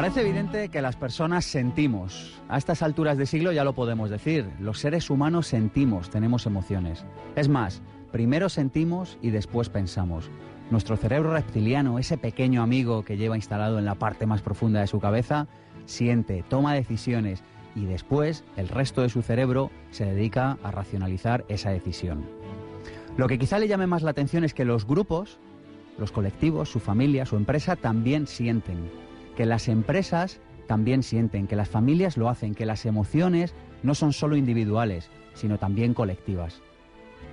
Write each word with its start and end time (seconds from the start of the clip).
Parece 0.00 0.22
evidente 0.22 0.70
que 0.70 0.80
las 0.80 0.96
personas 0.96 1.44
sentimos. 1.44 2.40
A 2.48 2.56
estas 2.56 2.80
alturas 2.80 3.18
de 3.18 3.26
siglo 3.26 3.52
ya 3.52 3.64
lo 3.64 3.74
podemos 3.74 4.08
decir. 4.08 4.48
Los 4.58 4.78
seres 4.78 5.10
humanos 5.10 5.46
sentimos, 5.46 6.08
tenemos 6.08 6.46
emociones. 6.46 7.04
Es 7.36 7.50
más, 7.50 7.82
primero 8.10 8.48
sentimos 8.48 9.18
y 9.20 9.28
después 9.28 9.68
pensamos. 9.68 10.30
Nuestro 10.70 10.96
cerebro 10.96 11.34
reptiliano, 11.34 11.98
ese 11.98 12.16
pequeño 12.16 12.62
amigo 12.62 13.04
que 13.04 13.18
lleva 13.18 13.36
instalado 13.36 13.78
en 13.78 13.84
la 13.84 13.94
parte 13.94 14.24
más 14.24 14.40
profunda 14.40 14.80
de 14.80 14.86
su 14.86 15.00
cabeza, 15.00 15.48
siente, 15.84 16.46
toma 16.48 16.72
decisiones 16.72 17.42
y 17.76 17.84
después 17.84 18.42
el 18.56 18.68
resto 18.68 19.02
de 19.02 19.10
su 19.10 19.20
cerebro 19.20 19.70
se 19.90 20.06
dedica 20.06 20.56
a 20.62 20.70
racionalizar 20.70 21.44
esa 21.48 21.72
decisión. 21.72 22.24
Lo 23.18 23.28
que 23.28 23.38
quizá 23.38 23.58
le 23.58 23.68
llame 23.68 23.86
más 23.86 24.02
la 24.02 24.12
atención 24.12 24.44
es 24.44 24.54
que 24.54 24.64
los 24.64 24.86
grupos, 24.86 25.38
los 25.98 26.10
colectivos, 26.10 26.70
su 26.70 26.80
familia, 26.80 27.26
su 27.26 27.36
empresa 27.36 27.76
también 27.76 28.26
sienten, 28.26 28.88
que 29.40 29.46
las 29.46 29.68
empresas 29.68 30.38
también 30.66 31.02
sienten, 31.02 31.46
que 31.46 31.56
las 31.56 31.70
familias 31.70 32.18
lo 32.18 32.28
hacen, 32.28 32.54
que 32.54 32.66
las 32.66 32.84
emociones 32.84 33.54
no 33.82 33.94
son 33.94 34.12
solo 34.12 34.36
individuales, 34.36 35.08
sino 35.32 35.56
también 35.56 35.94
colectivas. 35.94 36.60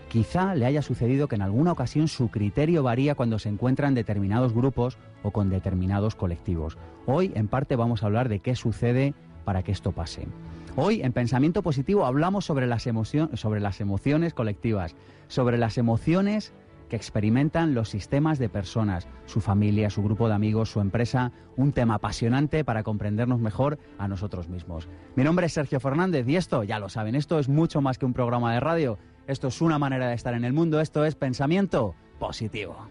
Quizá 0.08 0.56
le 0.56 0.66
haya 0.66 0.82
sucedido 0.82 1.28
que 1.28 1.36
en 1.36 1.42
alguna 1.42 1.74
ocasión 1.74 2.08
su 2.08 2.30
criterio 2.30 2.82
varía 2.82 3.16
cuando 3.16 3.40
se 3.40 3.50
encuentra 3.50 3.90
en 3.90 3.94
determinados 3.94 4.54
grupos 4.54 4.98
o 5.22 5.32
con 5.32 5.50
determinados 5.50 6.16
colectivos. 6.16 6.78
Hoy, 7.08 7.34
en 7.36 7.50
parte, 7.50 7.76
vamos 7.76 8.04
a 8.04 8.06
hablar 8.06 8.30
de 8.30 8.40
qué 8.40 8.56
sucede 8.56 9.14
para 9.44 9.62
que 9.62 9.74
esto 9.74 9.92
pase. 9.92 10.30
Hoy, 10.78 11.02
en 11.02 11.12
Pensamiento 11.12 11.62
Positivo, 11.62 12.06
hablamos 12.06 12.46
sobre 12.46 12.68
las, 12.68 12.88
sobre 13.34 13.60
las 13.60 13.82
emociones 13.82 14.34
colectivas, 14.34 14.96
sobre 15.28 15.58
las 15.58 15.78
emociones 15.78 16.54
que 16.90 16.96
experimentan 16.96 17.74
los 17.74 17.90
sistemas 17.90 18.40
de 18.40 18.50
personas, 18.50 19.08
su 19.26 19.42
familia, 19.42 19.90
su 19.90 20.04
grupo 20.04 20.28
de 20.28 20.36
amigos, 20.36 20.72
su 20.72 20.80
empresa, 20.80 21.32
un 21.56 21.72
tema 21.72 21.96
apasionante 21.96 22.64
para 22.64 22.84
comprendernos 22.84 23.40
mejor 23.40 23.78
a 23.98 24.08
nosotros 24.08 24.50
mismos. 24.50 24.88
Mi 25.16 25.24
nombre 25.24 25.48
es 25.48 25.54
Sergio 25.54 25.80
Fernández 25.80 26.28
y 26.28 26.36
esto, 26.36 26.64
ya 26.64 26.80
lo 26.80 26.90
saben, 26.90 27.16
esto 27.16 27.40
es 27.40 27.50
mucho 27.50 27.82
más 27.82 27.98
que 27.98 28.06
un 28.06 28.14
programa 28.14 28.54
de 28.54 28.60
radio, 28.60 28.98
esto 29.28 29.48
es 29.50 29.62
una 29.62 29.80
manera 29.80 30.08
de 30.08 30.16
estar 30.16 30.34
en 30.34 30.46
el 30.46 30.54
mundo, 30.54 30.80
esto 30.80 31.06
es 31.06 31.16
pensamiento 31.16 31.96
positivo. 32.20 32.88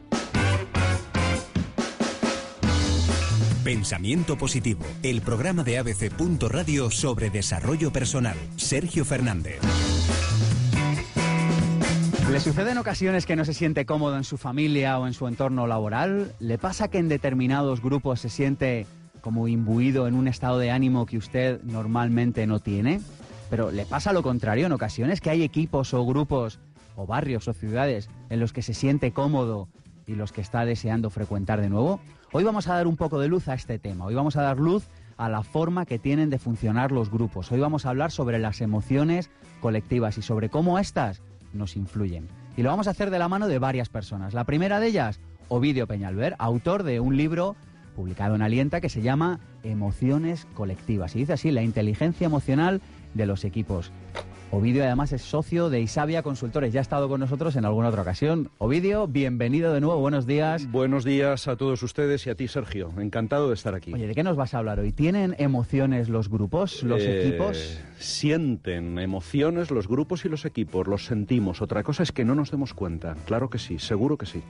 Pensamiento 3.67 4.39
Positivo, 4.39 4.84
el 5.03 5.23
programa 5.23 5.65
de 5.65 5.78
ABC. 5.78 6.12
Radio 6.49 6.89
sobre 6.89 7.31
desarrollo 7.31 7.91
personal. 7.91 8.37
Sergio 8.55 9.05
Fernández. 9.05 9.59
¿Le 12.31 12.41
sucede 12.41 12.73
en 12.73 12.79
ocasiones 12.79 13.25
que 13.25 13.37
no 13.37 13.45
se 13.45 13.55
siente 13.55 13.87
cómodo 13.87 14.17
en 14.17 14.25
su 14.25 14.37
familia 14.37 14.99
o 14.99 15.07
en 15.07 15.15
su 15.15 15.29
entorno 15.29 15.69
laboral? 15.69 16.33
¿Le 16.41 16.59
pasa 16.59 16.89
que 16.89 16.99
en 16.99 17.09
determinados 17.09 17.81
grupos 17.81 18.19
se 18.21 18.29
siente 18.29 18.85
como 19.21 19.47
imbuido 19.47 20.09
en 20.09 20.15
un 20.15 20.27
estado 20.27 20.59
de 20.59 20.73
ánimo 20.73 21.07
que 21.07 21.19
usted 21.19 21.63
normalmente 21.63 22.45
no 22.49 22.59
tiene? 22.59 23.01
Pero 23.49 23.71
le 23.71 23.87
pasa 23.87 24.13
lo 24.13 24.25
contrario 24.25 24.67
en 24.67 24.73
ocasiones, 24.73 25.21
que 25.21 25.31
hay 25.31 25.45
equipos 25.45 25.95
o 25.95 26.05
grupos 26.05 26.59
o 26.97 27.07
barrios 27.07 27.47
o 27.47 27.53
ciudades 27.53 28.11
en 28.29 28.41
los 28.41 28.53
que 28.53 28.63
se 28.63 28.75
siente 28.75 29.13
cómodo 29.13 29.69
y 30.05 30.17
los 30.17 30.33
que 30.33 30.41
está 30.41 30.65
deseando 30.65 31.11
frecuentar 31.11 31.61
de 31.61 31.71
nuevo. 31.71 32.01
Hoy 32.33 32.43
vamos 32.43 32.67
a 32.67 32.75
dar 32.75 32.89
un 32.89 32.97
poco 32.97 33.21
de 33.21 33.29
luz 33.29 33.47
a 33.47 33.55
este 33.55 33.79
tema. 33.79 34.05
Hoy 34.05 34.17
vamos 34.17 34.35
a 34.35 34.43
dar 34.43 34.59
luz 34.59 34.89
a 35.17 35.29
la 35.29 35.45
forma 35.45 35.87
que 35.87 36.01
tienen 36.01 36.29
de 36.29 36.41
funcionar 36.41 36.91
los 36.91 37.09
grupos. 37.09 37.53
Hoy 37.53 37.61
vamos 37.61 37.87
a 37.87 37.91
hablar 37.91 38.11
sobre 38.11 38.41
las 38.41 38.61
emociones 38.61 39.31
colectivas 39.61 40.19
y 40.19 40.23
sobre 40.23 40.51
cómo 40.51 40.81
éstas 40.81 41.23
nos 41.57 41.77
influyen. 41.77 42.29
Y 42.57 42.62
lo 42.62 42.71
vamos 42.71 42.87
a 42.87 42.91
hacer 42.91 43.11
de 43.11 43.19
la 43.19 43.29
mano 43.29 43.49
de 43.49 43.59
varias 43.59 43.89
personas. 43.89 44.35
La 44.35 44.45
primera 44.45 44.81
de 44.81 44.89
ellas, 44.89 45.21
Ovidio 45.49 45.87
Peñalver, 45.87 46.37
autor 46.39 46.83
de 46.83 47.01
un 47.01 47.17
libro 47.17 47.57
publicado 47.95 48.35
en 48.35 48.43
Alienta 48.43 48.81
que 48.81 48.89
se 48.89 49.03
llama 49.03 49.41
Emociones 49.62 50.47
colectivas. 50.55 51.17
Y 51.17 51.21
dice 51.21 51.33
así, 51.33 51.51
la 51.51 51.62
inteligencia 51.62 52.27
emocional 52.27 52.81
de 53.15 53.27
los 53.27 53.45
equipos. 53.45 53.91
Ovidio 54.57 54.85
además 54.85 55.12
es 55.12 55.21
socio 55.21 55.69
de 55.69 55.83
Isabia 55.83 56.23
Consultores, 56.23 56.72
ya 56.72 56.81
ha 56.81 56.83
estado 56.83 57.11
con 57.11 57.21
nosotros 57.21 57.56
en 57.56 57.67
alguna 57.67 57.89
otra 57.89 58.00
ocasión. 58.00 58.50
Ovidio, 58.56 59.06
bienvenido 59.06 59.75
de 59.75 59.83
nuevo, 59.83 60.00
buenos 60.00 60.27
días. 60.27 60.67
Buenos 60.72 61.05
días 61.05 61.47
a 61.47 61.56
todos 61.56 61.83
ustedes 61.83 62.27
y 62.27 62.31
a 62.31 62.37
ti, 62.37 62.49
Sergio. 62.49 62.91
Encantado 62.97 63.49
de 63.49 63.55
estar 63.55 63.75
aquí. 63.75 63.93
Oye, 63.93 64.06
¿de 64.06 64.15
qué 64.15 64.22
nos 64.22 64.34
vas 64.34 64.55
a 64.55 64.59
hablar 64.59 64.81
hoy? 64.81 64.93
¿Tienen 64.93 65.37
emociones 65.37 66.09
los 66.09 66.31
grupos, 66.31 66.83
los 66.84 67.03
eh, 67.03 67.21
equipos? 67.21 67.83
Sienten 67.99 68.99
emociones 68.99 69.71
los 69.71 69.89
grupos 69.89 70.25
y 70.25 70.31
los 70.31 70.47
equipos, 70.47 70.87
los 70.87 71.05
sentimos. 71.05 71.61
Otra 71.61 71.83
cosa 71.83 72.03
es 72.03 72.11
que 72.11 72.25
no 72.25 72.34
nos 72.34 72.50
demos 72.50 72.73
cuenta. 72.73 73.15
Claro 73.27 73.50
que 73.50 73.59
sí, 73.59 73.78
seguro 73.78 74.17
que 74.17 74.25
sí. 74.25 74.43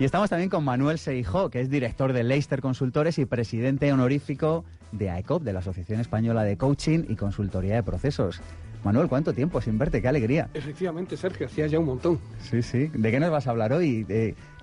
y 0.00 0.04
estamos 0.04 0.30
también 0.30 0.50
con 0.50 0.64
Manuel 0.64 0.98
Seijó, 0.98 1.48
que 1.48 1.60
es 1.60 1.70
director 1.70 2.12
de 2.12 2.24
Leicester 2.24 2.60
Consultores 2.60 3.20
y 3.20 3.24
presidente 3.24 3.92
honorífico 3.92 4.64
de 4.90 5.10
AECOP, 5.10 5.44
de 5.44 5.52
la 5.52 5.60
Asociación 5.60 6.00
Española 6.00 6.42
de 6.42 6.56
Coaching 6.56 7.04
y 7.08 7.14
Consultoría 7.14 7.76
de 7.76 7.82
Procesos. 7.84 8.40
Manuel, 8.84 9.08
¿cuánto 9.08 9.32
tiempo 9.32 9.60
sin 9.60 9.78
verte? 9.78 10.00
¡Qué 10.00 10.08
alegría! 10.08 10.48
Efectivamente, 10.54 11.16
Sergio, 11.16 11.46
hacía 11.46 11.66
ya 11.66 11.78
un 11.78 11.86
montón. 11.86 12.20
Sí, 12.40 12.62
sí. 12.62 12.90
¿De 12.92 13.10
qué 13.10 13.20
nos 13.20 13.30
vas 13.30 13.46
a 13.46 13.50
hablar 13.50 13.72
hoy? 13.72 14.06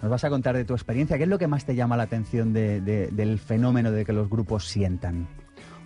¿Nos 0.01 0.09
vas 0.11 0.23
a 0.23 0.29
contar 0.29 0.55
de 0.55 0.65
tu 0.65 0.73
experiencia? 0.73 1.17
¿Qué 1.17 1.23
es 1.23 1.29
lo 1.29 1.39
que 1.39 1.47
más 1.47 1.65
te 1.65 1.75
llama 1.75 1.97
la 1.97 2.03
atención 2.03 2.53
del 2.53 3.39
fenómeno 3.39 3.91
de 3.91 4.05
que 4.05 4.13
los 4.13 4.29
grupos 4.29 4.67
sientan? 4.67 5.27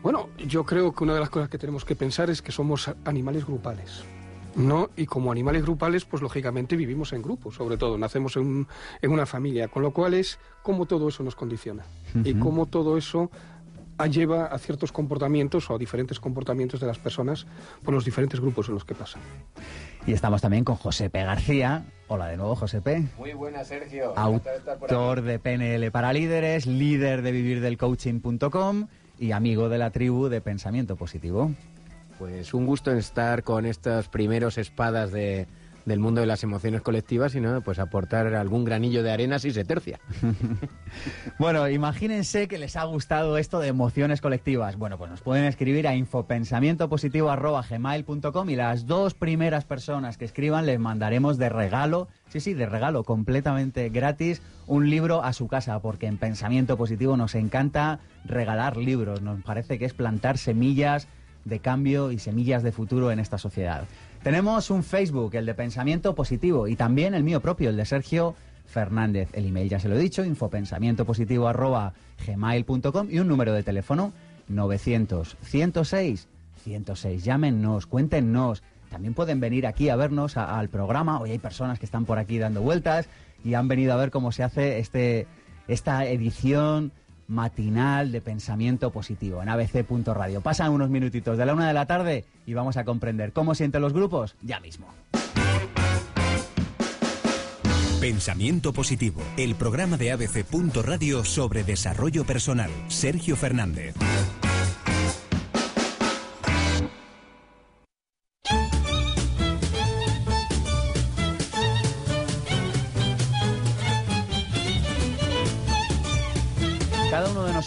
Bueno, 0.04 0.30
yo 0.38 0.64
creo 0.66 0.94
que 0.94 1.04
una 1.04 1.14
de 1.16 1.20
las 1.20 1.30
cosas 1.30 1.50
que 1.50 1.58
tenemos 1.58 1.84
que 1.84 1.96
pensar 1.96 2.30
es 2.30 2.42
que 2.42 2.52
somos 2.52 2.92
animales 3.06 3.46
grupales. 3.46 4.04
¿no? 4.56 4.90
Y 4.98 5.06
como 5.06 5.32
animales 5.32 5.62
grupales, 5.62 6.06
pues 6.06 6.22
lógicamente 6.22 6.76
vivimos 6.76 7.14
en 7.14 7.22
grupos, 7.22 7.56
sobre 7.56 7.78
todo, 7.78 7.98
nacemos 7.98 8.36
en, 8.38 8.68
una 9.04 9.26
familia, 9.26 9.68
con 9.68 9.84
lo 9.84 9.92
cual 9.92 10.16
es 10.16 10.40
cómo 10.64 10.86
todo 10.86 11.10
eso 11.10 11.24
nos 11.24 11.36
condiciona 11.36 11.84
y 12.24 12.34
cómo 12.34 12.66
todo 12.66 12.98
eso 12.98 13.30
lleva 14.06 14.46
a 14.46 14.60
ciertos 14.60 14.92
comportamientos 14.92 15.70
o 15.72 15.76
a 15.76 15.78
diferentes 15.80 16.20
comportamientos 16.20 16.80
de 16.80 16.86
las 16.86 17.00
personas 17.00 17.48
por 17.84 17.96
los 17.96 18.06
diferentes 18.06 18.40
grupos 18.40 18.68
en 18.68 18.76
los 18.76 18.86
que 18.86 18.94
pasan. 18.94 19.22
Y 20.06 20.14
estamos 20.14 20.42
también 20.42 20.64
con 20.64 20.76
José 20.76 21.10
P. 21.10 21.24
García. 21.24 21.86
Hola 22.08 22.28
de 22.28 22.38
nuevo, 22.38 22.56
José 22.56 22.82
P. 22.82 23.04
Muy 23.18 23.34
buenas, 23.34 23.68
Sergio. 23.68 24.14
Autor 24.16 25.24
de 25.24 25.40
PNL 25.40 25.92
para 25.92 26.14
líderes, 26.14 26.68
líder 26.68 27.24
de 27.24 27.32
vivirdelcoaching.com 27.32 28.88
y 29.20 29.32
amigo 29.32 29.68
de 29.68 29.78
la 29.80 29.90
tribu 29.90 30.30
de 30.30 30.42
Pensamiento 30.42 30.96
Positivo. 30.96 31.52
Pues 32.20 32.54
un 32.54 32.66
gusto 32.66 32.92
en 32.92 33.00
estar 33.00 33.44
con 33.44 33.66
estas 33.66 34.10
primeros 34.10 34.58
espadas 34.58 35.12
de, 35.12 35.48
del 35.88 36.00
mundo 36.02 36.20
de 36.20 36.28
las 36.28 36.44
emociones 36.44 36.82
colectivas, 36.82 37.32
sino 37.32 37.62
pues 37.62 37.80
aportar 37.80 38.36
algún 38.36 38.66
granillo 38.66 39.04
de 39.04 39.12
arena 39.12 39.40
si 39.40 39.52
se 39.52 39.64
tercia. 39.64 40.02
bueno, 41.40 41.70
imagínense 41.70 42.50
que 42.50 42.58
les 42.58 42.76
ha 42.76 42.84
gustado 42.84 43.38
esto 43.38 43.60
de 43.60 43.70
emociones 43.70 44.20
colectivas. 44.20 44.76
Bueno, 44.76 44.98
pues 44.98 45.10
nos 45.10 45.22
pueden 45.22 45.46
escribir 45.46 45.88
a 45.88 45.96
infopensamientopositivo.gmail.com 45.96 48.50
y 48.50 48.58
las 48.58 48.86
dos 48.86 49.14
primeras 49.14 49.64
personas 49.64 50.18
que 50.18 50.26
escriban 50.26 50.66
les 50.66 50.78
mandaremos 50.78 51.38
de 51.38 51.48
regalo, 51.48 52.10
sí, 52.28 52.42
sí, 52.42 52.54
de 52.54 52.66
regalo 52.66 53.06
completamente 53.06 53.88
gratis, 53.88 54.42
un 54.66 54.90
libro 54.90 55.24
a 55.24 55.32
su 55.32 55.48
casa, 55.48 55.80
porque 55.80 56.08
en 56.08 56.18
Pensamiento 56.18 56.76
Positivo 56.76 57.16
nos 57.16 57.34
encanta 57.34 58.02
regalar 58.26 58.76
libros, 58.76 59.22
nos 59.22 59.42
parece 59.42 59.80
que 59.80 59.86
es 59.86 59.94
plantar 59.94 60.38
semillas 60.38 61.08
de 61.46 61.60
cambio 61.60 62.12
y 62.12 62.20
semillas 62.20 62.62
de 62.62 62.74
futuro 62.74 63.10
en 63.10 63.20
esta 63.20 63.38
sociedad. 63.38 63.86
Tenemos 64.28 64.70
un 64.72 64.84
Facebook, 64.84 65.36
el 65.36 65.46
de 65.46 65.54
Pensamiento 65.54 66.14
Positivo, 66.14 66.68
y 66.68 66.76
también 66.76 67.14
el 67.14 67.24
mío 67.24 67.40
propio, 67.40 67.70
el 67.70 67.78
de 67.78 67.86
Sergio 67.86 68.36
Fernández. 68.66 69.30
El 69.32 69.46
email 69.46 69.70
ya 69.70 69.80
se 69.80 69.88
lo 69.88 69.96
he 69.96 70.00
dicho, 70.00 70.26
infopensamientopositivo.gmail.com 70.26 73.08
y 73.10 73.20
un 73.20 73.28
número 73.30 73.54
de 73.54 73.64
teléfono 73.64 74.12
900 74.50 75.38
106 75.42 76.28
106. 76.62 77.24
Llámenos, 77.24 77.88
cuéntenos. 77.88 78.64
También 78.90 79.14
pueden 79.14 79.40
venir 79.40 79.66
aquí 79.66 79.88
a 79.88 79.96
vernos 79.96 80.36
al 80.36 80.68
programa. 80.68 81.22
Hoy 81.22 81.32
hay 81.32 81.40
personas 81.40 81.80
que 81.80 81.86
están 81.86 82.04
por 82.04 82.20
aquí 82.20 82.38
dando 82.38 82.62
vueltas 82.62 83.08
y 83.46 83.54
han 83.54 83.70
venido 83.70 83.94
a 83.94 83.96
ver 83.96 84.12
cómo 84.12 84.34
se 84.34 84.44
hace 84.44 84.80
este, 84.80 85.26
esta 85.70 86.06
edición 86.06 86.92
matinal 87.28 88.12
de 88.12 88.22
pensamiento 88.22 88.92
positivo 88.92 89.42
en 89.42 89.50
abc.radio. 89.50 90.42
Pasan 90.42 90.72
unos 90.72 90.90
minutitos 90.90 91.38
de 91.38 91.46
la 91.46 91.54
una 91.54 91.68
de 91.68 91.74
la 91.74 91.86
tarde 91.86 92.26
y 92.46 92.54
vamos 92.54 92.78
a 92.78 92.86
comprender 92.86 93.34
cómo 93.34 93.56
sienten 93.56 93.82
los 93.82 93.94
grupos 93.94 94.36
ya 94.42 94.60
mismo. 94.60 94.88
Pensamiento 98.00 98.74
positivo, 98.74 99.22
el 99.38 99.56
programa 99.56 99.98
de 99.98 100.12
abc.radio 100.12 101.26
sobre 101.26 101.64
desarrollo 101.64 102.26
personal. 102.26 102.70
Sergio 102.88 103.36
Fernández. 103.36 103.96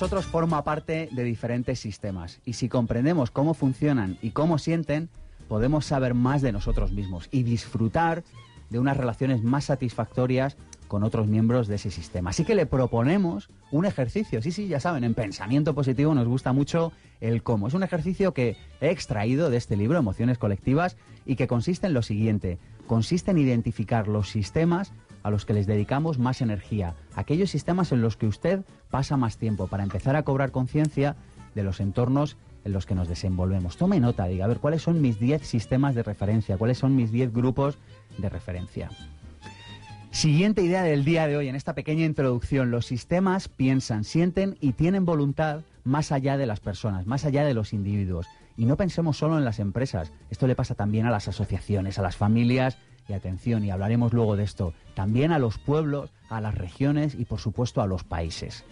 Nosotros 0.00 0.24
forma 0.24 0.64
parte 0.64 1.10
de 1.12 1.24
diferentes 1.24 1.78
sistemas 1.78 2.40
y 2.46 2.54
si 2.54 2.70
comprendemos 2.70 3.30
cómo 3.30 3.52
funcionan 3.52 4.16
y 4.22 4.30
cómo 4.30 4.56
sienten, 4.56 5.10
podemos 5.46 5.84
saber 5.84 6.14
más 6.14 6.40
de 6.40 6.52
nosotros 6.52 6.90
mismos 6.90 7.28
y 7.30 7.42
disfrutar 7.42 8.24
de 8.70 8.78
unas 8.78 8.96
relaciones 8.96 9.42
más 9.42 9.66
satisfactorias 9.66 10.56
con 10.88 11.02
otros 11.02 11.26
miembros 11.26 11.68
de 11.68 11.74
ese 11.74 11.90
sistema. 11.90 12.30
Así 12.30 12.44
que 12.44 12.54
le 12.54 12.64
proponemos 12.64 13.50
un 13.70 13.84
ejercicio. 13.84 14.40
Sí, 14.40 14.52
sí, 14.52 14.68
ya 14.68 14.80
saben, 14.80 15.04
en 15.04 15.12
pensamiento 15.12 15.74
positivo 15.74 16.14
nos 16.14 16.26
gusta 16.26 16.54
mucho 16.54 16.92
el 17.20 17.42
cómo. 17.42 17.68
Es 17.68 17.74
un 17.74 17.82
ejercicio 17.82 18.32
que 18.32 18.56
he 18.80 18.88
extraído 18.88 19.50
de 19.50 19.58
este 19.58 19.76
libro, 19.76 19.98
Emociones 19.98 20.38
Colectivas, 20.38 20.96
y 21.26 21.36
que 21.36 21.46
consiste 21.46 21.88
en 21.88 21.92
lo 21.92 22.00
siguiente. 22.00 22.58
Consiste 22.86 23.32
en 23.32 23.38
identificar 23.38 24.08
los 24.08 24.30
sistemas 24.30 24.94
a 25.22 25.30
los 25.30 25.44
que 25.44 25.52
les 25.52 25.66
dedicamos 25.66 26.18
más 26.18 26.40
energía, 26.40 26.94
aquellos 27.14 27.50
sistemas 27.50 27.92
en 27.92 28.02
los 28.02 28.16
que 28.16 28.26
usted 28.26 28.64
pasa 28.90 29.16
más 29.16 29.36
tiempo 29.36 29.66
para 29.66 29.82
empezar 29.82 30.16
a 30.16 30.22
cobrar 30.22 30.50
conciencia 30.50 31.16
de 31.54 31.62
los 31.62 31.80
entornos 31.80 32.36
en 32.64 32.72
los 32.72 32.86
que 32.86 32.94
nos 32.94 33.08
desenvolvemos. 33.08 33.76
Tome 33.76 34.00
nota, 34.00 34.26
diga, 34.26 34.44
a 34.44 34.48
ver, 34.48 34.58
¿cuáles 34.58 34.82
son 34.82 35.00
mis 35.00 35.18
10 35.18 35.46
sistemas 35.46 35.94
de 35.94 36.02
referencia? 36.02 36.58
¿Cuáles 36.58 36.78
son 36.78 36.94
mis 36.96 37.10
10 37.10 37.32
grupos 37.32 37.78
de 38.18 38.28
referencia? 38.28 38.90
Siguiente 40.10 40.62
idea 40.62 40.82
del 40.82 41.04
día 41.04 41.28
de 41.28 41.36
hoy, 41.36 41.48
en 41.48 41.54
esta 41.54 41.74
pequeña 41.74 42.04
introducción, 42.04 42.70
los 42.70 42.86
sistemas 42.86 43.48
piensan, 43.48 44.04
sienten 44.04 44.56
y 44.60 44.72
tienen 44.72 45.04
voluntad 45.04 45.62
más 45.84 46.12
allá 46.12 46.36
de 46.36 46.46
las 46.46 46.60
personas, 46.60 47.06
más 47.06 47.24
allá 47.24 47.44
de 47.44 47.54
los 47.54 47.72
individuos. 47.72 48.26
Y 48.56 48.64
no 48.64 48.76
pensemos 48.76 49.16
solo 49.16 49.38
en 49.38 49.44
las 49.44 49.60
empresas, 49.60 50.12
esto 50.28 50.46
le 50.46 50.56
pasa 50.56 50.74
también 50.74 51.06
a 51.06 51.10
las 51.10 51.28
asociaciones, 51.28 51.98
a 51.98 52.02
las 52.02 52.16
familias 52.16 52.76
y 53.08 53.12
atención, 53.12 53.64
y 53.64 53.70
hablaremos 53.70 54.12
luego 54.12 54.36
de 54.36 54.44
esto, 54.44 54.74
también 54.94 55.32
a 55.32 55.38
los 55.38 55.58
pueblos, 55.58 56.10
a 56.28 56.40
las 56.40 56.54
regiones 56.54 57.14
y 57.14 57.24
por 57.24 57.40
supuesto 57.40 57.82
a 57.82 57.86
los 57.86 58.04
países. 58.04 58.64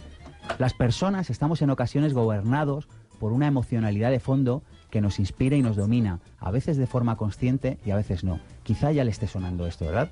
Las 0.58 0.74
personas 0.74 1.30
estamos 1.30 1.62
en 1.62 1.70
ocasiones 1.70 2.14
gobernados 2.14 2.88
por 3.18 3.32
una 3.32 3.46
emocionalidad 3.46 4.10
de 4.10 4.20
fondo 4.20 4.62
que 4.90 5.00
nos 5.00 5.18
inspira 5.18 5.56
y 5.56 5.62
nos 5.62 5.76
domina, 5.76 6.20
a 6.38 6.50
veces 6.50 6.76
de 6.76 6.86
forma 6.86 7.16
consciente 7.16 7.78
y 7.84 7.90
a 7.90 7.96
veces 7.96 8.24
no. 8.24 8.40
Quizá 8.62 8.92
ya 8.92 9.04
le 9.04 9.10
esté 9.10 9.26
sonando 9.26 9.66
esto, 9.66 9.84
¿verdad? 9.84 10.10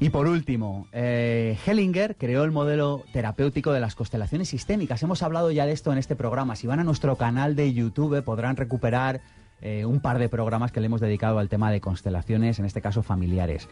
Y 0.00 0.10
por 0.10 0.26
último, 0.26 0.88
eh, 0.92 1.56
Hellinger 1.64 2.16
creó 2.16 2.44
el 2.44 2.50
modelo 2.50 3.04
terapéutico 3.12 3.72
de 3.72 3.80
las 3.80 3.94
constelaciones 3.94 4.48
sistémicas. 4.48 5.02
Hemos 5.02 5.22
hablado 5.22 5.50
ya 5.50 5.66
de 5.66 5.72
esto 5.72 5.92
en 5.92 5.98
este 5.98 6.16
programa. 6.16 6.56
Si 6.56 6.66
van 6.66 6.80
a 6.80 6.84
nuestro 6.84 7.16
canal 7.16 7.54
de 7.54 7.72
YouTube 7.72 8.22
podrán 8.22 8.56
recuperar 8.56 9.20
eh, 9.60 9.84
un 9.84 10.00
par 10.00 10.18
de 10.18 10.28
programas 10.28 10.72
que 10.72 10.80
le 10.80 10.86
hemos 10.86 11.00
dedicado 11.00 11.38
al 11.38 11.48
tema 11.48 11.70
de 11.70 11.80
constelaciones, 11.80 12.58
en 12.58 12.64
este 12.64 12.80
caso 12.80 13.02
familiares. 13.02 13.68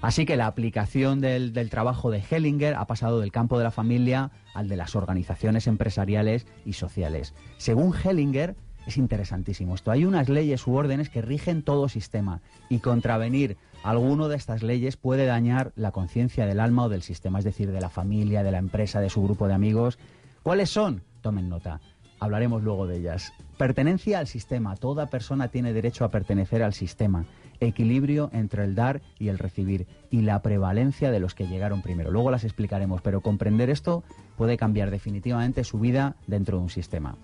Así 0.00 0.26
que 0.26 0.36
la 0.36 0.46
aplicación 0.46 1.20
del, 1.20 1.52
del, 1.52 1.70
trabajo 1.70 2.10
de 2.10 2.22
Hellinger 2.28 2.74
ha 2.74 2.86
pasado 2.86 3.20
del 3.20 3.30
campo 3.30 3.56
de 3.58 3.64
la 3.64 3.70
familia 3.70 4.32
al 4.52 4.68
de 4.68 4.76
las 4.76 4.96
organizaciones 4.96 5.68
empresariales 5.68 6.46
y 6.64 6.72
sociales. 6.72 7.34
Según 7.56 7.94
Hellinger, 7.94 8.56
es 8.86 8.96
interesantísimo 8.96 9.74
esto. 9.74 9.90
Hay 9.90 10.04
unas 10.04 10.28
leyes 10.28 10.66
u 10.66 10.74
órdenes 10.74 11.08
que 11.08 11.22
rigen 11.22 11.62
todo 11.62 11.88
sistema 11.88 12.40
y 12.68 12.80
contravenir 12.80 13.56
alguno 13.82 14.28
de 14.28 14.36
estas 14.36 14.62
leyes 14.62 14.96
puede 14.96 15.26
dañar 15.26 15.72
la 15.76 15.92
conciencia 15.92 16.46
del 16.46 16.60
alma 16.60 16.84
o 16.84 16.88
del 16.88 17.02
sistema, 17.02 17.38
es 17.38 17.44
decir, 17.44 17.72
de 17.72 17.80
la 17.80 17.88
familia, 17.88 18.42
de 18.42 18.52
la 18.52 18.58
empresa, 18.58 19.00
de 19.00 19.10
su 19.10 19.22
grupo 19.22 19.48
de 19.48 19.54
amigos. 19.54 19.98
¿Cuáles 20.42 20.70
son? 20.70 21.02
Tomen 21.20 21.48
nota. 21.48 21.80
Hablaremos 22.22 22.62
luego 22.62 22.86
de 22.86 22.98
ellas. 22.98 23.32
Pertenencia 23.58 24.20
al 24.20 24.28
sistema. 24.28 24.76
Toda 24.76 25.06
persona 25.06 25.48
tiene 25.48 25.72
derecho 25.72 26.04
a 26.04 26.10
pertenecer 26.12 26.62
al 26.62 26.72
sistema. 26.72 27.24
Equilibrio 27.58 28.30
entre 28.32 28.62
el 28.62 28.76
dar 28.76 29.02
y 29.18 29.26
el 29.26 29.40
recibir. 29.40 29.88
Y 30.08 30.22
la 30.22 30.40
prevalencia 30.40 31.10
de 31.10 31.18
los 31.18 31.34
que 31.34 31.48
llegaron 31.48 31.82
primero. 31.82 32.12
Luego 32.12 32.30
las 32.30 32.44
explicaremos, 32.44 33.02
pero 33.02 33.22
comprender 33.22 33.70
esto 33.70 34.04
puede 34.36 34.56
cambiar 34.56 34.92
definitivamente 34.92 35.64
su 35.64 35.80
vida 35.80 36.14
dentro 36.28 36.58
de 36.58 36.62
un 36.62 36.70
sistema. 36.70 37.16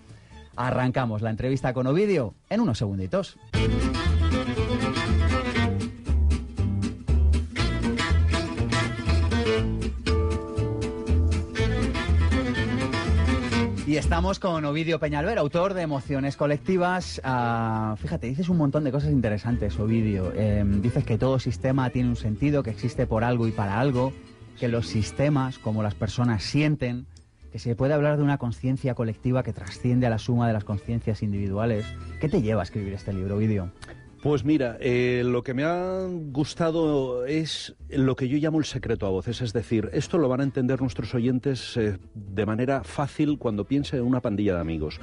Arrancamos 0.57 1.21
la 1.21 1.29
entrevista 1.29 1.71
con 1.71 1.87
Ovidio 1.87 2.33
en 2.49 2.59
unos 2.59 2.77
segunditos. 2.77 3.37
Y 13.89 13.97
estamos 13.97 14.37
con 14.37 14.63
Ovidio 14.65 14.99
Peñalver, 14.99 15.39
autor 15.39 15.73
de 15.73 15.81
Emociones 15.81 16.37
Colectivas. 16.37 17.19
Uh, 17.25 17.95
fíjate, 17.95 18.27
dices 18.27 18.47
un 18.47 18.57
montón 18.57 18.83
de 18.83 18.91
cosas 18.91 19.09
interesantes, 19.09 19.79
Ovidio. 19.79 20.31
Eh, 20.35 20.63
dices 20.63 21.03
que 21.03 21.17
todo 21.17 21.39
sistema 21.39 21.89
tiene 21.89 22.09
un 22.09 22.15
sentido, 22.15 22.61
que 22.61 22.69
existe 22.69 23.07
por 23.07 23.23
algo 23.23 23.47
y 23.47 23.51
para 23.51 23.79
algo, 23.79 24.13
que 24.59 24.67
los 24.67 24.85
sistemas, 24.85 25.57
como 25.57 25.81
las 25.81 25.95
personas, 25.95 26.43
sienten, 26.43 27.07
que 27.51 27.57
se 27.57 27.75
puede 27.75 27.95
hablar 27.95 28.17
de 28.17 28.21
una 28.23 28.37
conciencia 28.37 28.93
colectiva 28.93 29.41
que 29.41 29.53
trasciende 29.53 30.05
a 30.05 30.11
la 30.11 30.19
suma 30.19 30.45
de 30.45 30.53
las 30.53 30.65
conciencias 30.65 31.23
individuales. 31.23 31.83
¿Qué 32.21 32.29
te 32.29 32.43
lleva 32.43 32.61
a 32.61 32.65
escribir 32.65 32.93
este 32.93 33.11
libro, 33.11 33.37
Ovidio? 33.37 33.71
Pues 34.21 34.43
mira, 34.43 34.77
eh, 34.81 35.23
lo 35.25 35.43
que 35.43 35.53
me 35.53 35.63
ha 35.63 36.05
gustado 36.31 37.25
es 37.25 37.75
lo 37.89 38.17
que 38.17 38.27
yo 38.27 38.37
llamo 38.37 38.59
el 38.59 38.65
secreto 38.65 39.05
a 39.05 39.09
voces, 39.09 39.41
es 39.41 39.53
decir, 39.53 39.89
esto 39.93 40.17
lo 40.17 40.27
van 40.27 40.41
a 40.41 40.43
entender 40.43 40.81
nuestros 40.81 41.15
oyentes 41.15 41.77
eh, 41.77 41.97
de 42.13 42.45
manera 42.45 42.83
fácil 42.83 43.37
cuando 43.37 43.63
piensen 43.63 43.99
en 43.99 44.05
una 44.05 44.19
pandilla 44.19 44.55
de 44.55 44.59
amigos. 44.59 44.99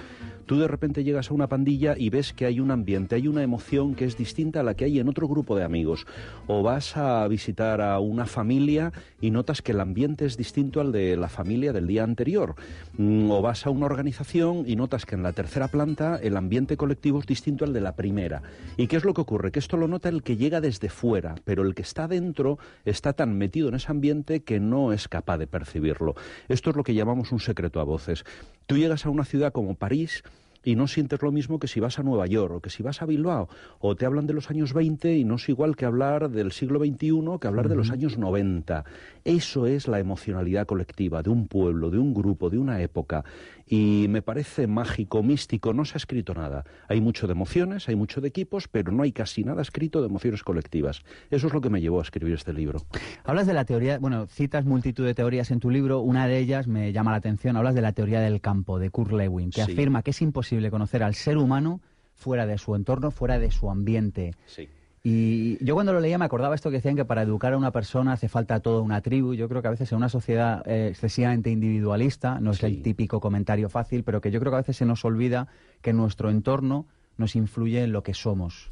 Tú 0.47 0.61
de 0.61 0.69
repente 0.69 1.03
llegas 1.03 1.31
a 1.31 1.35
una 1.35 1.49
pandilla 1.49 1.97
y 1.99 2.09
ves 2.09 2.33
que 2.33 2.47
hay 2.47 2.61
un 2.61 2.71
ambiente, 2.71 3.17
hay 3.17 3.27
una 3.27 3.43
emoción 3.43 3.97
que 3.97 4.05
es 4.05 4.17
distinta 4.17 4.61
a 4.61 4.63
la 4.63 4.75
que 4.75 4.85
hay 4.85 5.01
en 5.01 5.09
otro 5.09 5.27
grupo 5.27 5.57
de 5.57 5.65
amigos. 5.65 6.07
O 6.47 6.63
vas 6.63 6.97
a 6.97 7.27
visitar 7.27 7.81
a 7.81 7.99
una 7.99 8.27
familia 8.27 8.93
y 9.21 9.33
notas 9.33 9.61
que 9.61 9.73
el 9.73 9.81
ambiente 9.81 10.25
es 10.25 10.37
distinto 10.37 10.81
al 10.81 10.93
de 10.93 11.17
la 11.17 11.29
familia 11.29 11.73
del 11.73 11.89
día 11.89 12.05
anterior. 12.05 12.55
Mm, 12.97 13.29
o 13.29 13.43
vas 13.43 13.67
a 13.67 13.71
una 13.71 13.87
organización 13.87 14.63
y 14.69 14.77
notas 14.77 15.05
que 15.05 15.17
en 15.17 15.25
la 15.25 15.33
tercera 15.33 15.67
planta 15.67 16.17
el 16.23 16.37
ambiente 16.37 16.77
colectivo 16.77 17.19
es 17.19 17.27
distinto 17.27 17.65
al 17.65 17.73
de 17.73 17.81
la 17.81 17.97
primera. 17.97 18.43
¿Y 18.77 18.87
qué 18.87 18.97
es 18.97 19.03
lo 19.07 19.15
que 19.15 19.23
ocurre? 19.23 19.53
Que 19.53 19.59
esto 19.59 19.77
lo 19.77 19.89
nota 19.89 20.09
el 20.09 20.23
que 20.23 20.37
llega 20.37 20.61
desde 20.61 20.89
fuera, 20.89 21.37
pero 21.45 21.63
el 21.63 21.75
que 21.75 21.83
está 21.83 22.09
dentro 22.09 22.59
está 22.85 23.13
tan 23.15 23.39
metido 23.39 23.69
en 23.69 23.77
ese 23.77 23.91
ambiente 23.91 24.43
que 24.43 24.61
no 24.61 24.93
es 24.93 25.09
capaz 25.09 25.39
de 25.39 25.47
percibirlo. 25.47 26.15
Esto 26.49 26.71
es 26.71 26.77
lo 26.77 26.83
que 26.83 26.95
llamamos 26.95 27.33
un 27.33 27.41
secreto 27.41 27.81
a 27.81 27.85
voces. 27.85 28.25
Tú 28.67 28.77
llegas 28.77 29.07
a 29.07 29.11
una 29.11 29.25
ciudad 29.25 29.53
como 29.53 29.75
París, 29.75 30.23
y 30.67 30.75
no 30.75 30.89
sientes 30.89 31.23
lo 31.23 31.31
mismo 31.31 31.61
que 31.61 31.69
si 31.69 31.79
vas 31.79 32.01
a 32.01 32.03
Nueva 32.03 32.27
York 32.27 32.55
o 32.57 32.61
que 32.61 32.71
si 32.71 32.83
vas 32.83 33.01
a 33.01 33.07
Bilbao 33.07 33.49
o 33.79 33.95
te 33.95 34.05
hablan 34.05 34.27
de 34.27 34.33
los 34.33 34.51
años 34.51 34.75
20 34.75 35.17
y 35.17 35.25
no 35.25 35.37
es 35.37 35.49
igual 35.49 35.77
que 35.77 35.85
hablar 35.85 36.29
del 36.29 36.51
siglo 36.51 36.81
XXI 36.81 37.39
que 37.41 37.47
hablar 37.47 37.69
de 37.69 37.77
los 37.77 37.93
años 37.93 38.19
90. 38.19 38.85
Eso 39.25 39.67
es 39.67 39.87
la 39.87 40.01
emocionalidad 40.01 40.67
colectiva 40.67 41.23
de 41.23 41.31
un 41.31 41.47
pueblo, 41.47 41.89
de 41.91 41.99
un 41.99 42.13
grupo, 42.13 42.51
de 42.51 42.59
una 42.59 42.83
época 42.83 43.25
y 43.69 44.07
me 44.09 44.23
parece 44.23 44.67
mágico, 44.67 45.23
místico, 45.23 45.73
no 45.73 45.85
se 45.85 45.95
ha 45.95 45.99
escrito 45.99 46.35
nada. 46.35 46.65
Hay 46.89 47.01
mucho 47.01 47.27
de 47.27 47.33
emociones, 47.33 47.89
hay 47.89 47.97
mucho 47.97 48.21
de 48.21 48.29
equipos, 48.29 48.69
pero 48.69 48.93
no 48.93 49.03
hay 49.03 49.13
casi 49.13 49.43
nada 49.43 49.63
escrito 49.63 50.01
de 50.01 50.07
emociones 50.07 50.43
colectivas. 50.45 51.03
Eso 51.31 51.49
es 51.49 51.53
lo 51.53 51.61
que 51.61 51.71
me 51.71 51.81
llevó 51.81 51.99
a 51.99 52.03
escribir 52.03 52.35
este 52.35 52.53
libro. 52.53 52.87
Hablas 53.25 53.47
de 53.47 53.55
la 53.55 53.65
teoría, 53.65 53.99
bueno, 53.99 54.27
citas 54.27 54.65
multitud 54.65 55.05
de 55.05 55.15
teorías 55.15 55.51
en 55.51 55.59
tu 55.59 55.71
libro, 55.71 56.01
una 56.01 56.29
de 56.29 56.39
ellas 56.39 56.69
me 56.69 56.93
llama 56.93 57.11
la 57.11 57.17
atención, 57.17 57.57
hablas 57.57 57.75
de 57.75 57.83
la 57.83 57.93
teoría 57.93 58.21
del 58.21 58.41
campo 58.41 58.79
de 58.79 58.91
Kurt 58.91 59.13
Lewin, 59.13 59.51
que 59.51 59.65
sí. 59.65 59.73
afirma 59.73 60.03
que 60.03 60.11
es 60.13 60.23
imposible 60.23 60.56
conocer 60.71 61.03
al 61.03 61.15
ser 61.15 61.39
humano 61.39 61.81
fuera 62.15 62.47
de 62.47 62.59
su 62.59 62.75
entorno, 62.75 63.11
fuera 63.11 63.39
de 63.39 63.51
su 63.51 63.71
ambiente. 63.71 64.35
Sí. 64.47 64.69
Y 65.09 65.65
yo 65.65 65.75
cuando 65.75 65.93
lo 65.93 66.01
leía 66.01 66.19
me 66.19 66.25
acordaba 66.25 66.57
esto 66.57 66.69
que 66.69 66.79
decían 66.79 66.97
que 66.97 67.05
para 67.05 67.23
educar 67.23 67.53
a 67.53 67.57
una 67.57 67.71
persona 67.71 68.15
hace 68.15 68.29
falta 68.29 68.59
toda 68.59 68.81
una 68.81 69.03
tribu. 69.03 69.35
Yo 69.35 69.49
creo 69.49 69.63
que 69.63 69.69
a 69.69 69.71
veces 69.71 69.93
en 69.93 69.99
una 69.99 70.09
sociedad 70.09 70.67
eh, 70.67 70.89
excesivamente 70.91 71.49
individualista, 71.49 72.41
no 72.41 72.51
es 72.51 72.59
sí. 72.59 72.67
el 72.67 72.83
típico 72.83 73.21
comentario 73.21 73.69
fácil, 73.69 74.03
pero 74.03 74.21
que 74.21 74.33
yo 74.33 74.41
creo 74.41 74.51
que 74.51 74.57
a 74.57 74.61
veces 74.63 74.79
se 74.79 74.85
nos 74.85 75.05
olvida 75.05 75.47
que 75.81 75.93
nuestro 75.93 76.29
entorno 76.29 76.87
nos 77.19 77.37
influye 77.37 77.85
en 77.85 77.93
lo 77.93 78.03
que 78.03 78.15
somos. 78.15 78.71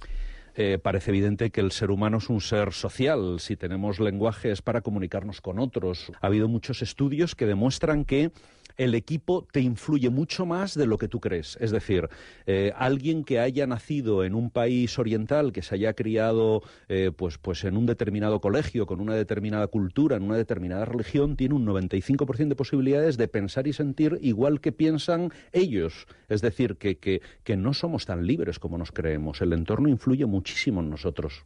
Eh, 0.56 0.78
parece 0.82 1.10
evidente 1.10 1.50
que 1.50 1.60
el 1.60 1.72
ser 1.72 1.90
humano 1.90 2.18
es 2.18 2.28
un 2.28 2.40
ser 2.40 2.72
social. 2.72 3.40
Si 3.40 3.56
tenemos 3.56 3.98
lenguaje 3.98 4.50
es 4.50 4.62
para 4.62 4.80
comunicarnos 4.80 5.40
con 5.40 5.58
otros. 5.58 6.12
Ha 6.20 6.26
habido 6.26 6.48
muchos 6.48 6.82
estudios 6.82 7.34
que 7.34 7.46
demuestran 7.46 8.04
que 8.04 8.30
el 8.76 8.94
equipo 8.94 9.46
te 9.50 9.60
influye 9.60 10.10
mucho 10.10 10.46
más 10.46 10.74
de 10.74 10.86
lo 10.86 10.98
que 10.98 11.08
tú 11.08 11.20
crees. 11.20 11.56
Es 11.60 11.70
decir, 11.70 12.08
eh, 12.46 12.72
alguien 12.76 13.24
que 13.24 13.40
haya 13.40 13.66
nacido 13.66 14.24
en 14.24 14.34
un 14.34 14.50
país 14.50 14.98
oriental, 14.98 15.52
que 15.52 15.62
se 15.62 15.74
haya 15.74 15.94
criado 15.94 16.62
eh, 16.88 17.10
pues, 17.16 17.38
pues 17.38 17.64
en 17.64 17.76
un 17.76 17.86
determinado 17.86 18.40
colegio, 18.40 18.86
con 18.86 19.00
una 19.00 19.14
determinada 19.14 19.66
cultura, 19.66 20.16
en 20.16 20.22
una 20.22 20.36
determinada 20.36 20.84
religión, 20.84 21.36
tiene 21.36 21.54
un 21.54 21.66
95% 21.66 22.48
de 22.48 22.56
posibilidades 22.56 23.16
de 23.16 23.28
pensar 23.28 23.66
y 23.66 23.72
sentir 23.72 24.18
igual 24.22 24.60
que 24.60 24.72
piensan 24.72 25.32
ellos. 25.52 26.06
Es 26.28 26.40
decir, 26.40 26.76
que, 26.76 26.98
que, 26.98 27.22
que 27.42 27.56
no 27.56 27.74
somos 27.74 28.06
tan 28.06 28.26
libres 28.26 28.58
como 28.58 28.78
nos 28.78 28.92
creemos. 28.92 29.40
El 29.40 29.52
entorno 29.52 29.88
influye 29.88 30.26
muchísimo 30.26 30.80
en 30.80 30.90
nosotros. 30.90 31.44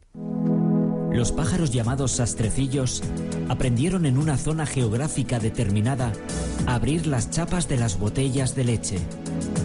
Los 1.11 1.31
pájaros 1.31 1.71
llamados 1.71 2.11
sastrecillos 2.11 3.01
aprendieron 3.49 4.05
en 4.05 4.17
una 4.17 4.37
zona 4.37 4.65
geográfica 4.65 5.39
determinada 5.39 6.13
a 6.67 6.75
abrir 6.75 7.07
las 7.07 7.31
chapas 7.31 7.67
de 7.67 7.77
las 7.77 7.99
botellas 7.99 8.55
de 8.55 8.63
leche. 8.63 8.99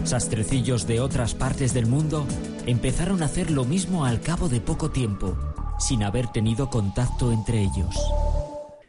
Sastrecillos 0.03 0.87
de 0.87 0.99
otras 0.99 1.35
partes 1.35 1.73
del 1.73 1.85
mundo 1.85 2.25
empezaron 2.65 3.21
a 3.21 3.25
hacer 3.25 3.51
lo 3.51 3.63
mismo 3.63 4.05
al 4.05 4.21
cabo 4.21 4.49
de 4.49 4.59
poco 4.59 4.89
tiempo, 4.89 5.37
sin 5.79 6.03
haber 6.03 6.27
tenido 6.27 6.69
contacto 6.69 7.31
entre 7.31 7.61
ellos. 7.61 7.95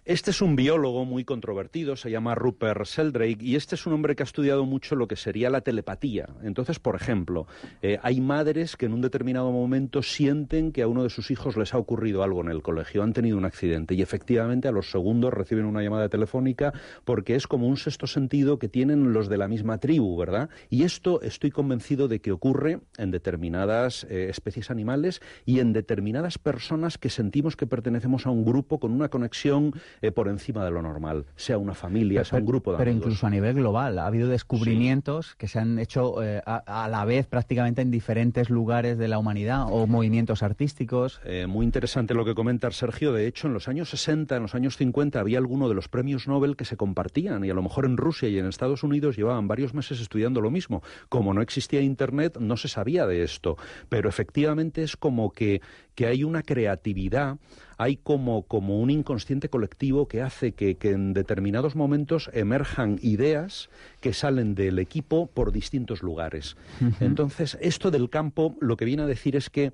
Este 0.07 0.31
es 0.31 0.41
un 0.41 0.55
biólogo 0.55 1.05
muy 1.05 1.25
controvertido, 1.25 1.97
se 1.97 2.13
llama 2.13 2.37
Rupert 2.37 2.85
Sheldrake, 2.85 3.43
y 3.43 3.57
este 3.57 3.75
es 3.75 3.89
un 3.89 3.93
hombre 3.93 4.15
que 4.15 4.23
ha 4.23 4.25
estudiado 4.25 4.65
mucho 4.65 4.95
lo 4.95 5.09
que 5.09 5.17
sería 5.17 5.51
la 5.51 5.63
telepatía. 5.63 6.29
Entonces, 6.45 6.79
por 6.79 6.95
ejemplo, 6.95 7.49
eh, 7.83 7.99
hay 8.01 8.21
madres 8.21 8.77
que 8.77 8.87
en 8.87 8.93
un 8.93 9.01
determinado 9.01 9.51
momento 9.51 10.05
sienten 10.05 10.71
que 10.71 10.83
a 10.83 10.87
uno 10.87 11.03
de 11.03 11.11
sus 11.11 11.33
hijos 11.33 11.57
les 11.57 11.75
ha 11.75 11.79
ocurrido 11.79 12.23
algo 12.23 12.41
en 12.41 12.53
el 12.53 12.63
colegio, 12.63 13.03
han 13.03 13.15
tenido 13.15 13.37
un 13.37 13.47
accidente, 13.47 13.95
y 13.97 14.03
efectivamente 14.03 14.69
a 14.69 14.71
los 14.71 14.93
segundos 14.93 15.35
reciben 15.35 15.65
una 15.65 15.83
llamada 15.83 16.09
telefónica 16.09 16.73
porque 17.05 17.35
es 17.35 17.49
como 17.49 17.67
un 17.67 17.77
sexto 17.77 18.07
sentido 18.07 18.61
que 18.61 18.69
tienen 18.69 19.13
los 19.13 19.29
de 19.29 19.39
la 19.39 19.49
misma 19.49 19.79
tribu, 19.79 20.17
¿verdad? 20.17 20.51
Y 20.71 20.85
esto 20.85 21.21
estoy 21.21 21.51
convencido 21.51 22.07
de 22.07 22.21
que 22.21 22.31
ocurre 22.31 22.79
en 22.97 23.11
determinadas 23.11 24.07
eh, 24.09 24.29
especies 24.31 24.71
animales 24.71 25.21
y 25.45 25.59
en 25.59 25.73
determinadas 25.73 26.39
personas 26.39 26.97
que 26.97 27.11
sentimos 27.11 27.57
que 27.57 27.67
pertenecemos 27.67 28.25
a 28.25 28.31
un 28.31 28.45
grupo 28.45 28.79
con 28.79 28.93
una 28.93 29.09
conexión 29.09 29.73
eh, 30.03 30.13
por 30.13 30.29
encima 30.29 30.65
de 30.65 30.71
lo 30.71 30.83
normal, 30.83 31.27
sea 31.37 31.59
una 31.59 31.75
familia, 31.75 32.25
sea 32.25 32.39
un 32.39 32.47
grupo 32.47 32.73
de 32.73 32.79
Pero 32.79 32.91
amigos. 32.91 33.07
incluso 33.07 33.27
a 33.27 33.31
nivel 33.31 33.55
global, 33.55 33.99
ha 33.99 34.07
habido 34.07 34.29
descubrimientos 34.29 35.35
que 35.37 35.49
se 35.49 35.59
han 35.59 35.79
hecho 35.79 36.23
eh, 36.23 36.43
a, 36.45 36.85
a 36.85 36.89
la 36.89 37.05
vez 37.05 37.27
prácticamente 37.27 37.83
en 37.83 37.91
diferentes 37.91 38.51
lugares 38.51 38.99
de 38.99 39.09
la 39.09 39.19
humanidad 39.19 39.67
o 39.71 39.87
movimientos 39.87 40.43
artísticos. 40.43 41.21
Eh, 41.25 41.47
muy 41.47 41.65
interesante 41.65 42.15
lo 42.15 42.25
que 42.25 42.35
comenta 42.35 42.71
Sergio. 42.71 43.13
De 43.13 43.27
hecho, 43.27 43.47
en 43.47 43.55
los 43.55 43.69
años 43.69 43.91
60, 43.91 44.37
en 44.37 44.43
los 44.43 44.55
años 44.55 44.77
50, 44.77 45.21
había 45.21 45.39
alguno 45.39 45.69
de 45.69 45.75
los 45.75 45.89
premios 45.89 46.27
Nobel 46.29 46.57
que 46.57 46.65
se 46.65 46.77
compartían 46.77 47.45
y 47.45 47.51
a 47.51 47.55
lo 47.55 47.63
mejor 47.63 47.85
en 47.87 47.97
Rusia 47.97 48.29
y 48.29 48.39
en 48.39 48.47
Estados 48.47 48.83
Unidos 48.83 49.17
llevaban 49.17 49.49
varios 49.49 49.75
meses 49.75 50.01
estudiando 50.01 50.41
lo 50.41 50.51
mismo. 50.51 50.83
Como 51.09 51.33
no 51.35 51.43
existía 51.43 51.81
Internet, 51.81 52.39
no 52.39 52.57
se 52.57 52.69
sabía 52.69 53.07
de 53.07 53.23
esto. 53.23 53.57
Pero 53.89 54.09
efectivamente 54.09 54.83
es 54.83 54.97
como 54.97 55.31
que, 55.33 55.61
que 55.95 56.07
hay 56.07 56.25
una 56.25 56.43
creatividad, 56.43 57.39
hay 57.79 57.97
como, 57.97 58.43
como 58.43 58.81
un 58.81 58.91
inconsciente 58.91 59.49
colectivo 59.49 60.09
que 60.09 60.23
hace 60.23 60.53
que, 60.53 60.77
que 60.77 60.93
en 60.93 61.13
determinados 61.13 61.77
momentos 61.77 62.31
emerjan 62.33 62.99
ideas 63.03 63.69
que 64.01 64.13
salen 64.13 64.55
del 64.55 64.79
equipo 64.79 65.27
por 65.27 65.53
distintos 65.53 66.03
lugares. 66.03 66.57
Entonces, 67.01 67.59
esto 67.61 67.91
del 67.91 68.09
campo 68.09 68.55
lo 68.61 68.77
que 68.77 68.85
viene 68.85 69.03
a 69.03 69.07
decir 69.07 69.37
es 69.37 69.51
que 69.51 69.73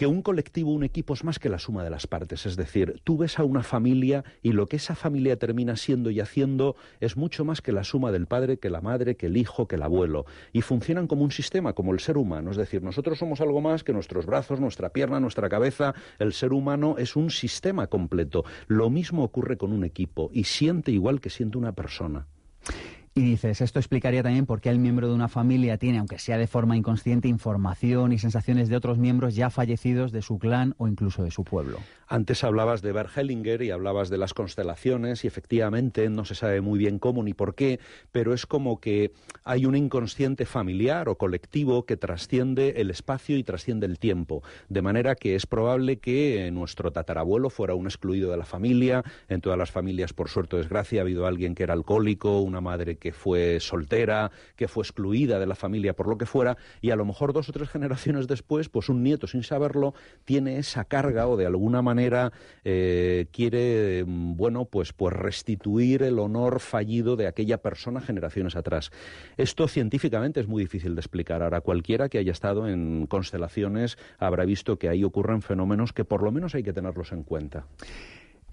que 0.00 0.06
un 0.06 0.22
colectivo, 0.22 0.72
un 0.72 0.82
equipo 0.82 1.12
es 1.12 1.24
más 1.24 1.38
que 1.38 1.50
la 1.50 1.58
suma 1.58 1.84
de 1.84 1.90
las 1.90 2.06
partes. 2.06 2.46
Es 2.46 2.56
decir, 2.56 3.02
tú 3.04 3.18
ves 3.18 3.38
a 3.38 3.44
una 3.44 3.62
familia 3.62 4.24
y 4.42 4.52
lo 4.52 4.66
que 4.66 4.76
esa 4.76 4.94
familia 4.94 5.38
termina 5.38 5.76
siendo 5.76 6.10
y 6.10 6.20
haciendo 6.20 6.74
es 7.00 7.18
mucho 7.18 7.44
más 7.44 7.60
que 7.60 7.70
la 7.70 7.84
suma 7.84 8.10
del 8.10 8.26
padre, 8.26 8.56
que 8.56 8.70
la 8.70 8.80
madre, 8.80 9.16
que 9.16 9.26
el 9.26 9.36
hijo, 9.36 9.68
que 9.68 9.76
el 9.76 9.82
abuelo. 9.82 10.24
Y 10.54 10.62
funcionan 10.62 11.06
como 11.06 11.22
un 11.22 11.32
sistema, 11.32 11.74
como 11.74 11.92
el 11.92 12.00
ser 12.00 12.16
humano. 12.16 12.50
Es 12.50 12.56
decir, 12.56 12.82
nosotros 12.82 13.18
somos 13.18 13.42
algo 13.42 13.60
más 13.60 13.84
que 13.84 13.92
nuestros 13.92 14.24
brazos, 14.24 14.58
nuestra 14.58 14.88
pierna, 14.88 15.20
nuestra 15.20 15.50
cabeza. 15.50 15.94
El 16.18 16.32
ser 16.32 16.54
humano 16.54 16.94
es 16.96 17.14
un 17.14 17.28
sistema 17.28 17.88
completo. 17.88 18.46
Lo 18.68 18.88
mismo 18.88 19.22
ocurre 19.22 19.58
con 19.58 19.70
un 19.70 19.84
equipo 19.84 20.30
y 20.32 20.44
siente 20.44 20.92
igual 20.92 21.20
que 21.20 21.28
siente 21.28 21.58
una 21.58 21.72
persona. 21.72 22.26
Y 23.12 23.22
dices, 23.22 23.60
esto 23.60 23.80
explicaría 23.80 24.22
también 24.22 24.46
por 24.46 24.60
qué 24.60 24.68
el 24.68 24.78
miembro 24.78 25.08
de 25.08 25.14
una 25.14 25.26
familia 25.26 25.78
tiene, 25.78 25.98
aunque 25.98 26.20
sea 26.20 26.38
de 26.38 26.46
forma 26.46 26.76
inconsciente, 26.76 27.26
información 27.26 28.12
y 28.12 28.18
sensaciones 28.18 28.68
de 28.68 28.76
otros 28.76 28.98
miembros 28.98 29.34
ya 29.34 29.50
fallecidos 29.50 30.12
de 30.12 30.22
su 30.22 30.38
clan 30.38 30.76
o 30.78 30.86
incluso 30.86 31.24
de 31.24 31.32
su 31.32 31.42
pueblo. 31.42 31.78
Antes 32.06 32.44
hablabas 32.44 32.82
de 32.82 32.92
Bert 32.92 33.10
Hellinger 33.16 33.62
y 33.62 33.72
hablabas 33.72 34.10
de 34.10 34.18
las 34.18 34.32
constelaciones 34.32 35.24
y 35.24 35.26
efectivamente 35.26 36.08
no 36.08 36.24
se 36.24 36.36
sabe 36.36 36.60
muy 36.60 36.78
bien 36.78 37.00
cómo 37.00 37.24
ni 37.24 37.34
por 37.34 37.56
qué, 37.56 37.80
pero 38.12 38.32
es 38.32 38.46
como 38.46 38.78
que 38.78 39.12
hay 39.42 39.66
un 39.66 39.74
inconsciente 39.74 40.46
familiar 40.46 41.08
o 41.08 41.16
colectivo 41.16 41.86
que 41.86 41.96
trasciende 41.96 42.74
el 42.76 42.90
espacio 42.90 43.36
y 43.36 43.42
trasciende 43.42 43.86
el 43.86 43.98
tiempo, 43.98 44.44
de 44.68 44.82
manera 44.82 45.16
que 45.16 45.34
es 45.34 45.46
probable 45.46 45.98
que 45.98 46.48
nuestro 46.52 46.92
tatarabuelo 46.92 47.50
fuera 47.50 47.74
un 47.74 47.86
excluido 47.86 48.30
de 48.30 48.36
la 48.36 48.44
familia, 48.44 49.02
en 49.28 49.40
todas 49.40 49.58
las 49.58 49.72
familias 49.72 50.12
por 50.12 50.28
suerte 50.28 50.54
o 50.54 50.58
desgracia 50.60 51.00
ha 51.00 51.02
habido 51.02 51.26
alguien 51.26 51.56
que 51.56 51.64
era 51.64 51.74
alcohólico, 51.74 52.40
una 52.40 52.60
madre 52.60 52.99
que 53.00 53.12
fue 53.12 53.58
soltera, 53.58 54.30
que 54.54 54.68
fue 54.68 54.84
excluida 54.84 55.38
de 55.38 55.46
la 55.46 55.56
familia 55.56 55.94
por 55.94 56.06
lo 56.06 56.18
que 56.18 56.26
fuera, 56.26 56.56
y 56.80 56.90
a 56.90 56.96
lo 56.96 57.04
mejor 57.04 57.32
dos 57.32 57.48
o 57.48 57.52
tres 57.52 57.68
generaciones 57.68 58.28
después, 58.28 58.68
pues 58.68 58.88
un 58.88 59.02
nieto 59.02 59.26
sin 59.26 59.42
saberlo 59.42 59.94
tiene 60.24 60.58
esa 60.58 60.84
carga 60.84 61.26
o 61.26 61.36
de 61.36 61.46
alguna 61.46 61.82
manera 61.82 62.32
eh, 62.64 63.26
quiere, 63.32 64.04
bueno, 64.06 64.66
pues, 64.66 64.92
pues 64.92 65.14
restituir 65.14 66.02
el 66.02 66.18
honor 66.18 66.60
fallido 66.60 67.16
de 67.16 67.26
aquella 67.26 67.58
persona 67.58 68.00
generaciones 68.00 68.56
atrás. 68.56 68.90
Esto 69.36 69.66
científicamente 69.68 70.40
es 70.40 70.46
muy 70.46 70.62
difícil 70.62 70.94
de 70.94 71.00
explicar. 71.00 71.42
Ahora, 71.42 71.60
cualquiera 71.60 72.08
que 72.08 72.18
haya 72.18 72.32
estado 72.32 72.68
en 72.68 73.06
constelaciones 73.06 73.98
habrá 74.18 74.44
visto 74.44 74.78
que 74.78 74.88
ahí 74.88 75.04
ocurren 75.04 75.42
fenómenos 75.42 75.92
que 75.92 76.04
por 76.04 76.22
lo 76.22 76.30
menos 76.30 76.54
hay 76.54 76.62
que 76.62 76.72
tenerlos 76.72 77.12
en 77.12 77.22
cuenta. 77.22 77.66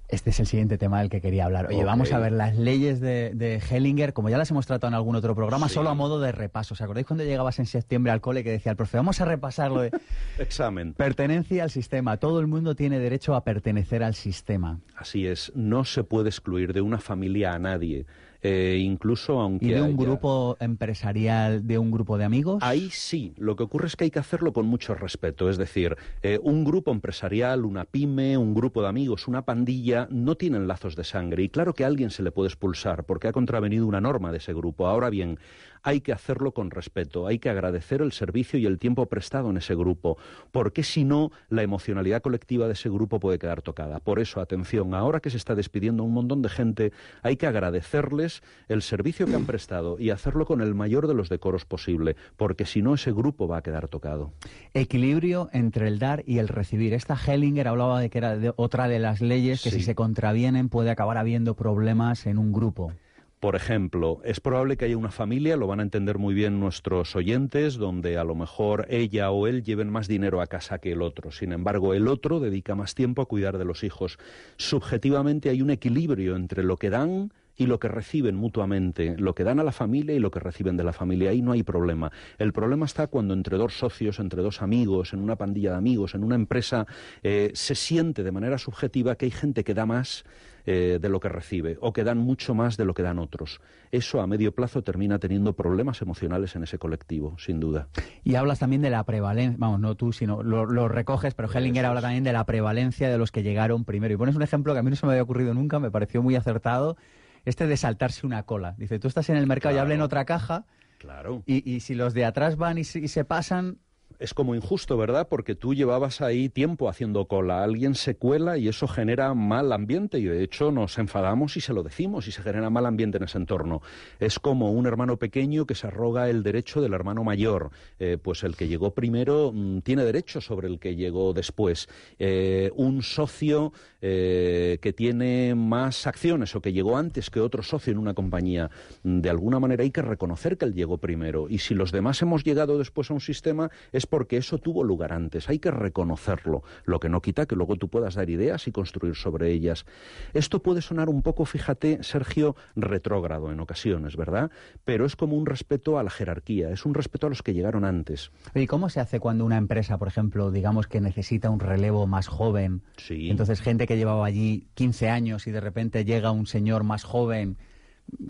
Este 0.10 0.30
es 0.30 0.40
el 0.40 0.48
siguiente 0.48 0.78
tema 0.78 1.00
del 1.00 1.10
que 1.10 1.20
quería 1.20 1.46
hablar. 1.46 1.66
Oye, 1.66 1.76
okay. 1.76 1.86
vamos 1.86 2.14
a 2.14 2.20
ver 2.20 2.32
las 2.32 2.56
leyes 2.56 3.02
de, 3.02 3.32
de, 3.36 3.58
Hellinger, 3.60 4.14
como 4.14 4.30
ya 4.30 4.38
las 4.38 4.50
hemos 4.52 4.66
tratado 4.66 4.88
en 4.90 4.94
algún 4.94 5.18
otro 5.18 5.36
programa, 5.36 5.68
sí. 5.68 5.74
solo 5.74 5.90
a 5.90 5.96
modo 5.96 6.22
de 6.22 6.32
repaso. 6.32 6.76
¿Os 6.76 6.82
acordáis 6.82 7.06
cuando 7.06 7.26
llegabas 7.26 7.60
en 7.60 7.66
septiembre 7.66 8.14
al 8.14 8.22
cole 8.22 8.42
que 8.42 8.52
decía 8.52 8.72
el 8.72 8.78
profe, 8.78 8.96
vamos 8.96 9.20
a 9.20 9.26
repasar 9.26 9.70
lo 9.70 9.82
de... 9.82 9.92
Examen. 10.40 10.94
Pertenencia 10.94 11.64
al 11.64 11.72
sistema. 11.72 12.18
Todo 12.18 12.40
el 12.40 12.48
mundo 12.48 12.74
tiene 12.74 13.00
derecho 13.00 13.36
a 13.36 13.44
pertenecer 13.44 14.02
al 14.02 14.16
sistema. 14.16 14.80
Así 14.96 15.28
es. 15.28 15.52
No 15.56 15.84
se 15.84 16.06
puede 16.06 16.30
excluir 16.30 16.72
de 16.72 16.80
una 16.80 17.00
familia 17.00 17.54
a 17.54 17.60
nadie. 17.60 18.06
Eh, 18.42 18.78
incluso 18.82 19.40
aunque 19.40 19.66
¿Y 19.66 19.70
de 19.70 19.82
un 19.82 19.88
haya... 19.88 19.98
grupo 19.98 20.58
empresarial, 20.60 21.66
de 21.66 21.78
un 21.78 21.92
grupo 21.92 22.18
de 22.18 22.26
amigos? 22.26 22.60
Ahí 22.62 22.90
sí, 22.92 23.34
lo 23.38 23.56
que 23.56 23.64
ocurre 23.64 23.88
es 23.88 23.96
que 23.96 24.06
hay 24.06 24.12
que 24.12 24.20
hacerlo 24.20 24.54
con 24.54 24.66
mucho 24.68 24.94
respeto, 24.96 25.50
es 25.50 25.58
decir, 25.58 25.98
eh, 26.22 26.40
un 26.42 26.64
grupo 26.64 26.92
empresarial, 26.92 27.66
una 27.66 27.86
pyme, 27.86 28.38
un 28.38 28.54
grupo 28.54 28.82
de 28.82 28.90
amigos, 28.90 29.28
una 29.28 29.44
pandilla, 29.44 30.08
no 30.12 30.36
tienen 30.36 30.68
lazos 30.68 30.96
de 30.96 31.04
sangre 31.04 31.44
y 31.44 31.50
claro 31.50 31.74
que 31.74 31.84
a 31.84 31.88
alguien 31.88 32.12
se 32.12 32.24
le 32.24 32.32
puede 32.32 32.50
expulsar 32.50 33.04
porque 33.06 33.28
ha 33.28 33.34
contravenido 33.34 33.88
una 33.88 34.02
norma 34.02 34.32
de 34.32 34.38
ese 34.38 34.54
grupo. 34.54 34.88
Ahora 34.88 35.10
bien, 35.10 35.40
hay 35.84 36.02
que 36.02 36.12
hacerlo 36.14 36.52
con 36.54 36.72
respeto, 36.72 37.28
hay 37.28 37.40
que 37.40 37.50
agradecer 37.50 38.02
el 38.02 38.12
servicio 38.12 38.60
y 38.60 38.66
el 38.66 38.80
tiempo 38.80 39.06
prestado 39.06 39.50
en 39.50 39.58
ese 39.58 39.76
grupo, 39.76 40.18
porque 40.52 40.84
si 40.84 41.04
no, 41.04 41.32
la 41.50 41.64
emocionalidad 41.64 42.22
colectiva 42.22 42.68
de 42.68 42.74
ese 42.74 42.90
grupo 42.90 43.20
puede 43.20 43.40
quedar 43.40 43.62
tocada. 43.62 44.00
Por 44.00 44.20
eso, 44.20 44.42
atención, 44.42 44.94
ahora 44.94 45.20
que 45.20 45.30
se 45.30 45.38
está 45.38 45.56
despidiendo 45.56 46.04
un 46.04 46.14
montón 46.14 46.42
de 46.42 46.50
gente, 46.50 46.92
hay 47.24 47.38
que 47.38 47.48
agradecerles 47.48 48.42
el 48.68 48.82
servicio 48.82 49.26
que 49.26 49.36
han 49.36 49.46
prestado 49.48 50.00
y 50.00 50.10
hacerlo 50.10 50.46
con 50.46 50.62
el 50.62 50.76
mayor 50.76 51.08
de 51.08 51.14
los 51.14 51.30
decoros 51.30 51.66
posible, 51.66 52.16
porque 52.38 52.66
si 52.66 52.82
no, 52.82 52.96
ese 52.96 53.12
grupo 53.12 53.48
va 53.48 53.58
a 53.58 53.62
quedar 53.62 53.88
tocado. 53.88 54.34
Equilibrio 54.74 55.50
entre 55.54 55.88
el 55.88 56.00
dar 56.00 56.24
y 56.26 56.40
el 56.40 56.48
recibir. 56.48 56.94
Esta 56.94 57.16
Hellinger 57.16 57.68
hablaba 57.68 58.00
de 58.00 58.10
que 58.10 58.18
era 58.18 58.38
de 58.38 58.54
otra 58.56 58.88
de 58.88 59.00
las 59.00 59.22
leyes 59.22 59.62
que 59.64 59.72
Sí. 59.72 59.78
si 59.80 59.84
se 59.84 59.96
contravienen 59.96 60.70
puede 60.70 60.90
acabar 60.90 61.18
habiendo 61.18 61.56
problemas 61.56 62.26
en 62.26 62.38
un 62.38 62.52
grupo. 62.52 62.92
Por 63.40 63.56
ejemplo, 63.56 64.20
es 64.24 64.40
probable 64.40 64.78
que 64.78 64.86
haya 64.86 64.98
una 64.98 65.12
familia, 65.12 65.58
lo 65.58 65.68
van 65.68 65.80
a 65.80 65.84
entender 65.84 66.18
muy 66.18 66.34
bien 66.34 66.60
nuestros 66.60 67.16
oyentes, 67.16 67.76
donde 67.78 68.18
a 68.18 68.24
lo 68.24 68.34
mejor 68.34 68.88
ella 68.90 69.30
o 69.30 69.46
él 69.46 69.62
lleven 69.62 69.92
más 69.92 70.08
dinero 70.08 70.42
a 70.42 70.48
casa 70.48 70.80
que 70.80 70.94
el 70.94 71.04
otro. 71.04 71.32
Sin 71.32 71.52
embargo, 71.52 71.94
el 71.94 72.08
otro 72.08 72.40
dedica 72.40 72.74
más 72.74 72.96
tiempo 72.96 73.22
a 73.22 73.28
cuidar 73.28 73.60
de 73.60 73.66
los 73.66 73.84
hijos. 73.84 74.18
Subjetivamente 74.56 75.52
hay 75.52 75.62
un 75.62 75.70
equilibrio 75.70 76.36
entre 76.36 76.64
lo 76.64 76.78
que 76.78 76.90
dan 76.90 77.32
y 77.56 77.68
lo 77.68 77.80
que 77.80 77.88
reciben 77.88 78.36
mutuamente, 78.36 79.16
lo 79.20 79.36
que 79.36 79.44
dan 79.44 79.60
a 79.60 79.64
la 79.64 79.72
familia 79.72 80.16
y 80.16 80.20
lo 80.20 80.32
que 80.32 80.40
reciben 80.40 80.76
de 80.76 80.84
la 80.84 80.94
familia. 80.94 81.30
Ahí 81.30 81.44
no 81.44 81.52
hay 81.52 81.62
problema. 81.62 82.12
El 82.40 82.54
problema 82.54 82.88
está 82.88 83.06
cuando 83.06 83.36
entre 83.36 83.58
dos 83.58 83.78
socios, 83.78 84.20
entre 84.20 84.42
dos 84.42 84.64
amigos, 84.64 85.14
en 85.14 85.20
una 85.20 85.36
pandilla 85.36 85.72
de 85.72 85.78
amigos, 85.78 86.16
en 86.16 86.24
una 86.24 86.36
empresa, 86.36 86.88
eh, 87.22 87.52
se 87.54 87.76
siente 87.76 88.24
de 88.24 88.32
manera 88.32 88.58
subjetiva 88.58 89.16
que 89.16 89.26
hay 89.26 89.32
gente 89.32 89.64
que 89.64 89.76
da 89.76 89.86
más 89.86 90.24
eh, 90.70 91.00
de 91.02 91.10
lo 91.10 91.20
que 91.22 91.30
recibe 91.30 91.78
o 91.82 91.94
que 91.94 92.04
dan 92.04 92.18
mucho 92.18 92.54
más 92.54 92.76
de 92.76 92.84
lo 92.86 92.94
que 92.94 93.02
dan 93.02 93.18
otros. 93.20 93.62
Eso 93.90 94.20
a 94.22 94.28
medio 94.28 94.54
plazo 94.54 94.84
termina 94.84 95.18
teniendo 95.18 95.54
problemas 95.54 96.02
emocionales 96.02 96.56
en 96.58 96.64
ese 96.64 96.78
colectivo, 96.78 97.38
sin 97.40 97.60
duda. 97.62 97.88
Y 98.26 98.36
hablas 98.36 98.60
también 98.60 98.82
de 98.82 98.90
la 98.90 99.04
prevalencia, 99.06 99.56
vamos, 99.58 99.80
no 99.80 99.96
tú, 99.96 100.12
sino 100.12 100.44
lo, 100.44 100.66
lo 100.66 100.90
recoges, 100.90 101.34
pero 101.34 101.50
Hellinger 101.52 101.86
habla 101.86 102.02
también 102.02 102.26
de 102.26 102.34
la 102.34 102.46
prevalencia 102.46 103.10
de 103.10 103.18
los 103.18 103.32
que 103.32 103.44
llegaron 103.44 103.86
primero. 103.86 104.14
Y 104.14 104.18
pones 104.18 104.36
un 104.36 104.44
ejemplo 104.44 104.74
que 104.74 104.80
a 104.80 104.84
mí 104.84 104.90
no 104.90 104.96
se 104.98 105.06
me 105.06 105.14
había 105.14 105.24
ocurrido 105.24 105.54
nunca, 105.54 105.80
me 105.80 105.90
pareció 105.90 106.22
muy 106.22 106.36
acertado, 106.36 106.98
este 107.46 107.66
de 107.66 107.78
saltarse 107.78 108.28
una 108.28 108.44
cola. 108.44 108.76
Dice, 108.78 109.00
tú 109.00 109.08
estás 109.08 109.30
en 109.30 109.38
el 109.38 109.48
mercado 109.48 109.74
y 109.74 109.78
habla 109.80 109.94
en 109.96 110.02
otra 110.02 110.26
caja, 110.26 110.66
Claro. 110.98 111.44
y, 111.46 111.70
y 111.72 111.80
si 111.80 111.96
los 111.96 112.14
de 112.14 112.26
atrás 112.26 112.58
van 112.58 112.78
y, 112.78 112.82
y 112.82 112.84
se 113.08 113.24
pasan, 113.24 113.78
es 114.20 114.34
como 114.34 114.56
injusto, 114.56 114.98
¿verdad? 114.98 115.28
Porque 115.30 115.56
tú 115.56 115.74
llevabas 115.74 116.22
ahí 116.22 116.50
tiempo 116.50 116.90
haciendo 116.90 117.26
cola, 117.26 117.64
alguien 117.64 117.96
se 117.96 118.16
cuela 118.16 118.58
y 118.58 118.68
eso 118.68 118.88
genera 118.88 119.34
mal 119.34 119.72
ambiente 119.72 120.20
y 120.20 120.26
de 120.26 120.44
hecho 120.44 120.72
nos 120.72 120.98
enfadamos 120.98 121.58
y 121.58 121.62
se 121.62 121.74
lo 121.74 121.84
decimos 121.84 122.28
y 122.28 122.32
se 122.32 122.42
genera 122.42 122.70
mal 122.70 122.86
ambiente 122.86 123.18
en 123.18 123.24
ese 123.26 123.38
entorno. 123.38 123.82
Es 124.20 124.40
como 124.40 124.72
un 124.72 124.86
hermano 124.88 125.18
pequeño 125.18 125.66
que 125.66 125.76
se 125.76 125.88
arroga 125.88 126.30
el 126.30 126.44
derecho 126.44 126.82
del 126.82 126.94
hermano 126.94 127.24
mayor. 127.24 127.72
Eh, 128.00 128.18
pues 128.22 128.44
el 128.44 128.56
que 128.56 128.68
llegó 128.68 128.94
primero 128.94 129.52
mm, 129.54 129.80
tiene 129.82 130.04
derecho 130.04 130.42
sobre 130.42 130.68
el 130.68 130.80
que 130.80 130.96
llegó 130.96 131.34
después. 131.34 131.88
Eh, 132.20 132.72
un 132.76 133.04
socio 133.04 133.74
eh, 134.02 134.80
que 134.82 134.94
tiene 134.94 135.56
más 135.56 136.08
acciones 136.08 136.56
o 136.56 136.62
que 136.62 136.74
llegó 136.74 136.98
antes 136.98 137.30
que 137.30 137.40
otro 137.40 137.64
socio 137.64 137.92
en 137.92 138.00
una 138.00 138.14
compañía, 138.14 138.72
mm, 139.04 139.22
de 139.22 139.30
alguna 139.30 139.60
manera 139.60 139.84
hay 139.84 139.92
que 139.92 140.02
reconocer 140.02 140.58
que 140.58 140.66
él 140.66 140.74
llegó 140.74 140.98
primero 140.98 141.48
y 141.50 141.60
si 141.60 141.76
los 141.76 141.92
demás 141.92 142.22
hemos 142.22 142.44
llegado 142.44 142.78
después 142.78 143.12
a 143.12 143.14
un 143.14 143.22
sistema 143.22 143.70
es 143.92 144.07
es 144.08 144.10
porque 144.10 144.38
eso 144.38 144.58
tuvo 144.58 144.84
lugar 144.86 145.12
antes. 145.12 145.50
Hay 145.50 145.60
que 145.60 145.70
reconocerlo, 145.70 146.64
lo 146.86 147.00
que 147.00 147.10
no 147.10 147.22
quita 147.22 147.46
que 147.46 147.56
luego 147.56 147.76
tú 147.76 147.90
puedas 147.90 148.16
dar 148.16 148.30
ideas 148.30 148.68
y 148.68 148.72
construir 148.72 149.16
sobre 149.16 149.52
ellas. 149.52 149.86
Esto 150.34 150.62
puede 150.62 150.82
sonar 150.82 151.10
un 151.10 151.22
poco, 151.22 151.46
fíjate, 151.46 152.04
Sergio, 152.04 152.56
retrógrado 152.76 153.52
en 153.52 153.60
ocasiones, 153.60 154.16
¿verdad? 154.16 154.50
Pero 154.86 155.06
es 155.06 155.18
como 155.18 155.36
un 155.36 155.46
respeto 155.46 156.00
a 156.00 156.04
la 156.04 156.10
jerarquía, 156.10 156.70
es 156.70 156.86
un 156.86 156.94
respeto 156.94 157.28
a 157.28 157.30
los 157.30 157.44
que 157.44 157.54
llegaron 157.54 157.84
antes. 157.84 158.32
¿Y 158.56 158.66
cómo 158.68 158.90
se 158.90 159.02
hace 159.02 159.20
cuando 159.20 159.44
una 159.44 159.58
empresa, 159.58 159.98
por 159.98 160.08
ejemplo, 160.08 160.52
digamos 160.52 160.88
que 160.88 161.02
necesita 161.02 161.50
un 161.50 161.60
relevo 161.60 162.08
más 162.08 162.28
joven? 162.28 162.84
Sí. 162.96 163.30
Entonces, 163.30 163.60
gente 163.62 163.88
que 163.88 163.98
llevaba 163.98 164.26
allí 164.26 164.68
15 164.76 165.10
años 165.10 165.48
y 165.48 165.52
de 165.52 165.60
repente 165.60 166.06
llega 166.06 166.32
un 166.32 166.48
señor 166.48 166.84
más 166.84 167.04
joven 167.04 167.58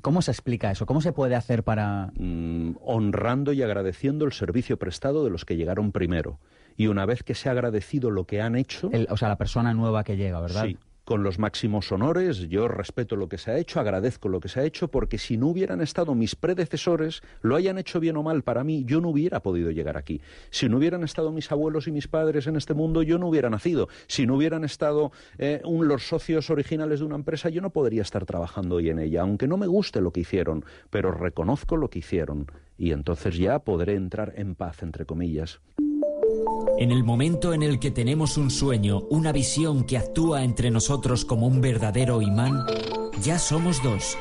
¿Cómo 0.01 0.21
se 0.21 0.31
explica 0.31 0.71
eso? 0.71 0.85
¿Cómo 0.85 1.01
se 1.01 1.13
puede 1.13 1.35
hacer 1.35 1.63
para...? 1.63 2.11
Mm, 2.17 2.77
honrando 2.81 3.53
y 3.53 3.61
agradeciendo 3.61 4.25
el 4.25 4.33
servicio 4.33 4.77
prestado 4.77 5.23
de 5.23 5.29
los 5.29 5.45
que 5.45 5.55
llegaron 5.55 5.91
primero. 5.91 6.39
Y 6.75 6.87
una 6.87 7.05
vez 7.05 7.23
que 7.23 7.35
se 7.35 7.49
ha 7.49 7.51
agradecido 7.51 8.11
lo 8.11 8.25
que 8.25 8.41
han 8.41 8.55
hecho... 8.55 8.89
o 9.09 9.17
sea, 9.17 9.27
la 9.27 9.37
persona 9.37 9.73
nueva 9.73 10.03
que 10.03 10.17
llega, 10.17 10.39
¿verdad? 10.39 10.65
Sí, 10.65 10.77
con 11.07 11.23
los 11.23 11.39
máximos 11.39 11.89
honores. 11.93 12.49
Yo 12.49 12.67
respeto 12.67 13.15
lo 13.15 13.29
que 13.29 13.37
se 13.37 13.49
ha 13.49 13.57
hecho, 13.57 13.79
agradezco 13.79 14.27
lo 14.27 14.41
que 14.41 14.49
se 14.49 14.59
ha 14.59 14.65
hecho, 14.65 14.89
porque 14.89 15.17
si 15.17 15.37
no 15.37 15.47
hubieran 15.47 15.79
estado 15.79 16.15
mis 16.15 16.35
predecesores, 16.35 17.21
lo 17.41 17.55
hayan 17.55 17.77
hecho 17.77 18.01
bien 18.01 18.17
o 18.17 18.23
mal 18.23 18.43
para 18.43 18.65
mí, 18.65 18.83
yo 18.85 18.99
no 18.99 19.07
hubiera 19.07 19.41
podido 19.41 19.71
llegar 19.71 19.95
aquí. 19.95 20.19
Si 20.49 20.67
no 20.67 20.75
hubieran 20.75 21.05
estado 21.05 21.31
mis 21.31 21.49
abuelos 21.49 21.87
y 21.87 21.93
mis 21.93 22.09
padres 22.09 22.45
en 22.47 22.57
este 22.57 22.73
mundo, 22.73 23.03
yo 23.03 23.17
no 23.19 23.29
hubiera 23.29 23.49
nacido. 23.49 23.87
Si 24.07 24.27
no 24.27 24.35
hubieran 24.35 24.65
estado 24.65 25.13
eh, 25.37 25.61
los 25.63 26.05
socios 26.05 26.49
originales 26.49 26.99
de 26.99 27.05
una 27.05 27.15
empresa, 27.15 27.47
yo 27.47 27.61
no 27.61 27.69
podría 27.69 28.01
estar 28.01 28.25
trabajando 28.25 28.75
hoy 28.75 28.89
en 28.89 28.99
ella, 28.99 29.21
aunque 29.21 29.47
no 29.47 29.55
me 29.55 29.67
guste 29.67 30.01
lo 30.01 30.11
que 30.11 30.19
hicieron, 30.19 30.65
pero 30.89 31.13
reconozco 31.13 31.77
lo 31.77 31.89
que 31.89 31.99
hicieron. 31.99 32.47
Y 32.77 32.91
entonces 32.91 33.37
ya 33.37 33.59
podré 33.59 33.95
entrar 33.95 34.33
en 34.35 34.55
paz, 34.55 34.83
entre 34.83 35.05
comillas. 35.05 35.61
En 36.77 36.91
el 36.91 37.03
momento 37.03 37.53
en 37.53 37.63
el 37.63 37.79
que 37.79 37.91
tenemos 37.91 38.37
un 38.37 38.51
sueño, 38.51 39.03
una 39.09 39.31
visión 39.31 39.83
que 39.83 39.97
actúa 39.97 40.43
entre 40.43 40.69
nosotros 40.69 41.25
como 41.25 41.47
un 41.47 41.61
verdadero 41.61 42.21
imán, 42.21 42.65
ya 43.21 43.39
somos 43.39 43.81
dos. 43.81 44.17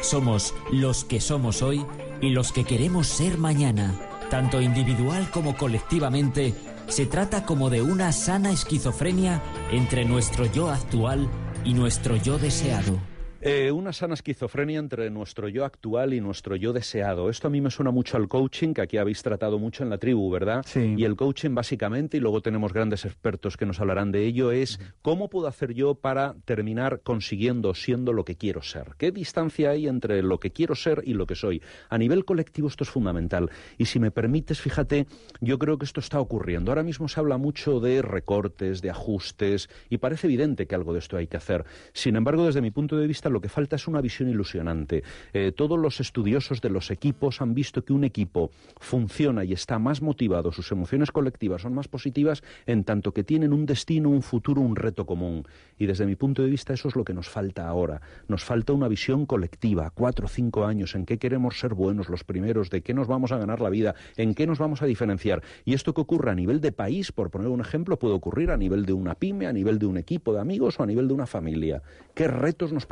Somos 0.00 0.54
los 0.72 1.04
que 1.04 1.20
somos 1.20 1.60
hoy 1.60 1.84
y 2.20 2.30
los 2.30 2.52
que 2.52 2.64
queremos 2.64 3.08
ser 3.08 3.36
mañana. 3.38 3.94
Tanto 4.30 4.60
individual 4.60 5.30
como 5.30 5.56
colectivamente, 5.56 6.54
se 6.88 7.06
trata 7.06 7.44
como 7.44 7.68
de 7.68 7.82
una 7.82 8.12
sana 8.12 8.50
esquizofrenia 8.50 9.42
entre 9.70 10.04
nuestro 10.04 10.46
yo 10.46 10.70
actual 10.70 11.28
y 11.64 11.74
nuestro 11.74 12.16
yo 12.16 12.38
deseado. 12.38 12.98
Eh, 13.40 13.70
una 13.70 13.92
sana 13.92 14.14
esquizofrenia 14.14 14.80
entre 14.80 15.10
nuestro 15.10 15.48
yo 15.48 15.64
actual 15.64 16.12
y 16.12 16.20
nuestro 16.20 16.56
yo 16.56 16.72
deseado. 16.72 17.30
Esto 17.30 17.46
a 17.46 17.50
mí 17.50 17.60
me 17.60 17.70
suena 17.70 17.92
mucho 17.92 18.16
al 18.16 18.26
coaching, 18.26 18.74
que 18.74 18.80
aquí 18.80 18.96
habéis 18.96 19.22
tratado 19.22 19.60
mucho 19.60 19.84
en 19.84 19.90
la 19.90 19.98
tribu, 19.98 20.28
¿verdad? 20.28 20.64
Sí. 20.66 20.96
Y 20.96 21.04
el 21.04 21.14
coaching 21.14 21.54
básicamente, 21.54 22.16
y 22.16 22.20
luego 22.20 22.40
tenemos 22.40 22.72
grandes 22.72 23.04
expertos 23.04 23.56
que 23.56 23.64
nos 23.64 23.78
hablarán 23.78 24.10
de 24.10 24.26
ello, 24.26 24.50
es 24.50 24.80
cómo 25.02 25.30
puedo 25.30 25.46
hacer 25.46 25.72
yo 25.72 25.94
para 25.94 26.34
terminar 26.46 27.02
consiguiendo, 27.04 27.74
siendo 27.74 28.12
lo 28.12 28.24
que 28.24 28.34
quiero 28.34 28.60
ser. 28.60 28.94
¿Qué 28.98 29.12
distancia 29.12 29.70
hay 29.70 29.86
entre 29.86 30.20
lo 30.24 30.40
que 30.40 30.50
quiero 30.50 30.74
ser 30.74 31.02
y 31.04 31.14
lo 31.14 31.26
que 31.26 31.36
soy? 31.36 31.62
A 31.90 31.96
nivel 31.96 32.24
colectivo 32.24 32.66
esto 32.66 32.82
es 32.82 32.90
fundamental. 32.90 33.50
Y 33.76 33.84
si 33.84 34.00
me 34.00 34.10
permites, 34.10 34.60
fíjate, 34.60 35.06
yo 35.40 35.60
creo 35.60 35.78
que 35.78 35.84
esto 35.84 36.00
está 36.00 36.18
ocurriendo. 36.18 36.72
Ahora 36.72 36.82
mismo 36.82 37.06
se 37.06 37.20
habla 37.20 37.36
mucho 37.36 37.78
de 37.78 38.02
recortes, 38.02 38.82
de 38.82 38.90
ajustes, 38.90 39.70
y 39.88 39.98
parece 39.98 40.26
evidente 40.26 40.66
que 40.66 40.74
algo 40.74 40.92
de 40.92 40.98
esto 40.98 41.16
hay 41.16 41.28
que 41.28 41.36
hacer. 41.36 41.64
Sin 41.92 42.16
embargo, 42.16 42.44
desde 42.44 42.60
mi 42.60 42.72
punto 42.72 42.96
de 42.96 43.06
vista, 43.06 43.27
lo 43.28 43.40
que 43.40 43.48
falta 43.48 43.76
es 43.76 43.88
una 43.88 44.00
visión 44.00 44.28
ilusionante. 44.28 45.02
Eh, 45.32 45.52
todos 45.54 45.78
los 45.78 46.00
estudiosos 46.00 46.60
de 46.60 46.70
los 46.70 46.90
equipos 46.90 47.40
han 47.40 47.54
visto 47.54 47.84
que 47.84 47.92
un 47.92 48.04
equipo 48.04 48.50
funciona 48.80 49.44
y 49.44 49.52
está 49.52 49.78
más 49.78 50.02
motivado, 50.02 50.52
sus 50.52 50.70
emociones 50.72 51.10
colectivas 51.10 51.62
son 51.62 51.74
más 51.74 51.88
positivas 51.88 52.42
en 52.66 52.84
tanto 52.84 53.12
que 53.12 53.24
tienen 53.24 53.52
un 53.52 53.66
destino, 53.66 54.10
un 54.10 54.22
futuro, 54.22 54.60
un 54.60 54.76
reto 54.76 55.06
común. 55.06 55.46
Y 55.78 55.86
desde 55.86 56.06
mi 56.06 56.16
punto 56.16 56.42
de 56.42 56.50
vista 56.50 56.72
eso 56.72 56.88
es 56.88 56.96
lo 56.96 57.04
que 57.04 57.14
nos 57.14 57.28
falta 57.28 57.68
ahora. 57.68 58.00
Nos 58.26 58.44
falta 58.44 58.72
una 58.72 58.88
visión 58.88 59.26
colectiva, 59.26 59.90
cuatro 59.90 60.26
o 60.26 60.28
cinco 60.28 60.64
años, 60.64 60.94
en 60.94 61.06
qué 61.06 61.18
queremos 61.18 61.58
ser 61.58 61.74
buenos 61.74 62.08
los 62.08 62.24
primeros, 62.24 62.70
de 62.70 62.82
qué 62.82 62.94
nos 62.94 63.06
vamos 63.06 63.32
a 63.32 63.38
ganar 63.38 63.60
la 63.60 63.70
vida, 63.70 63.94
en 64.16 64.34
qué 64.34 64.46
nos 64.46 64.58
vamos 64.58 64.82
a 64.82 64.86
diferenciar. 64.86 65.42
Y 65.64 65.74
esto 65.74 65.94
que 65.94 66.00
ocurre 66.00 66.30
a 66.30 66.34
nivel 66.34 66.60
de 66.60 66.72
país, 66.72 67.12
por 67.12 67.30
poner 67.30 67.48
un 67.48 67.60
ejemplo, 67.60 67.98
puede 67.98 68.14
ocurrir 68.14 68.50
a 68.50 68.56
nivel 68.56 68.86
de 68.86 68.92
una 68.92 69.14
pyme, 69.14 69.46
a 69.46 69.52
nivel 69.52 69.78
de 69.78 69.86
un 69.86 69.98
equipo 69.98 70.32
de 70.32 70.40
amigos 70.40 70.78
o 70.78 70.82
a 70.82 70.86
nivel 70.86 71.08
de 71.08 71.14
una 71.14 71.26
familia. 71.26 71.82
¿Qué 72.14 72.28
retos 72.28 72.72
nos 72.72 72.86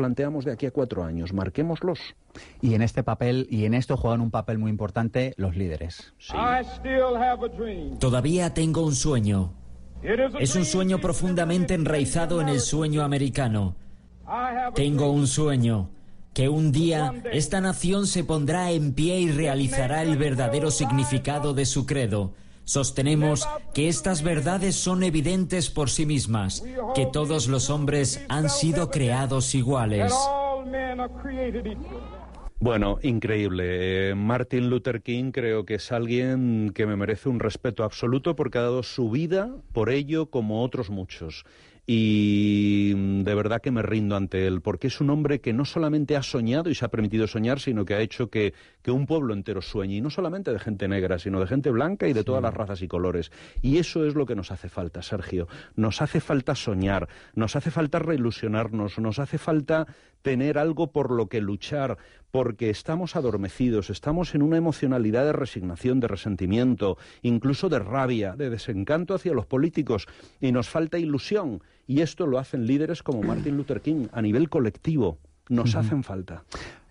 de 0.44 0.52
aquí 0.52 0.66
a 0.66 0.70
cuatro 0.70 1.04
años. 1.04 1.32
Marquémoslos. 1.32 1.98
Y 2.60 2.74
en 2.74 2.82
este 2.82 3.02
papel, 3.02 3.46
y 3.50 3.64
en 3.64 3.74
esto 3.74 3.96
juegan 3.96 4.20
un 4.20 4.30
papel 4.30 4.58
muy 4.58 4.70
importante 4.70 5.34
los 5.36 5.56
líderes. 5.56 6.12
Todavía 7.98 8.54
tengo 8.54 8.84
un 8.84 8.94
sueño. 8.94 9.54
Es 10.38 10.54
un 10.54 10.64
sueño 10.64 11.00
profundamente 11.00 11.74
enraizado 11.74 12.40
en 12.40 12.48
el 12.48 12.60
sueño 12.60 13.02
americano. 13.02 13.76
Tengo 14.74 15.10
un 15.10 15.26
sueño 15.26 15.90
que 16.34 16.48
un 16.50 16.70
día 16.70 17.14
esta 17.32 17.62
nación 17.62 18.06
se 18.06 18.22
pondrá 18.22 18.70
en 18.70 18.92
pie 18.92 19.20
y 19.20 19.30
realizará 19.30 20.02
el 20.02 20.18
verdadero 20.18 20.70
significado 20.70 21.54
de 21.54 21.64
su 21.64 21.86
credo. 21.86 22.34
Sostenemos 22.66 23.48
que 23.74 23.86
estas 23.86 24.24
verdades 24.24 24.74
son 24.74 25.04
evidentes 25.04 25.70
por 25.70 25.88
sí 25.88 26.04
mismas, 26.04 26.64
que 26.96 27.06
todos 27.06 27.46
los 27.46 27.70
hombres 27.70 28.26
han 28.28 28.50
sido 28.50 28.90
creados 28.90 29.54
iguales. 29.54 30.12
Bueno, 32.58 32.98
increíble. 33.02 34.10
Eh, 34.10 34.14
Martin 34.16 34.68
Luther 34.68 35.00
King 35.00 35.30
creo 35.30 35.64
que 35.64 35.74
es 35.74 35.92
alguien 35.92 36.72
que 36.74 36.86
me 36.86 36.96
merece 36.96 37.28
un 37.28 37.38
respeto 37.38 37.84
absoluto 37.84 38.34
porque 38.34 38.58
ha 38.58 38.62
dado 38.62 38.82
su 38.82 39.10
vida 39.10 39.54
por 39.72 39.88
ello 39.88 40.26
como 40.30 40.64
otros 40.64 40.90
muchos 40.90 41.44
y 41.86 42.92
mm, 42.96 43.22
de 43.22 43.34
verdad 43.34 43.62
que 43.62 43.70
me 43.70 43.82
rindo 43.82 44.16
ante 44.16 44.46
él, 44.46 44.60
porque 44.60 44.88
es 44.88 45.00
un 45.00 45.10
hombre 45.10 45.40
que 45.40 45.52
no 45.52 45.64
solamente 45.64 46.16
ha 46.16 46.22
soñado 46.22 46.68
y 46.68 46.74
se 46.74 46.84
ha 46.84 46.88
permitido 46.88 47.26
soñar, 47.26 47.60
sino 47.60 47.84
que 47.84 47.94
ha 47.94 48.00
hecho 48.00 48.28
que, 48.28 48.54
un 48.90 49.06
pueblo 49.06 49.34
entero 49.34 49.62
sueñe, 49.62 49.96
y 49.96 50.00
no 50.00 50.10
solamente 50.10 50.52
de 50.52 50.58
gente 50.58 50.88
negra, 50.88 51.18
sino 51.18 51.40
de 51.40 51.46
gente 51.46 51.70
blanca 51.70 52.08
y 52.08 52.12
de 52.12 52.24
todas 52.24 52.42
las 52.42 52.54
razas 52.54 52.82
y 52.82 52.88
colores. 52.88 53.32
Y 53.62 53.78
eso 53.78 54.04
es 54.04 54.14
lo 54.14 54.26
que 54.26 54.34
nos 54.34 54.50
hace 54.50 54.68
falta, 54.68 55.02
Sergio. 55.02 55.48
Nos 55.74 56.02
hace 56.02 56.20
falta 56.20 56.54
soñar, 56.54 57.08
nos 57.34 57.56
hace 57.56 57.70
falta 57.70 57.98
reilusionarnos, 57.98 58.98
nos 58.98 59.18
hace 59.18 59.38
falta 59.38 59.86
tener 60.22 60.58
algo 60.58 60.90
por 60.90 61.12
lo 61.12 61.28
que 61.28 61.40
luchar, 61.40 61.98
porque 62.30 62.68
estamos 62.68 63.16
adormecidos, 63.16 63.90
estamos 63.90 64.34
en 64.34 64.42
una 64.42 64.56
emocionalidad 64.56 65.24
de 65.24 65.32
resignación, 65.32 66.00
de 66.00 66.08
resentimiento, 66.08 66.98
incluso 67.22 67.68
de 67.68 67.78
rabia, 67.78 68.34
de 68.36 68.50
desencanto 68.50 69.14
hacia 69.14 69.34
los 69.34 69.46
políticos, 69.46 70.06
y 70.40 70.52
nos 70.52 70.68
falta 70.68 70.98
ilusión. 70.98 71.62
Y 71.86 72.00
esto 72.00 72.26
lo 72.26 72.38
hacen 72.38 72.66
líderes 72.66 73.02
como 73.02 73.22
Martin 73.22 73.56
Luther 73.56 73.80
King 73.80 74.08
a 74.12 74.20
nivel 74.20 74.48
colectivo. 74.48 75.18
Nos 75.48 75.76
hacen 75.76 76.02
falta. 76.02 76.42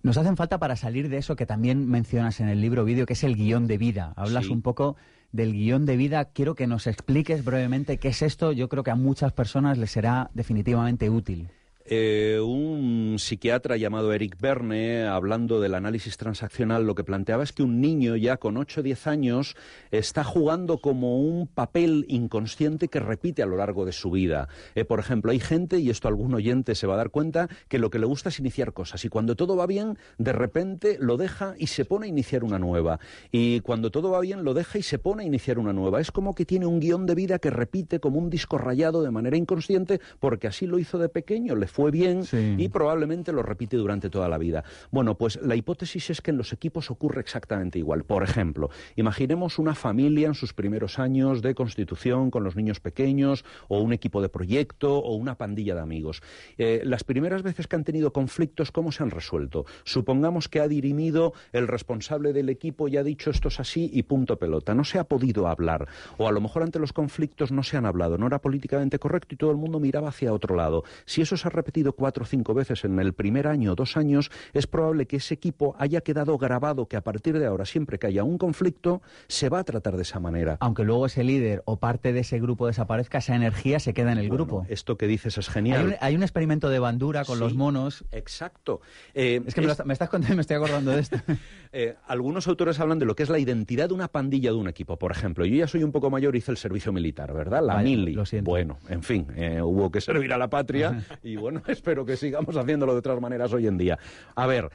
Nos 0.05 0.17
hacen 0.17 0.37
falta 0.37 0.59
para 0.59 0.75
salir 0.75 1.09
de 1.09 1.17
eso 1.17 1.35
que 1.35 1.47
también 1.47 1.89
mencionas 1.89 2.39
en 2.39 2.47
el 2.47 2.61
libro 2.61 2.85
vídeo, 2.85 3.07
que 3.07 3.13
es 3.13 3.23
el 3.23 3.35
guion 3.35 3.65
de 3.65 3.79
vida. 3.79 4.13
Hablas 4.15 4.49
un 4.49 4.61
poco 4.61 4.97
del 5.31 5.53
guion 5.53 5.87
de 5.87 5.97
vida. 5.97 6.25
Quiero 6.25 6.53
que 6.53 6.67
nos 6.67 6.85
expliques 6.85 7.43
brevemente 7.43 7.97
qué 7.97 8.09
es 8.09 8.21
esto. 8.21 8.51
Yo 8.51 8.69
creo 8.69 8.83
que 8.83 8.91
a 8.91 8.95
muchas 8.95 9.33
personas 9.33 9.79
les 9.79 9.89
será 9.89 10.29
definitivamente 10.35 11.09
útil. 11.09 11.49
Eh, 11.87 12.39
un 12.43 13.17
psiquiatra 13.19 13.77
llamado 13.77 14.11
Eric 14.11 14.39
Berne, 14.41 15.03
hablando 15.03 15.61
del 15.61 15.75
análisis 15.75 16.17
transaccional, 16.17 16.87
lo 16.87 16.95
que 16.95 17.03
planteaba 17.03 17.43
es 17.43 17.53
que 17.53 17.61
un 17.61 17.79
niño 17.79 18.15
ya 18.15 18.37
con 18.37 18.57
8 18.57 18.79
o 18.79 18.83
10 18.83 19.05
años 19.05 19.55
está 19.91 20.23
jugando 20.23 20.79
como 20.79 21.19
un 21.19 21.45
papel 21.45 22.05
inconsciente 22.07 22.87
que 22.87 22.99
repite 22.99 23.43
a 23.43 23.45
lo 23.45 23.57
largo 23.57 23.85
de 23.85 23.91
su 23.91 24.09
vida. 24.09 24.47
Eh, 24.73 24.83
por 24.83 24.99
ejemplo, 24.99 25.31
hay 25.31 25.39
gente, 25.39 25.77
y 25.77 25.91
esto 25.91 26.07
algún 26.07 26.33
oyente 26.33 26.73
se 26.73 26.87
va 26.87 26.95
a 26.95 26.97
dar 26.97 27.11
cuenta, 27.11 27.49
que 27.67 27.77
lo 27.77 27.91
que 27.91 27.99
le 27.99 28.07
gusta 28.07 28.29
es 28.29 28.39
iniciar 28.39 28.73
cosas 28.73 29.05
y 29.05 29.09
cuando 29.09 29.35
todo 29.35 29.55
va 29.55 29.67
bien, 29.67 29.99
de 30.17 30.33
repente 30.33 30.97
lo 30.99 31.17
deja 31.17 31.53
y 31.59 31.67
se 31.67 31.85
pone 31.85 32.07
a 32.07 32.09
iniciar 32.09 32.43
una 32.43 32.57
nueva. 32.57 32.99
Y 33.31 33.59
cuando 33.59 33.91
todo 33.91 34.09
va 34.09 34.21
bien, 34.21 34.43
lo 34.43 34.55
deja 34.55 34.79
y 34.79 34.81
se 34.81 34.97
pone 34.97 35.21
a 35.21 35.25
iniciar 35.27 35.59
una 35.59 35.71
nueva. 35.71 36.01
Es 36.01 36.11
como 36.11 36.33
que 36.33 36.45
tiene 36.45 36.65
un 36.65 36.79
guion 36.79 37.05
de 37.05 37.13
vida 37.13 37.37
que 37.37 37.51
repite 37.51 37.99
como 37.99 38.17
un 38.17 38.31
disco 38.31 38.57
rayado 38.57 39.03
de 39.03 39.11
manera 39.11 39.37
inconsciente 39.37 40.01
porque 40.19 40.47
así 40.47 40.65
lo 40.65 40.79
hizo 40.79 40.97
de 40.97 41.09
pequeño, 41.09 41.55
le 41.55 41.67
fue 41.75 41.91
bien 41.91 42.23
y 42.31 42.69
probablemente 42.69 43.33
lo 43.33 43.43
repite 43.43 43.75
durante 43.75 44.09
toda 44.09 44.29
la 44.29 44.37
vida. 44.37 44.63
Bueno, 44.91 45.17
pues 45.17 45.37
la 45.41 45.57
hipótesis 45.57 46.09
es 46.09 46.21
que 46.21 46.31
en 46.31 46.37
los 46.37 46.53
equipos 46.53 46.89
ocurre 46.89 47.19
exactamente 47.19 47.79
igual. 47.79 48.05
Por 48.05 48.23
ejemplo, 48.23 48.69
imaginemos 48.95 49.59
una 49.59 49.75
familia 49.75 50.29
en 50.29 50.35
sus 50.35 50.53
primeros 50.53 50.99
años 50.99 51.41
de 51.41 51.53
constitución 51.53 52.31
con 52.31 52.45
los 52.45 52.55
niños 52.55 52.79
pequeños 52.79 53.43
o 53.67 53.81
un 53.81 53.91
equipo 53.91 54.21
de 54.21 54.29
proyecto 54.29 54.99
o 54.99 55.15
una 55.15 55.35
pandilla 55.35 55.75
de 55.75 55.81
amigos. 55.81 56.21
Eh, 56.57 56.81
las 56.85 57.03
primeras 57.03 57.43
veces 57.43 57.67
que 57.67 57.75
han 57.75 57.83
tenido 57.83 58.13
conflictos, 58.13 58.71
¿cómo 58.71 58.93
se 58.93 59.03
han 59.03 59.11
resuelto? 59.11 59.65
Supongamos 59.83 60.47
que 60.47 60.61
ha 60.61 60.69
dirimido 60.69 61.33
el 61.51 61.67
responsable 61.67 62.31
del 62.31 62.47
equipo 62.47 62.87
y 62.87 62.95
ha 62.95 63.03
dicho 63.03 63.31
esto 63.31 63.49
es 63.49 63.59
así 63.59 63.89
y 63.91 64.03
punto 64.03 64.39
pelota. 64.39 64.73
No 64.73 64.85
se 64.85 64.97
ha 64.97 65.03
podido 65.03 65.49
hablar. 65.49 65.89
O 66.17 66.29
a 66.29 66.31
lo 66.31 66.39
mejor 66.39 66.63
ante 66.63 66.79
los 66.79 66.93
conflictos 66.93 67.51
no 67.51 67.63
se 67.63 67.75
han 67.75 67.85
hablado, 67.85 68.17
no 68.17 68.27
era 68.27 68.39
políticamente 68.39 68.97
correcto 68.97 69.35
y 69.35 69.37
todo 69.37 69.51
el 69.51 69.57
mundo 69.57 69.81
miraba 69.81 70.07
hacia 70.07 70.31
otro 70.31 70.55
lado. 70.55 70.85
Si 71.05 71.21
eso 71.21 71.35
se 71.35 71.49
ha 71.49 71.51
repetido 71.65 71.93
cuatro 71.93 72.23
o 72.23 72.27
cinco 72.27 72.53
veces 72.53 72.85
en 72.85 72.99
el 72.99 73.13
primer 73.13 73.47
año 73.47 73.71
o 73.71 73.75
dos 73.75 73.97
años, 73.97 74.29
es 74.53 74.67
probable 74.67 75.07
que 75.07 75.17
ese 75.17 75.33
equipo 75.33 75.75
haya 75.79 76.01
quedado 76.01 76.37
grabado 76.37 76.85
que 76.87 76.95
a 76.95 77.01
partir 77.01 77.39
de 77.39 77.47
ahora, 77.47 77.65
siempre 77.65 77.97
que 77.97 78.05
haya 78.05 78.23
un 78.23 78.37
conflicto, 78.37 79.01
se 79.27 79.49
va 79.49 79.59
a 79.59 79.63
tratar 79.63 79.95
de 79.95 80.03
esa 80.03 80.19
manera. 80.19 80.57
Aunque 80.59 80.83
luego 80.83 81.07
ese 81.07 81.23
líder 81.23 81.63
o 81.65 81.77
parte 81.77 82.13
de 82.13 82.19
ese 82.19 82.39
grupo 82.39 82.67
desaparezca, 82.67 83.17
esa 83.17 83.35
energía 83.35 83.79
se 83.79 83.95
queda 83.95 84.11
en 84.11 84.19
el 84.19 84.27
Bueno, 84.27 84.45
grupo. 84.45 84.65
Esto 84.69 84.95
que 84.95 85.07
dices 85.07 85.39
es 85.39 85.49
genial. 85.49 85.79
Hay 85.79 85.85
un, 85.87 85.95
hay 86.01 86.15
un 86.15 86.21
experimento 86.21 86.69
de 86.69 86.77
Bandura 86.77 87.25
con 87.25 87.37
Sí. 87.39 87.43
los 87.43 87.55
monos. 87.55 88.05
Exacto. 88.11 88.81
Eh, 89.15 89.41
Es 89.47 89.55
que 89.55 89.61
me, 89.61 89.67
lo 89.67 89.71
está- 89.71 89.85
me 89.85 89.93
estás 89.93 90.09
contando 90.09 90.33
y 90.33 90.35
me 90.37 90.41
estoy 90.41 90.57
acordando 90.57 90.91
de 90.91 90.99
esto. 90.99 91.17
Eh, 91.77 91.93
algunos 92.07 92.47
autores 92.47 92.79
hablan 92.79 92.99
de 92.99 93.05
lo 93.05 93.17
que 93.17 93.23
es 93.23 93.29
la 93.29 93.37
identidad 93.37 93.89
de 93.89 93.93
una 93.93 94.07
pandilla 94.07 94.49
de 94.51 94.55
un 94.55 94.69
equipo. 94.69 94.97
Por 94.97 95.11
ejemplo, 95.11 95.43
yo 95.45 95.57
ya 95.57 95.67
soy 95.67 95.83
un 95.83 95.91
poco 95.91 96.09
mayor, 96.09 96.33
hice 96.37 96.49
el 96.51 96.55
servicio 96.55 96.93
militar, 96.93 97.33
¿verdad? 97.33 97.61
La 97.61 97.79
mili. 97.79 98.13
lo 98.13 98.25
siento. 98.25 98.49
Bueno, 98.49 98.77
en 98.87 99.03
fin, 99.03 99.27
eh, 99.35 99.61
hubo 99.61 99.91
que 99.91 99.99
servir 99.99 100.31
a 100.31 100.37
la 100.37 100.49
patria 100.49 101.03
y 101.23 101.35
bueno, 101.35 101.54
espero 101.67 102.05
que 102.05 102.17
sigamos 102.17 102.55
haciéndolo 102.55 102.93
de 102.93 102.99
otras 102.99 103.19
maneras 103.19 103.53
hoy 103.53 103.67
en 103.67 103.77
día. 103.77 103.97
A 104.35 104.47
ver. 104.47 104.69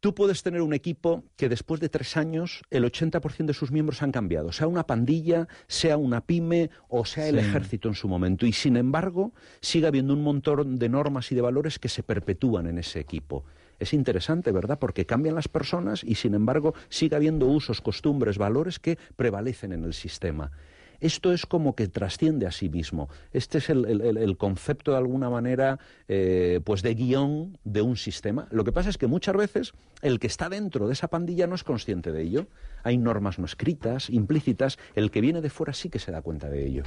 Tú 0.00 0.14
puedes 0.14 0.44
tener 0.44 0.62
un 0.62 0.74
equipo 0.74 1.24
que 1.34 1.48
después 1.48 1.80
de 1.80 1.88
tres 1.88 2.16
años 2.16 2.62
el 2.70 2.84
80% 2.84 3.46
de 3.46 3.52
sus 3.52 3.72
miembros 3.72 4.00
han 4.00 4.12
cambiado, 4.12 4.52
sea 4.52 4.68
una 4.68 4.86
pandilla, 4.86 5.48
sea 5.66 5.96
una 5.96 6.20
pyme 6.20 6.70
o 6.88 7.04
sea 7.04 7.26
el 7.26 7.36
ejército 7.36 7.88
en 7.88 7.94
su 7.94 8.06
momento. 8.06 8.46
Y 8.46 8.52
sin 8.52 8.76
embargo, 8.76 9.32
sigue 9.60 9.88
habiendo 9.88 10.14
un 10.14 10.22
montón 10.22 10.76
de 10.76 10.88
normas 10.88 11.32
y 11.32 11.34
de 11.34 11.40
valores 11.40 11.80
que 11.80 11.88
se 11.88 12.04
perpetúan 12.04 12.68
en 12.68 12.78
ese 12.78 13.00
equipo. 13.00 13.44
Es 13.80 13.92
interesante, 13.92 14.52
¿verdad? 14.52 14.78
Porque 14.78 15.04
cambian 15.04 15.34
las 15.34 15.48
personas 15.48 16.04
y 16.04 16.14
sin 16.14 16.34
embargo 16.34 16.74
sigue 16.88 17.16
habiendo 17.16 17.46
usos, 17.46 17.80
costumbres, 17.80 18.38
valores 18.38 18.78
que 18.78 18.98
prevalecen 19.16 19.72
en 19.72 19.82
el 19.82 19.94
sistema. 19.94 20.52
Esto 21.00 21.32
es 21.32 21.46
como 21.46 21.74
que 21.74 21.88
trasciende 21.88 22.46
a 22.46 22.52
sí 22.52 22.68
mismo. 22.68 23.08
Este 23.32 23.58
es 23.58 23.70
el, 23.70 24.36
concepto, 24.36 24.92
de 24.92 24.98
alguna 24.98 25.30
manera, 25.30 25.78
eh, 26.08 26.60
pues 26.64 26.82
de 26.82 26.94
guion 26.94 27.58
de 27.64 27.82
un 27.82 27.96
sistema. 27.96 28.48
Lo 28.50 28.64
que 28.64 28.72
pasa 28.72 28.90
es 28.90 28.98
que 28.98 29.06
muchas 29.06 29.36
veces 29.36 29.72
el 30.02 30.18
que 30.18 30.26
está 30.26 30.48
dentro 30.48 30.86
de 30.86 30.92
esa 30.92 31.08
pandilla 31.08 31.46
no 31.46 31.54
es 31.54 31.64
consciente 31.64 32.12
de 32.12 32.22
ello. 32.22 32.46
Hay 32.82 32.98
normas 32.98 33.38
no 33.38 33.44
escritas, 33.44 34.10
implícitas. 34.10 34.78
El 34.94 35.10
que 35.10 35.20
viene 35.20 35.40
de 35.40 35.50
fuera 35.50 35.72
sí 35.72 35.88
que 35.88 35.98
se 35.98 36.12
da 36.12 36.22
cuenta 36.22 36.48
de 36.48 36.66
ello. 36.66 36.82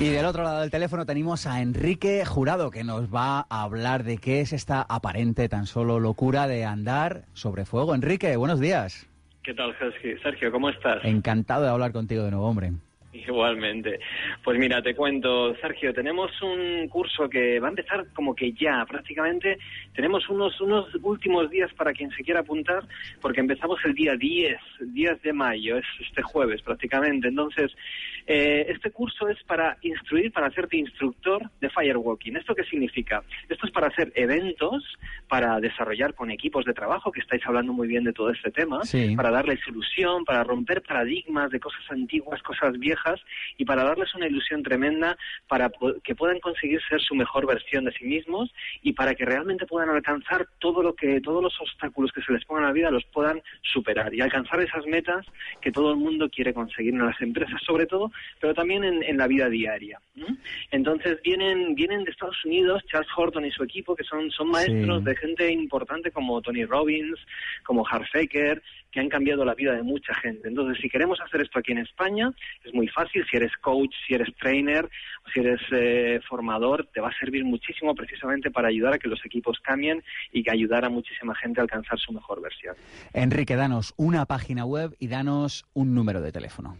Y 0.00 0.08
del 0.08 0.24
otro 0.24 0.44
lado 0.44 0.62
del 0.62 0.70
teléfono 0.70 1.04
tenemos 1.04 1.46
a 1.46 1.60
Enrique 1.60 2.24
Jurado, 2.24 2.70
que 2.70 2.84
nos 2.84 3.14
va 3.14 3.40
a 3.50 3.62
hablar 3.64 4.02
de 4.02 4.16
qué 4.16 4.40
es 4.40 4.54
esta 4.54 4.80
aparente 4.80 5.46
tan 5.50 5.66
solo 5.66 6.00
locura 6.00 6.46
de 6.46 6.64
andar 6.64 7.26
sobre 7.34 7.66
fuego. 7.66 7.94
Enrique, 7.94 8.34
buenos 8.36 8.60
días. 8.60 9.06
¿Qué 9.42 9.52
tal, 9.52 9.76
Sergio? 10.22 10.50
¿cómo 10.50 10.70
estás? 10.70 11.04
Encantado 11.04 11.64
de 11.64 11.68
hablar 11.68 11.92
contigo 11.92 12.24
de 12.24 12.30
nuevo, 12.30 12.48
hombre. 12.48 12.72
Igualmente. 13.30 14.00
Pues 14.42 14.58
mira, 14.58 14.82
te 14.82 14.94
cuento, 14.94 15.54
Sergio, 15.60 15.94
tenemos 15.94 16.30
un 16.42 16.88
curso 16.88 17.28
que 17.28 17.60
va 17.60 17.68
a 17.68 17.70
empezar 17.70 18.06
como 18.12 18.34
que 18.34 18.52
ya, 18.52 18.84
prácticamente. 18.88 19.56
Tenemos 19.94 20.28
unos, 20.28 20.60
unos 20.60 20.92
últimos 21.02 21.48
días 21.48 21.72
para 21.74 21.92
quien 21.92 22.10
se 22.10 22.24
quiera 22.24 22.40
apuntar, 22.40 22.82
porque 23.20 23.38
empezamos 23.40 23.78
el 23.84 23.94
día 23.94 24.16
10, 24.16 24.58
10 24.80 25.22
de 25.22 25.32
mayo, 25.32 25.78
es 25.78 25.86
este 26.00 26.22
jueves 26.22 26.60
prácticamente. 26.62 27.28
Entonces, 27.28 27.70
eh, 28.26 28.66
este 28.68 28.90
curso 28.90 29.28
es 29.28 29.40
para 29.44 29.76
instruir, 29.82 30.32
para 30.32 30.48
hacerte 30.48 30.76
instructor 30.76 31.48
de 31.60 31.70
firewalking. 31.70 32.36
¿Esto 32.36 32.54
qué 32.56 32.64
significa? 32.64 33.22
Esto 33.48 33.66
es 33.66 33.72
para 33.72 33.86
hacer 33.86 34.10
eventos, 34.16 34.82
para 35.28 35.60
desarrollar 35.60 36.14
con 36.14 36.32
equipos 36.32 36.64
de 36.64 36.72
trabajo, 36.74 37.12
que 37.12 37.20
estáis 37.20 37.46
hablando 37.46 37.72
muy 37.72 37.86
bien 37.86 38.02
de 38.02 38.12
todo 38.12 38.30
este 38.30 38.50
tema, 38.50 38.82
Sí. 38.82 39.14
para 39.14 39.30
darles 39.30 39.60
ilusión, 39.68 40.24
para 40.24 40.42
romper 40.42 40.82
paradigmas 40.82 41.50
de 41.52 41.60
cosas 41.60 41.82
antiguas, 41.90 42.42
cosas 42.42 42.76
viejas 42.78 43.19
y 43.56 43.64
para 43.64 43.84
darles 43.84 44.14
una 44.14 44.26
ilusión 44.26 44.62
tremenda 44.62 45.16
para 45.48 45.70
que 46.04 46.14
puedan 46.14 46.40
conseguir 46.40 46.80
ser 46.88 47.00
su 47.00 47.14
mejor 47.14 47.46
versión 47.46 47.84
de 47.84 47.92
sí 47.92 48.04
mismos 48.04 48.50
y 48.82 48.92
para 48.92 49.14
que 49.14 49.24
realmente 49.24 49.66
puedan 49.66 49.90
alcanzar 49.90 50.46
todo 50.58 50.82
lo 50.82 50.94
que 50.94 51.20
todos 51.20 51.42
los 51.42 51.60
obstáculos 51.60 52.12
que 52.12 52.22
se 52.22 52.32
les 52.32 52.44
pongan 52.44 52.64
a 52.64 52.68
la 52.68 52.72
vida 52.72 52.90
los 52.90 53.04
puedan 53.06 53.42
superar 53.62 54.12
y 54.14 54.20
alcanzar 54.20 54.60
esas 54.60 54.86
metas 54.86 55.26
que 55.60 55.72
todo 55.72 55.90
el 55.92 55.96
mundo 55.96 56.28
quiere 56.28 56.54
conseguir 56.54 56.94
en 56.94 57.04
las 57.06 57.20
empresas 57.20 57.60
sobre 57.66 57.86
todo, 57.86 58.10
pero 58.40 58.54
también 58.54 58.84
en, 58.84 59.02
en 59.02 59.16
la 59.16 59.26
vida 59.26 59.48
diaria. 59.48 60.00
Entonces 60.70 61.20
vienen 61.22 61.74
vienen 61.74 62.04
de 62.04 62.10
Estados 62.10 62.44
Unidos 62.44 62.82
Charles 62.90 63.08
Horton 63.16 63.44
y 63.44 63.50
su 63.50 63.62
equipo 63.64 63.94
que 63.96 64.04
son 64.04 64.30
son 64.30 64.48
maestros 64.50 64.70
Sí. 65.00 65.04
de 65.04 65.16
gente 65.16 65.50
importante 65.52 66.10
como 66.10 66.40
Tony 66.42 66.64
Robbins, 66.64 67.18
como 67.64 67.86
Harfaker, 67.86 68.62
que 68.90 69.00
han 69.00 69.08
cambiado 69.08 69.44
la 69.44 69.54
vida 69.54 69.72
de 69.74 69.82
mucha 69.82 70.14
gente. 70.14 70.48
Entonces, 70.48 70.78
si 70.82 70.88
queremos 70.88 71.20
hacer 71.20 71.42
esto 71.42 71.58
aquí 71.58 71.72
en 71.72 71.78
España, 71.78 72.30
es 72.64 72.72
muy 72.74 72.88
fácil. 72.88 73.24
Si 73.30 73.36
eres 73.36 73.54
coach, 73.58 73.94
si 74.06 74.14
eres 74.14 74.34
trainer, 74.36 74.84
o 74.86 75.30
si 75.32 75.40
eres 75.40 75.60
eh, 75.70 76.20
formador, 76.28 76.86
te 76.92 77.00
va 77.00 77.08
a 77.08 77.18
servir 77.18 77.44
muchísimo 77.44 77.94
precisamente 77.94 78.50
para 78.50 78.68
ayudar 78.68 78.94
a 78.94 78.98
que 78.98 79.08
los 79.08 79.24
equipos 79.24 79.58
cambien 79.60 80.02
y 80.32 80.42
que 80.42 80.50
ayudar 80.50 80.84
a 80.84 80.88
muchísima 80.88 81.34
gente 81.34 81.60
a 81.60 81.62
alcanzar 81.62 81.98
su 81.98 82.12
mejor 82.12 82.40
versión. 82.42 82.74
Enrique, 83.12 83.56
danos 83.56 83.94
una 83.96 84.26
página 84.26 84.64
web 84.64 84.94
y 84.98 85.08
danos 85.08 85.64
un 85.74 85.94
número 85.94 86.20
de 86.20 86.32
teléfono. 86.32 86.76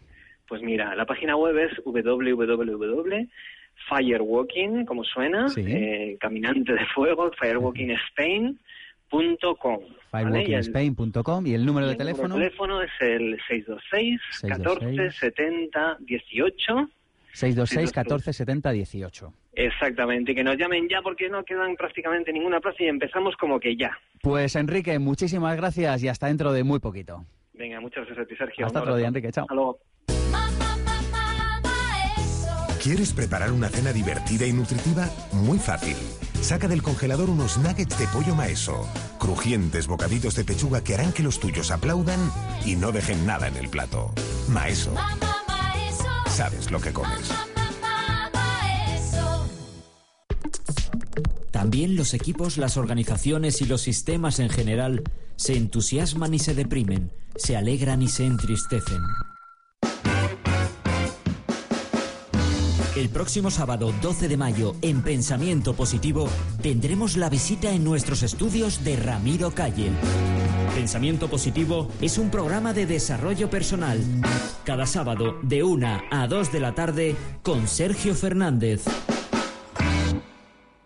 Pues 0.48 0.62
mira, 0.62 0.94
la 0.96 1.06
página 1.06 1.36
web 1.36 1.56
es 1.58 1.70
www.firewalking, 1.84 4.84
como 4.84 5.04
suena, 5.04 5.48
Sí. 5.48 5.62
eh, 5.66 6.16
caminante 6.20 6.72
de 6.72 6.84
fuego, 6.86 7.30
firewalkingspain.com. 7.40 8.56
¿vale? 8.56 8.69
Y 9.12 9.16
el- 9.16 9.86
firewalkingspain.com 10.10 11.46
y 11.46 11.54
el 11.54 11.64
número 11.66 11.86
de 11.86 11.92
el 11.92 11.98
número 11.98 12.14
teléfono 12.16 12.34
de 12.36 12.40
teléfono 12.44 12.82
es 12.82 12.90
el 13.00 13.38
626 13.48 14.20
14 14.48 15.10
70 15.12 15.96
18. 16.00 16.90
626 17.32 17.92
14 17.92 18.32
70 18.32 18.70
18. 18.72 19.32
Exactamente, 19.54 20.34
que 20.34 20.42
nos 20.44 20.56
llamen 20.56 20.88
ya 20.88 21.00
porque 21.02 21.28
no 21.28 21.44
quedan 21.44 21.76
prácticamente 21.76 22.32
ninguna 22.32 22.60
plaza 22.60 22.82
y 22.82 22.86
empezamos 22.88 23.36
como 23.36 23.58
que 23.60 23.76
ya. 23.76 23.96
Pues 24.22 24.56
Enrique, 24.56 24.98
muchísimas 24.98 25.56
gracias 25.56 26.02
y 26.02 26.08
hasta 26.08 26.26
dentro 26.28 26.52
de 26.52 26.64
muy 26.64 26.78
poquito. 26.78 27.24
Venga, 27.54 27.80
muchas 27.80 28.06
gracias 28.06 28.26
a 28.26 28.28
ti, 28.28 28.36
Sergio. 28.36 28.66
Hasta 28.66 28.80
otro 28.80 28.96
día. 28.96 29.08
Enrique. 29.08 29.30
Chao. 29.32 29.44
Hasta 29.44 29.54
luego. 29.54 29.78
¿Quieres 32.82 33.12
preparar 33.12 33.52
una 33.52 33.68
cena 33.68 33.92
divertida 33.92 34.46
y 34.46 34.52
nutritiva? 34.54 35.06
Muy 35.32 35.58
fácil. 35.58 35.96
Saca 36.42 36.68
del 36.68 36.82
congelador 36.82 37.30
unos 37.30 37.58
nuggets 37.58 37.98
de 37.98 38.06
pollo 38.08 38.34
maeso, 38.34 38.88
crujientes 39.18 39.86
bocaditos 39.86 40.34
de 40.34 40.44
pechuga 40.44 40.82
que 40.82 40.94
harán 40.94 41.12
que 41.12 41.22
los 41.22 41.38
tuyos 41.38 41.70
aplaudan 41.70 42.32
y 42.64 42.76
no 42.76 42.92
dejen 42.92 43.26
nada 43.26 43.48
en 43.48 43.56
el 43.56 43.68
plato. 43.68 44.12
Maeso. 44.48 44.94
Sabes 46.26 46.70
lo 46.70 46.80
que 46.80 46.92
comes. 46.92 47.30
También 51.50 51.94
los 51.94 52.14
equipos, 52.14 52.56
las 52.56 52.78
organizaciones 52.78 53.60
y 53.60 53.66
los 53.66 53.82
sistemas 53.82 54.38
en 54.38 54.48
general 54.48 55.02
se 55.36 55.56
entusiasman 55.56 56.32
y 56.32 56.38
se 56.38 56.54
deprimen, 56.54 57.12
se 57.36 57.56
alegran 57.56 58.00
y 58.02 58.08
se 58.08 58.24
entristecen. 58.24 59.02
El 63.00 63.08
próximo 63.08 63.50
sábado 63.50 63.94
12 64.02 64.28
de 64.28 64.36
mayo, 64.36 64.76
en 64.82 65.00
Pensamiento 65.00 65.72
Positivo, 65.72 66.28
tendremos 66.60 67.16
la 67.16 67.30
visita 67.30 67.70
en 67.70 67.82
nuestros 67.82 68.22
estudios 68.22 68.84
de 68.84 68.96
Ramiro 68.96 69.52
Calle. 69.52 69.88
Pensamiento 70.74 71.30
Positivo 71.30 71.88
es 72.02 72.18
un 72.18 72.28
programa 72.28 72.74
de 72.74 72.84
desarrollo 72.84 73.48
personal. 73.48 74.02
Cada 74.66 74.84
sábado, 74.84 75.38
de 75.42 75.62
1 75.62 76.02
a 76.10 76.26
2 76.26 76.52
de 76.52 76.60
la 76.60 76.74
tarde, 76.74 77.16
con 77.42 77.68
Sergio 77.68 78.14
Fernández. 78.14 78.84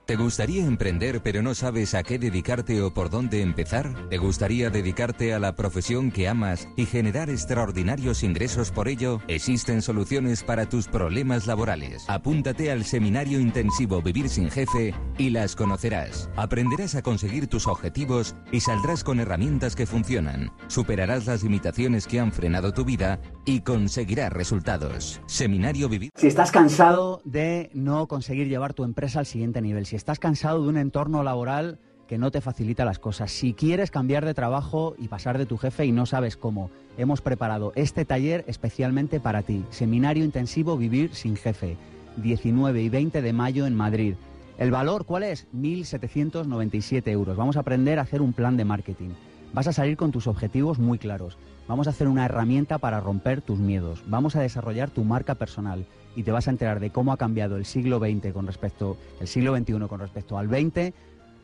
¿Te 0.07 0.17
gustaría 0.17 0.67
emprender 0.67 1.23
pero 1.23 1.41
no 1.41 1.55
sabes 1.55 1.95
a 1.95 2.03
qué 2.03 2.19
dedicarte 2.19 2.83
o 2.83 2.93
por 2.93 3.09
dónde 3.09 3.41
empezar? 3.41 3.91
¿Te 4.11 4.19
gustaría 4.19 4.69
dedicarte 4.69 5.33
a 5.33 5.39
la 5.39 5.57
profesión 5.57 6.11
que 6.11 6.29
amas 6.29 6.69
y 6.77 6.85
generar 6.85 7.31
extraordinarios 7.31 8.23
ingresos 8.23 8.71
por 8.71 8.89
ello? 8.89 9.23
Existen 9.29 9.81
soluciones 9.81 10.43
para 10.43 10.69
tus 10.69 10.89
problemas 10.89 11.47
laborales. 11.47 12.05
Apúntate 12.07 12.71
al 12.71 12.85
seminario 12.85 13.41
intensivo 13.41 14.03
Vivir 14.03 14.29
sin 14.29 14.51
Jefe 14.51 14.93
y 15.17 15.31
las 15.31 15.57
conocerás. 15.57 16.29
Aprenderás 16.37 16.97
a 16.97 17.03
conseguir 17.03 17.47
tus 17.47 17.67
objetivos 17.67 18.37
y 18.53 18.61
saldrás 18.61 19.05
con 19.05 19.21
herramientas 19.21 19.75
que 19.75 19.87
funcionan. 19.87 20.53
Superarás 20.67 21.25
las 21.25 21.43
limitaciones 21.43 22.07
que 22.07 22.21
han 22.21 22.31
frenado 22.31 22.75
tu 22.75 22.85
vida 22.85 23.23
y 23.47 23.61
conseguirás 23.61 24.35
resultados. 24.35 25.23
Seminario 25.25 25.89
Vivir 25.89 26.11
Si 26.15 26.27
estás 26.27 26.51
cansado 26.51 27.23
de 27.25 27.71
no 27.73 28.07
conseguir 28.07 28.49
llevar 28.49 28.75
tu 28.75 28.85
empresa 28.85 29.21
al 29.21 29.27
siguiente 29.27 29.63
nivel, 29.63 29.87
si 29.95 29.97
estás 29.97 30.19
cansado 30.19 30.61
de 30.61 30.69
un 30.69 30.77
entorno 30.77 31.23
laboral 31.23 31.79
que 32.09 32.19
no 32.19 32.33
te 32.33 32.41
facilita 32.41 32.85
las 32.85 32.99
cosas, 32.99 33.31
si 33.31 33.55
quieres 33.55 33.93
cambiar 33.93 34.25
de 34.25 34.35
trabajo 34.35 34.97
y 34.99 35.07
pasar 35.07 35.39
de 35.39 35.47
tu 35.47 35.57
jefe 35.57 35.87
y 35.87 35.93
no 35.93 36.05
sabes 36.05 36.37
cómo, 36.37 36.69
hemos 36.99 37.21
preparado 37.21 37.73
este 37.77 38.05
taller 38.05 38.45
especialmente 38.49 39.21
para 39.21 39.43
ti. 39.43 39.65
Seminario 39.71 40.25
intensivo 40.25 40.77
Vivir 40.77 41.15
sin 41.15 41.37
jefe, 41.37 41.77
19 42.17 42.83
y 42.83 42.89
20 42.89 43.23
de 43.23 43.33
mayo 43.33 43.67
en 43.67 43.77
Madrid. 43.77 44.17
¿El 44.59 44.73
valor 44.73 45.05
cuál 45.05 45.23
es? 45.23 45.47
1.797 45.55 47.07
euros. 47.13 47.37
Vamos 47.37 47.57
a 47.57 47.61
aprender 47.61 48.01
a 48.01 48.03
hacer 48.03 48.21
un 48.21 48.33
plan 48.33 48.57
de 48.57 48.65
marketing. 48.65 49.11
Vas 49.55 49.69
a 49.69 49.73
salir 49.73 49.97
con 49.97 50.11
tus 50.11 50.27
objetivos 50.27 50.81
muy 50.81 50.99
claros. 50.99 51.39
Vamos 51.69 51.87
a 51.87 51.91
hacer 51.91 52.09
una 52.09 52.25
herramienta 52.25 52.79
para 52.79 52.99
romper 52.99 53.41
tus 53.41 53.61
miedos. 53.61 54.03
Vamos 54.09 54.35
a 54.35 54.41
desarrollar 54.41 54.91
tu 54.91 55.05
marca 55.05 55.37
personal 55.37 55.87
y 56.17 56.25
te 56.25 56.33
vas 56.33 56.49
a 56.49 56.51
enterar 56.51 56.81
de 56.81 56.91
cómo 56.91 57.13
ha 57.13 57.17
cambiado 57.17 57.57
el 57.57 57.65
siglo 57.65 58.01
XX 58.01 58.33
con 58.33 58.49
respecto 58.49 58.97
el 59.21 59.29
siglo 59.29 59.57
XXI 59.57 59.87
con 59.89 60.01
respecto 60.01 60.39
al 60.39 60.49
XX 60.49 60.93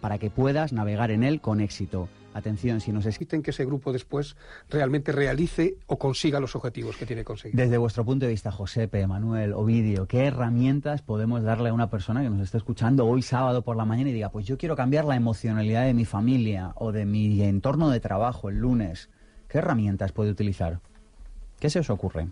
para 0.01 0.19
que 0.19 0.29
puedas 0.29 0.73
navegar 0.73 1.13
en 1.13 1.23
él 1.23 1.41
con 1.41 1.61
éxito. 1.61 2.09
Atención, 2.33 2.81
si 2.81 2.93
nos 2.93 3.05
Necesiten 3.11 3.43
que 3.43 3.51
ese 3.51 3.65
grupo 3.65 3.93
después 3.93 4.37
realmente 4.69 5.11
realice 5.11 5.75
o 5.87 5.99
consiga 5.99 6.39
los 6.39 6.55
objetivos 6.55 6.97
que 6.97 7.07
tiene 7.07 7.23
que 7.23 7.25
conseguir. 7.25 7.57
Desde 7.57 7.77
vuestro 7.77 8.05
punto 8.05 8.25
de 8.25 8.31
vista, 8.31 8.53
Josepe, 8.53 9.05
Manuel, 9.09 9.53
Ovidio, 9.53 10.07
¿qué 10.07 10.27
herramientas 10.27 11.03
podemos 11.03 11.43
darle 11.43 11.71
a 11.71 11.73
una 11.73 11.91
persona 11.91 12.23
que 12.23 12.31
nos 12.31 12.41
está 12.41 12.59
escuchando 12.59 13.05
hoy 13.05 13.23
sábado 13.23 13.63
por 13.63 13.77
la 13.77 13.85
mañana 13.85 14.11
y 14.11 14.13
diga, 14.13 14.31
pues 14.31 14.47
yo 14.47 14.59
quiero 14.59 14.77
cambiar 14.77 15.07
la 15.07 15.17
emocionalidad 15.17 15.87
de 15.87 15.95
mi 15.95 16.05
familia 16.05 16.73
o 16.77 16.93
de 16.93 17.05
mi 17.05 17.43
entorno 17.43 17.91
de 17.91 17.99
trabajo 17.99 18.49
el 18.49 18.59
lunes? 18.59 19.11
¿Qué 19.49 19.59
herramientas 19.59 20.13
puede 20.13 20.31
utilizar? 20.31 20.79
¿Qué 21.59 21.69
se 21.69 21.81
os 21.81 21.91
ocurre? 21.91 22.29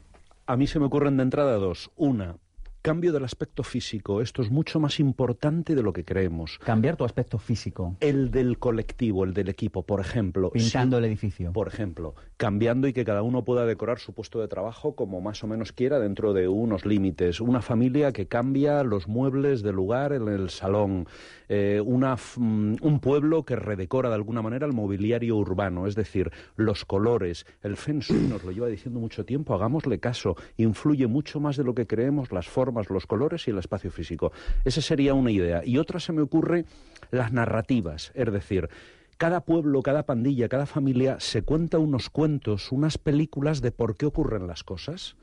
A 0.46 0.56
mí 0.56 0.68
se 0.68 0.78
me 0.78 0.86
ocurren 0.86 1.16
de 1.16 1.24
entrada 1.24 1.56
dos. 1.56 1.90
Una, 1.96 2.36
cambio 2.82 3.12
del 3.12 3.24
aspecto 3.24 3.62
físico. 3.62 4.20
Esto 4.22 4.42
es 4.42 4.50
mucho 4.50 4.80
más 4.80 5.00
importante 5.00 5.74
de 5.74 5.82
lo 5.82 5.92
que 5.92 6.04
creemos. 6.04 6.58
Cambiar 6.64 6.96
tu 6.96 7.04
aspecto 7.04 7.38
físico. 7.38 7.96
El 8.00 8.30
del 8.30 8.58
colectivo, 8.58 9.24
el 9.24 9.34
del 9.34 9.48
equipo, 9.48 9.82
por 9.84 10.00
ejemplo. 10.00 10.50
Pintando 10.50 10.96
si- 10.96 10.98
el 10.98 11.04
edificio. 11.06 11.52
Por 11.52 11.68
ejemplo, 11.68 12.14
cambiando 12.36 12.86
y 12.88 12.92
que 12.92 13.04
cada 13.04 13.22
uno 13.22 13.44
pueda 13.44 13.66
decorar 13.66 13.98
su 13.98 14.12
puesto 14.14 14.40
de 14.40 14.48
trabajo 14.48 14.94
como 14.94 15.20
más 15.20 15.42
o 15.44 15.46
menos 15.46 15.72
quiera 15.72 15.98
dentro 15.98 16.32
de 16.32 16.48
unos 16.48 16.86
límites. 16.86 17.40
Una 17.40 17.62
familia 17.62 18.12
que 18.12 18.26
cambia 18.26 18.82
los 18.84 19.08
muebles 19.08 19.62
de 19.62 19.72
lugar 19.72 20.12
en 20.12 20.28
el 20.28 20.50
salón. 20.50 21.06
Eh, 21.48 21.82
una, 21.84 22.16
mm, 22.36 22.76
un 22.80 23.00
pueblo 23.00 23.44
que 23.44 23.56
redecora 23.56 24.08
de 24.08 24.14
alguna 24.14 24.42
manera 24.42 24.66
el 24.66 24.72
mobiliario 24.72 25.36
urbano. 25.36 25.86
Es 25.86 25.94
decir, 25.94 26.30
los 26.56 26.84
colores. 26.84 27.46
El 27.62 27.76
Feng 27.76 28.00
Shui 28.00 28.28
nos 28.28 28.44
lo 28.44 28.52
lleva 28.52 28.68
diciendo 28.68 29.00
mucho 29.00 29.24
tiempo. 29.24 29.54
Hagámosle 29.54 29.98
caso. 29.98 30.36
Influye 30.56 31.06
mucho 31.06 31.40
más 31.40 31.56
de 31.56 31.64
lo 31.64 31.74
que 31.74 31.86
creemos 31.86 32.32
las 32.32 32.46
formas, 32.68 32.90
los 32.90 33.06
colores 33.06 33.48
y 33.48 33.50
el 33.50 33.58
espacio 33.58 33.90
físico. 33.90 34.30
Esa 34.64 34.82
sería 34.82 35.14
una 35.14 35.30
idea. 35.30 35.62
Y 35.64 35.78
otra 35.78 36.00
se 36.00 36.12
me 36.12 36.20
ocurre 36.20 36.66
las 37.10 37.32
narrativas. 37.32 38.12
Es 38.14 38.30
decir, 38.30 38.68
cada 39.16 39.40
pueblo, 39.40 39.82
cada 39.82 40.04
pandilla, 40.04 40.48
cada 40.48 40.66
familia 40.66 41.16
se 41.18 41.42
cuenta 41.42 41.78
unos 41.78 42.10
cuentos, 42.10 42.70
unas 42.70 42.98
películas 42.98 43.62
de 43.62 43.72
por 43.72 43.96
qué 43.96 44.04
ocurren 44.06 44.46
las 44.46 44.64
cosas. 44.64 45.16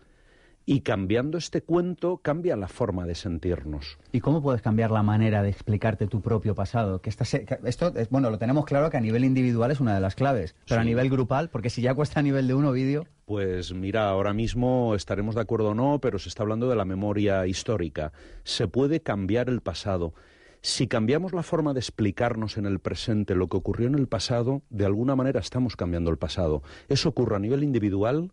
Y 0.67 0.81
cambiando 0.81 1.37
este 1.37 1.61
cuento 1.61 2.17
cambia 2.17 2.55
la 2.55 2.67
forma 2.67 3.05
de 3.05 3.13
sentirnos. 3.13 3.99
¿Y 4.11 4.21
cómo 4.21 4.41
puedes 4.41 4.63
cambiar 4.63 4.89
la 4.89 5.03
manera 5.03 5.43
de 5.43 5.49
explicarte 5.49 6.07
tu 6.07 6.21
propio 6.21 6.55
pasado? 6.55 6.99
Que 7.01 7.11
esta 7.11 7.23
se- 7.25 7.45
que 7.45 7.59
esto, 7.65 7.93
es, 7.95 8.09
bueno, 8.09 8.31
lo 8.31 8.39
tenemos 8.39 8.65
claro 8.65 8.89
que 8.89 8.97
a 8.97 9.01
nivel 9.01 9.23
individual 9.25 9.69
es 9.69 9.79
una 9.79 9.93
de 9.93 10.01
las 10.01 10.15
claves, 10.15 10.55
pero 10.67 10.81
a 10.81 10.83
nivel 10.83 11.11
grupal, 11.11 11.49
porque 11.49 11.69
si 11.69 11.83
ya 11.83 11.93
cuesta 11.93 12.19
a 12.21 12.23
nivel 12.23 12.47
de 12.47 12.55
uno 12.55 12.71
vídeo, 12.71 13.05
Pues 13.25 13.73
mira, 13.73 14.07
ahora 14.07 14.33
mismo 14.35 14.93
estaremos 14.93 15.33
de 15.33 15.41
acuerdo 15.41 15.69
o 15.69 15.73
no, 15.73 15.99
pero 15.99 16.19
se 16.19 16.29
está 16.29 16.43
hablando 16.43 16.69
de 16.69 16.75
la 16.75 16.85
memoria 16.85 17.47
histórica. 17.47 18.13
Se 18.43 18.67
puede 18.67 18.99
cambiar 18.99 19.49
el 19.49 19.61
pasado. 19.61 20.13
Si 20.61 20.85
cambiamos 20.85 21.33
la 21.33 21.41
forma 21.41 21.73
de 21.73 21.79
explicarnos 21.79 22.57
en 22.59 22.67
el 22.67 22.77
presente 22.77 23.33
lo 23.33 23.47
que 23.47 23.57
ocurrió 23.57 23.87
en 23.87 23.95
el 23.95 24.07
pasado, 24.07 24.61
de 24.69 24.85
alguna 24.85 25.15
manera 25.15 25.39
estamos 25.39 25.75
cambiando 25.75 26.11
el 26.11 26.19
pasado. 26.19 26.61
Eso 26.87 27.09
ocurre 27.09 27.35
a 27.35 27.39
nivel 27.39 27.63
individual 27.63 28.31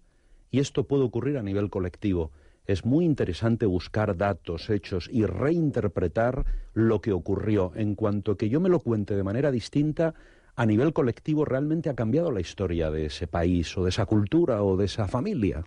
y 0.50 0.60
esto 0.60 0.84
puede 0.84 1.04
ocurrir 1.04 1.38
a 1.38 1.42
nivel 1.42 1.70
colectivo. 1.70 2.30
Es 2.66 2.84
muy 2.84 3.06
interesante 3.06 3.64
buscar 3.64 4.18
datos, 4.18 4.68
hechos 4.68 5.08
y 5.10 5.24
reinterpretar 5.24 6.44
lo 6.74 7.00
que 7.00 7.12
ocurrió. 7.12 7.72
En 7.76 7.94
cuanto 7.94 8.36
que 8.36 8.50
yo 8.50 8.60
me 8.60 8.68
lo 8.68 8.80
cuente 8.80 9.16
de 9.16 9.24
manera 9.24 9.50
distinta, 9.50 10.12
a 10.56 10.66
nivel 10.66 10.92
colectivo 10.92 11.44
realmente 11.44 11.88
ha 11.90 11.94
cambiado 11.94 12.30
la 12.30 12.40
historia 12.40 12.90
de 12.90 13.06
ese 13.06 13.26
país 13.26 13.76
o 13.78 13.84
de 13.84 13.90
esa 13.90 14.06
cultura 14.06 14.62
o 14.62 14.76
de 14.76 14.84
esa 14.86 15.08
familia. 15.08 15.64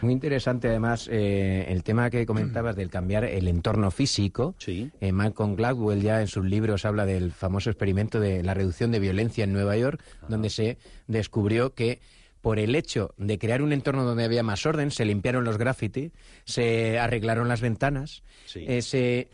Muy 0.00 0.12
interesante, 0.12 0.68
además, 0.68 1.08
eh, 1.12 1.66
el 1.68 1.84
tema 1.84 2.10
que 2.10 2.26
comentabas 2.26 2.74
del 2.74 2.90
cambiar 2.90 3.24
el 3.24 3.46
entorno 3.46 3.90
físico. 3.92 4.54
Sí. 4.58 4.90
Eh, 5.00 5.12
Malcolm 5.12 5.54
Gladwell 5.54 6.00
ya 6.02 6.20
en 6.20 6.26
sus 6.26 6.44
libros 6.44 6.84
habla 6.84 7.06
del 7.06 7.30
famoso 7.32 7.70
experimento 7.70 8.18
de 8.18 8.42
la 8.42 8.54
reducción 8.54 8.90
de 8.90 8.98
violencia 8.98 9.44
en 9.44 9.52
Nueva 9.52 9.76
York, 9.76 10.02
donde 10.28 10.50
se 10.50 10.78
descubrió 11.06 11.74
que 11.74 12.00
por 12.40 12.58
el 12.58 12.74
hecho 12.74 13.14
de 13.18 13.38
crear 13.38 13.62
un 13.62 13.72
entorno 13.72 14.02
donde 14.02 14.24
había 14.24 14.42
más 14.42 14.66
orden, 14.66 14.90
se 14.90 15.04
limpiaron 15.04 15.44
los 15.44 15.58
graffiti, 15.58 16.10
se 16.44 16.98
arreglaron 16.98 17.46
las 17.46 17.60
ventanas, 17.60 18.24
Sí. 18.46 18.64
eh, 18.66 18.82
se- 18.82 19.28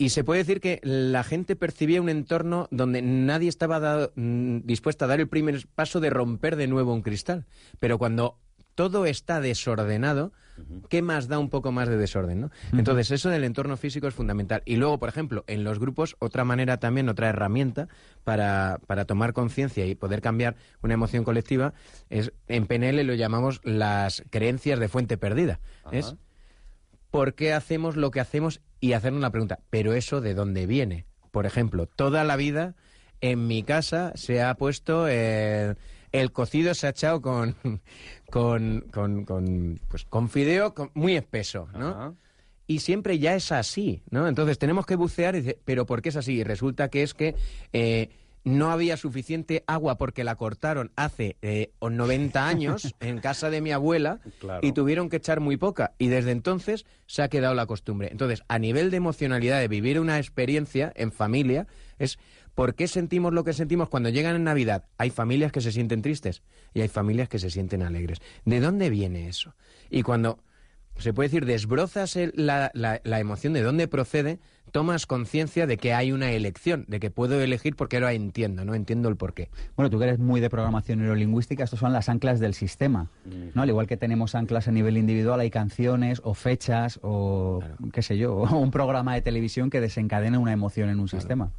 y 0.00 0.08
se 0.08 0.24
puede 0.24 0.38
decir 0.40 0.60
que 0.62 0.80
la 0.82 1.22
gente 1.24 1.56
percibía 1.56 2.00
un 2.00 2.08
entorno 2.08 2.68
donde 2.70 3.02
nadie 3.02 3.50
estaba 3.50 3.78
dado- 3.80 4.12
mm, 4.16 4.60
dispuesto 4.64 5.04
a 5.04 5.08
dar 5.08 5.20
el 5.20 5.28
primer 5.28 5.66
paso 5.74 6.00
de 6.00 6.08
romper 6.08 6.56
de 6.56 6.66
nuevo 6.68 6.94
un 6.94 7.02
cristal. 7.02 7.44
Pero 7.80 7.98
cuando 7.98 8.38
todo 8.74 9.04
está 9.04 9.42
desordenado, 9.42 10.32
¿qué 10.88 11.02
más 11.02 11.28
da 11.28 11.38
un 11.38 11.50
poco 11.50 11.70
más 11.70 11.86
de 11.90 11.98
desorden? 11.98 12.40
¿no? 12.40 12.50
Entonces, 12.72 13.10
eso 13.10 13.28
del 13.28 13.44
entorno 13.44 13.76
físico 13.76 14.06
es 14.08 14.14
fundamental. 14.14 14.62
Y 14.64 14.76
luego, 14.76 14.98
por 14.98 15.10
ejemplo, 15.10 15.44
en 15.48 15.64
los 15.64 15.78
grupos, 15.78 16.16
otra 16.18 16.44
manera 16.44 16.78
también, 16.78 17.10
otra 17.10 17.28
herramienta 17.28 17.88
para, 18.24 18.80
para 18.86 19.04
tomar 19.04 19.34
conciencia 19.34 19.84
y 19.84 19.94
poder 19.96 20.22
cambiar 20.22 20.56
una 20.82 20.94
emoción 20.94 21.24
colectiva, 21.24 21.74
es 22.08 22.32
en 22.48 22.66
PNL 22.66 23.04
lo 23.04 23.12
llamamos 23.12 23.60
las 23.64 24.24
creencias 24.30 24.80
de 24.80 24.88
fuente 24.88 25.18
perdida. 25.18 25.60
Es 25.92 26.14
por 27.10 27.34
qué 27.34 27.52
hacemos 27.52 27.96
lo 27.96 28.10
que 28.10 28.20
hacemos 28.20 28.62
y 28.80 28.92
hacernos 28.94 29.20
la 29.22 29.30
pregunta, 29.30 29.58
¿pero 29.70 29.92
eso 29.94 30.20
de 30.20 30.34
dónde 30.34 30.66
viene? 30.66 31.06
Por 31.30 31.46
ejemplo, 31.46 31.86
toda 31.86 32.24
la 32.24 32.36
vida 32.36 32.74
en 33.20 33.46
mi 33.46 33.62
casa 33.62 34.12
se 34.14 34.42
ha 34.42 34.54
puesto 34.54 35.06
eh, 35.08 35.74
el 36.12 36.32
cocido 36.32 36.74
se 36.74 36.86
ha 36.86 36.90
echado 36.90 37.20
con, 37.20 37.56
con, 38.30 38.86
con, 38.92 39.24
con, 39.24 39.80
pues, 39.88 40.04
con 40.04 40.28
fideo 40.28 40.74
con- 40.74 40.90
muy 40.94 41.16
espeso, 41.16 41.68
¿no? 41.74 42.16
Y 42.66 42.78
siempre 42.80 43.18
ya 43.18 43.34
es 43.34 43.50
así, 43.52 44.02
¿no? 44.10 44.28
Entonces 44.28 44.56
tenemos 44.58 44.86
que 44.86 44.94
bucear 44.96 45.34
y 45.34 45.40
decir, 45.40 45.58
¿pero 45.64 45.86
por 45.86 46.02
qué 46.02 46.10
es 46.10 46.16
así? 46.16 46.34
Y 46.34 46.44
resulta 46.44 46.88
que 46.88 47.02
es 47.02 47.14
que 47.14 47.34
eh, 47.72 48.10
no 48.44 48.70
había 48.70 48.96
suficiente 48.96 49.64
agua 49.66 49.98
porque 49.98 50.24
la 50.24 50.36
cortaron 50.36 50.92
hace 50.96 51.36
eh, 51.42 51.72
o 51.78 51.90
90 51.90 52.46
años 52.48 52.94
en 53.00 53.18
casa 53.20 53.50
de 53.50 53.60
mi 53.60 53.72
abuela 53.72 54.20
Claro. 54.38 54.66
y 54.66 54.72
tuvieron 54.72 55.08
que 55.10 55.16
echar 55.16 55.40
muy 55.40 55.56
poca. 55.56 55.92
Y 55.98 56.08
desde 56.08 56.30
entonces 56.30 56.86
se 57.06 57.22
ha 57.22 57.28
quedado 57.28 57.54
la 57.54 57.66
costumbre. 57.66 58.08
Entonces, 58.10 58.42
a 58.48 58.58
nivel 58.58 58.90
de 58.90 58.96
emocionalidad, 58.96 59.60
de 59.60 59.68
vivir 59.68 60.00
una 60.00 60.18
experiencia 60.18 60.92
en 60.96 61.12
familia, 61.12 61.66
es 61.98 62.18
por 62.54 62.74
qué 62.74 62.88
sentimos 62.88 63.32
lo 63.32 63.44
que 63.44 63.52
sentimos 63.52 63.88
cuando 63.88 64.08
llegan 64.08 64.36
en 64.36 64.44
Navidad. 64.44 64.84
Hay 64.98 65.10
familias 65.10 65.52
que 65.52 65.60
se 65.60 65.72
sienten 65.72 66.02
tristes 66.02 66.42
y 66.74 66.80
hay 66.80 66.88
familias 66.88 67.28
que 67.28 67.38
se 67.38 67.50
sienten 67.50 67.82
alegres. 67.82 68.18
¿De 68.44 68.60
dónde 68.60 68.90
viene 68.90 69.28
eso? 69.28 69.54
Y 69.90 70.02
cuando 70.02 70.42
se 71.00 71.12
puede 71.12 71.28
decir, 71.28 71.46
desbrozas 71.46 72.16
el- 72.16 72.32
la, 72.36 72.70
la- 72.74 73.00
la 73.04 73.20
emoción 73.20 73.52
de 73.52 73.62
dónde 73.62 73.88
procede, 73.88 74.38
tomas 74.72 75.06
conciencia 75.06 75.66
de 75.66 75.78
que 75.78 75.92
hay 75.94 76.12
una 76.12 76.30
elección, 76.30 76.84
de 76.86 77.00
que 77.00 77.10
puedo 77.10 77.40
elegir 77.40 77.74
porque 77.74 77.96
ahora 77.96 78.12
entiendo, 78.12 78.64
no 78.64 78.74
entiendo 78.74 79.08
el 79.08 79.16
porqué. 79.16 79.48
Bueno, 79.76 79.90
tú 79.90 79.98
que 79.98 80.04
eres 80.04 80.18
muy 80.20 80.40
de 80.40 80.48
programación 80.48 81.00
neurolingüística, 81.00 81.64
estos 81.64 81.80
son 81.80 81.92
las 81.92 82.08
anclas 82.08 82.38
del 82.38 82.54
sistema. 82.54 83.10
¿no? 83.54 83.62
Al 83.62 83.68
igual 83.68 83.88
que 83.88 83.96
tenemos 83.96 84.36
anclas 84.36 84.68
a 84.68 84.70
nivel 84.70 84.96
individual, 84.96 85.40
hay 85.40 85.50
canciones 85.50 86.20
o 86.22 86.34
fechas 86.34 87.00
o 87.02 87.60
qué 87.92 88.02
sé 88.02 88.16
yo, 88.16 88.34
o 88.36 88.58
un 88.58 88.70
programa 88.70 89.14
de 89.14 89.22
televisión 89.22 89.70
que 89.70 89.80
desencadena 89.80 90.38
una 90.38 90.52
emoción 90.52 90.88
en 90.88 91.00
un 91.00 91.08
sistema. 91.08 91.50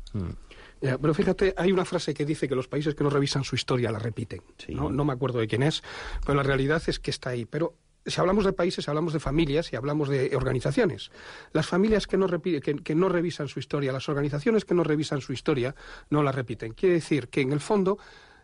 Ya, 0.81 0.97
pero 0.97 1.13
fíjate, 1.13 1.53
hay 1.57 1.71
una 1.71 1.85
frase 1.85 2.13
que 2.13 2.25
dice 2.25 2.47
que 2.47 2.55
los 2.55 2.67
países 2.67 2.95
que 2.95 3.03
no 3.03 3.09
revisan 3.11 3.43
su 3.43 3.55
historia 3.55 3.91
la 3.91 3.99
repiten. 3.99 4.41
Sí. 4.57 4.73
¿no? 4.73 4.89
No 4.89 5.05
me 5.05 5.13
acuerdo 5.13 5.39
de 5.39 5.47
quién 5.47 5.61
es, 5.63 5.83
pero 6.25 6.35
la 6.35 6.43
realidad 6.43 6.81
es 6.87 6.97
que 6.99 7.11
está 7.11 7.29
ahí. 7.31 7.45
Pero 7.45 7.75
si 8.05 8.19
hablamos 8.19 8.45
de 8.45 8.53
países, 8.53 8.87
hablamos 8.89 9.13
de 9.13 9.19
familias 9.19 9.71
y 9.71 9.75
hablamos 9.75 10.09
de 10.09 10.35
organizaciones. 10.35 11.11
Las 11.53 11.67
familias 11.67 12.07
que 12.07 12.17
no, 12.17 12.27
repi- 12.27 12.61
que, 12.61 12.75
que 12.75 12.95
no 12.95 13.09
revisan 13.09 13.47
su 13.47 13.59
historia, 13.59 13.91
las 13.91 14.09
organizaciones 14.09 14.65
que 14.65 14.73
no 14.73 14.83
revisan 14.83 15.21
su 15.21 15.33
historia, 15.33 15.75
no 16.09 16.23
la 16.23 16.31
repiten. 16.31 16.73
Quiere 16.73 16.95
decir 16.95 17.29
que, 17.29 17.41
en 17.41 17.51
el 17.51 17.59
fondo, 17.59 17.97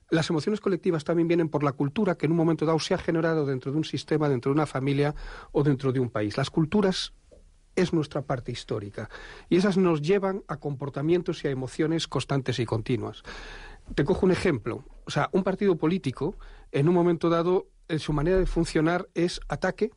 las 0.10 0.30
emociones 0.30 0.62
colectivas 0.62 1.04
también 1.04 1.28
vienen 1.28 1.50
por 1.50 1.64
la 1.64 1.74
cultura 1.74 2.16
que 2.16 2.28
en 2.28 2.32
un 2.32 2.38
momento 2.38 2.66
dado 2.66 2.80
se 2.80 2.94
ha 2.94 2.98
generado 2.98 3.46
dentro 3.46 3.72
de 3.72 3.78
un 3.78 3.84
sistema, 3.84 4.30
dentro 4.30 4.52
de 4.52 4.54
una 4.54 4.66
familia 4.66 5.16
o 5.52 5.64
dentro 5.64 5.92
de 5.92 6.00
un 6.00 6.10
país. 6.10 6.38
Las 6.38 6.50
culturas 6.50 7.14
es 7.76 7.94
nuestra 7.94 8.22
parte 8.22 8.52
histórica. 8.52 9.10
Y 9.50 9.58
esas 9.58 9.78
nos 9.78 10.02
llevan 10.02 10.44
a 10.48 10.58
comportamientos 10.58 11.44
y 11.44 11.48
a 11.48 11.52
emociones 11.52 12.08
constantes 12.08 12.58
y 12.60 12.66
continuas. 12.66 13.22
Te 13.96 14.04
cojo 14.04 14.26
un 14.26 14.32
ejemplo. 14.32 14.84
O 15.06 15.12
sea, 15.12 15.30
un 15.32 15.44
partido 15.44 15.76
político, 15.76 16.36
en 16.72 16.88
un 16.90 16.96
momento 16.96 17.30
dado, 17.30 17.68
en 17.88 18.00
su 18.00 18.14
manera 18.14 18.38
de 18.38 18.46
funcionar 18.46 19.08
es 19.14 19.40
ataque, 19.48 19.92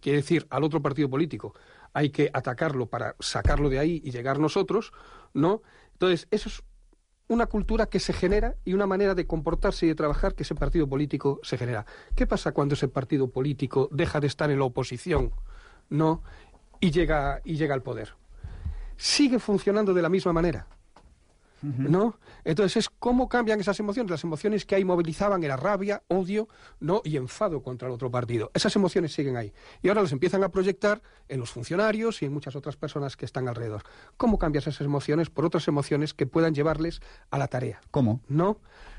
quiere 0.00 0.18
decir, 0.18 0.46
al 0.50 0.64
otro 0.64 0.82
partido 0.82 1.08
político. 1.10 1.54
Hay 1.92 2.10
que 2.10 2.30
atacarlo 2.32 2.86
para 2.86 3.16
sacarlo 3.20 3.68
de 3.68 3.78
ahí 3.78 4.02
y 4.04 4.10
llegar 4.10 4.38
nosotros, 4.38 4.92
¿no? 5.32 5.62
Entonces, 5.92 6.28
eso 6.30 6.48
es 6.48 6.62
una 7.28 7.46
cultura 7.46 7.86
que 7.86 7.98
se 7.98 8.12
genera 8.12 8.56
y 8.64 8.74
una 8.74 8.86
manera 8.86 9.14
de 9.14 9.26
comportarse 9.26 9.86
y 9.86 9.88
de 9.88 9.94
trabajar 9.94 10.34
que 10.34 10.44
ese 10.44 10.54
partido 10.54 10.88
político 10.88 11.40
se 11.42 11.58
genera. 11.58 11.86
¿Qué 12.14 12.26
pasa 12.26 12.52
cuando 12.52 12.74
ese 12.74 12.88
partido 12.88 13.30
político 13.30 13.88
deja 13.90 14.20
de 14.20 14.26
estar 14.26 14.50
en 14.50 14.58
la 14.58 14.66
oposición, 14.66 15.32
no? 15.88 16.22
Y 16.80 16.90
llega, 16.90 17.40
y 17.44 17.56
llega 17.56 17.74
al 17.74 17.82
poder. 17.82 18.14
Sigue 18.96 19.38
funcionando 19.38 19.92
de 19.92 20.02
la 20.02 20.08
misma 20.08 20.32
manera. 20.32 20.68
¿No? 21.62 22.18
Entonces 22.44 22.76
es 22.76 22.90
cómo 22.90 23.28
cambian 23.28 23.60
esas 23.60 23.78
emociones. 23.80 24.10
Las 24.10 24.24
emociones 24.24 24.64
que 24.64 24.74
ahí 24.74 24.84
movilizaban 24.84 25.42
era 25.42 25.56
rabia, 25.56 26.02
odio, 26.08 26.48
¿no? 26.80 27.02
Y 27.04 27.16
enfado 27.16 27.62
contra 27.62 27.88
el 27.88 27.94
otro 27.94 28.10
partido. 28.10 28.50
Esas 28.54 28.74
emociones 28.76 29.12
siguen 29.12 29.36
ahí. 29.36 29.52
Y 29.82 29.88
ahora 29.88 30.02
las 30.02 30.12
empiezan 30.12 30.44
a 30.44 30.50
proyectar 30.50 31.02
en 31.28 31.40
los 31.40 31.50
funcionarios 31.50 32.22
y 32.22 32.26
en 32.26 32.32
muchas 32.32 32.56
otras 32.56 32.76
personas 32.76 33.16
que 33.16 33.24
están 33.24 33.48
alrededor. 33.48 33.82
¿Cómo 34.16 34.38
cambias 34.38 34.66
esas 34.66 34.84
emociones 34.84 35.30
por 35.30 35.44
otras 35.44 35.66
emociones 35.68 36.14
que 36.14 36.26
puedan 36.26 36.54
llevarles 36.54 37.00
a 37.30 37.38
la 37.38 37.48
tarea? 37.48 37.80
¿Cómo? 37.90 38.20
¿No? 38.28 38.58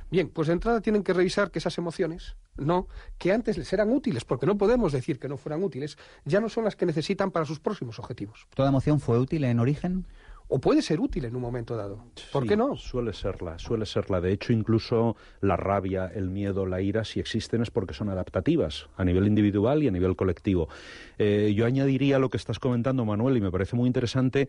Bien, 0.09 0.29
pues 0.29 0.47
de 0.47 0.53
entrada 0.53 0.79
tienen 0.79 1.03
que 1.03 1.11
revisar 1.11 1.51
que 1.51 1.59
esas 1.59 1.77
emociones, 1.77 2.37
no, 2.55 2.87
que 3.17 3.33
antes 3.33 3.57
les 3.57 3.71
eran 3.73 3.91
útiles, 3.91 4.23
porque 4.23 4.45
no 4.45 4.57
podemos 4.57 4.93
decir 4.93 5.19
que 5.19 5.27
no 5.27 5.35
fueran 5.35 5.63
útiles, 5.63 5.97
ya 6.23 6.39
no 6.39 6.47
son 6.47 6.63
las 6.63 6.77
que 6.77 6.85
necesitan 6.85 7.29
para 7.31 7.45
sus 7.45 7.59
próximos 7.59 7.99
objetivos. 7.99 8.47
¿Toda 8.55 8.69
emoción 8.69 9.01
fue 9.01 9.19
útil 9.19 9.43
en 9.43 9.59
origen? 9.59 10.05
O 10.49 10.59
puede 10.59 10.81
ser 10.81 10.99
útil 10.99 11.25
en 11.25 11.35
un 11.35 11.41
momento 11.41 11.75
dado. 11.75 12.03
¿Por 12.31 12.43
Sí, 12.43 12.49
qué 12.49 12.57
no? 12.57 12.75
Suele 12.77 13.13
serla, 13.13 13.59
suele 13.59 13.85
serla. 13.85 14.21
De 14.21 14.31
hecho, 14.31 14.53
incluso 14.53 15.15
la 15.41 15.57
rabia, 15.57 16.07
el 16.13 16.29
miedo, 16.29 16.65
la 16.65 16.81
ira, 16.81 17.03
si 17.03 17.19
existen 17.19 17.61
es 17.61 17.69
porque 17.71 17.93
son 17.93 18.09
adaptativas 18.09 18.87
a 18.95 19.03
nivel 19.03 19.27
individual 19.27 19.83
y 19.83 19.87
a 19.87 19.91
nivel 19.91 20.15
colectivo. 20.15 20.69
Eh, 21.17 21.53
yo 21.55 21.65
añadiría 21.65 22.19
lo 22.19 22.29
que 22.29 22.37
estás 22.37 22.59
comentando, 22.59 23.03
Manuel, 23.05 23.37
y 23.37 23.41
me 23.41 23.51
parece 23.51 23.75
muy 23.75 23.87
interesante. 23.87 24.47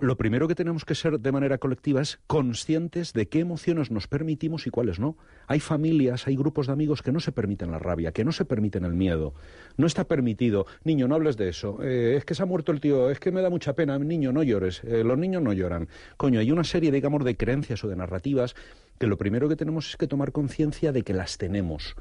Lo 0.00 0.16
primero 0.16 0.48
que 0.48 0.56
tenemos 0.56 0.84
que 0.84 0.96
ser 0.96 1.20
de 1.20 1.30
manera 1.30 1.58
colectiva 1.58 2.02
es 2.02 2.18
conscientes 2.26 3.12
de 3.12 3.28
qué 3.28 3.38
emociones 3.38 3.92
nos 3.92 4.08
permitimos 4.08 4.66
y 4.66 4.70
cuáles 4.70 4.98
no. 4.98 5.16
Hay 5.46 5.60
familias, 5.60 6.26
hay 6.26 6.34
grupos 6.34 6.66
de 6.66 6.72
amigos 6.72 7.00
que 7.00 7.12
no 7.12 7.20
se 7.20 7.30
permiten 7.30 7.70
la 7.70 7.78
rabia, 7.78 8.10
que 8.10 8.24
no 8.24 8.32
se 8.32 8.44
permiten 8.44 8.84
el 8.84 8.94
miedo. 8.94 9.34
No 9.76 9.86
está 9.86 10.02
permitido. 10.08 10.66
Niño, 10.82 11.06
no 11.06 11.14
hables 11.14 11.36
de 11.36 11.48
eso. 11.48 11.78
Eh, 11.80 12.16
es 12.16 12.24
que 12.24 12.34
se 12.34 12.42
ha 12.42 12.46
muerto 12.46 12.72
el 12.72 12.80
tío, 12.80 13.08
es 13.08 13.20
que 13.20 13.30
me 13.30 13.40
da 13.40 13.50
mucha 13.50 13.74
pena. 13.74 13.96
Niño, 13.96 14.32
no 14.32 14.42
llores. 14.42 14.82
Eh, 14.82 15.04
los 15.04 15.16
niños 15.16 15.42
no 15.42 15.52
lloran. 15.52 15.88
Coño, 16.16 16.40
hay 16.40 16.50
una 16.50 16.64
serie, 16.64 16.90
digamos, 16.90 17.24
de 17.24 17.36
creencias 17.36 17.84
o 17.84 17.88
de 17.88 17.94
narrativas 17.94 18.56
que 18.98 19.06
lo 19.06 19.16
primero 19.16 19.48
que 19.48 19.54
tenemos 19.54 19.90
es 19.90 19.96
que 19.96 20.08
tomar 20.08 20.32
conciencia 20.32 20.90
de 20.90 21.02
que 21.02 21.14
las 21.14 21.38
tenemos. 21.38 21.94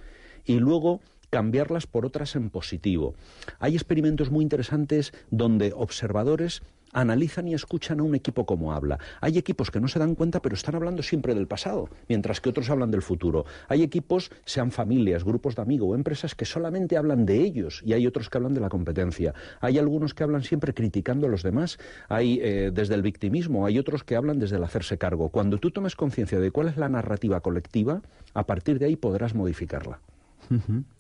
Y 0.46 0.60
luego 0.60 1.00
cambiarlas 1.34 1.88
por 1.88 2.06
otras 2.06 2.36
en 2.36 2.52
positivo. 2.52 3.16
Hay 3.58 3.74
experimentos 3.74 4.30
muy 4.30 4.44
interesantes 4.44 5.14
donde 5.32 5.74
observadores 5.76 6.62
analizan 6.94 7.48
y 7.48 7.56
escuchan 7.56 8.00
a 8.00 8.04
un 8.04 8.14
equipo 8.14 8.46
como 8.46 8.72
habla. 8.72 9.00
Hay 9.20 9.40
equipos 9.40 9.72
que 9.72 9.80
no 9.80 9.88
se 9.88 9.98
dan 9.98 10.14
cuenta, 10.14 10.44
pero 10.44 10.54
están 10.54 10.76
hablando 10.76 11.02
siempre 11.02 11.34
del 11.34 11.48
pasado, 11.48 11.90
mientras 12.08 12.40
que 12.40 12.50
otros 12.50 12.70
hablan 12.70 12.92
del 12.92 13.02
futuro. 13.02 13.46
Hay 13.68 13.82
equipos, 13.82 14.30
sean 14.46 14.70
familias, 14.70 15.24
grupos 15.24 15.56
de 15.56 15.64
amigos 15.64 15.90
o 15.90 15.96
empresas, 15.96 16.36
que 16.36 16.46
solamente 16.46 16.96
hablan 16.96 17.26
de 17.26 17.40
ellos 17.40 17.82
y 17.84 17.94
hay 17.94 18.06
otros 18.06 18.30
que 18.30 18.38
hablan 18.38 18.54
de 18.54 18.62
la 18.62 18.70
competencia. 18.70 19.34
Hay 19.60 19.80
algunos 19.80 20.14
que 20.14 20.24
hablan 20.24 20.44
siempre 20.44 20.76
criticando 20.76 21.26
a 21.26 21.32
los 21.32 21.42
demás. 21.42 21.80
Hay 22.10 22.40
eh, 22.44 22.70
desde 22.72 22.94
el 22.94 23.02
victimismo, 23.02 23.66
hay 23.66 23.80
otros 23.80 24.04
que 24.04 24.16
hablan 24.16 24.38
desde 24.38 24.58
el 24.58 24.64
hacerse 24.64 25.00
cargo. 25.00 25.30
Cuando 25.30 25.58
tú 25.58 25.72
tomes 25.72 25.96
conciencia 25.96 26.40
de 26.40 26.52
cuál 26.52 26.68
es 26.68 26.78
la 26.78 26.90
narrativa 26.90 27.42
colectiva, 27.42 28.04
a 28.36 28.46
partir 28.46 28.78
de 28.78 28.86
ahí 28.86 28.96
podrás 28.96 29.34
modificarla. 29.34 30.00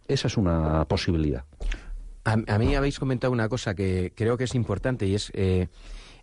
Esa 0.07 0.27
es 0.27 0.37
una 0.37 0.85
posibilidad. 0.85 1.45
A, 2.25 2.33
a 2.33 2.57
mí 2.57 2.75
habéis 2.75 2.99
comentado 2.99 3.33
una 3.33 3.49
cosa 3.49 3.75
que 3.75 4.13
creo 4.15 4.37
que 4.37 4.45
es 4.45 4.55
importante 4.55 5.05
y 5.05 5.15
es... 5.15 5.31
eh, 5.33 5.67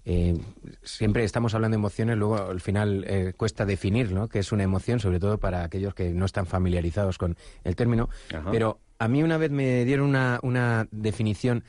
eh, 0.06 0.34
siempre 0.82 1.24
estamos 1.24 1.54
hablando 1.54 1.74
de 1.74 1.80
emociones, 1.80 2.16
luego 2.16 2.36
al 2.36 2.60
final 2.60 3.04
eh, 3.06 3.34
cuesta 3.36 3.66
definir 3.66 4.12
¿no? 4.12 4.28
qué 4.28 4.38
es 4.38 4.50
una 4.50 4.62
emoción, 4.62 4.98
sobre 4.98 5.20
todo 5.20 5.38
para 5.38 5.62
aquellos 5.62 5.94
que 5.94 6.10
no 6.10 6.24
están 6.24 6.46
familiarizados 6.46 7.18
con 7.18 7.36
el 7.64 7.76
término. 7.76 8.08
Ajá. 8.34 8.50
Pero 8.50 8.80
a 8.98 9.08
mí 9.08 9.22
una 9.22 9.36
vez 9.36 9.50
me 9.50 9.84
dieron 9.84 10.08
una, 10.08 10.40
una 10.42 10.88
definición, 10.90 11.64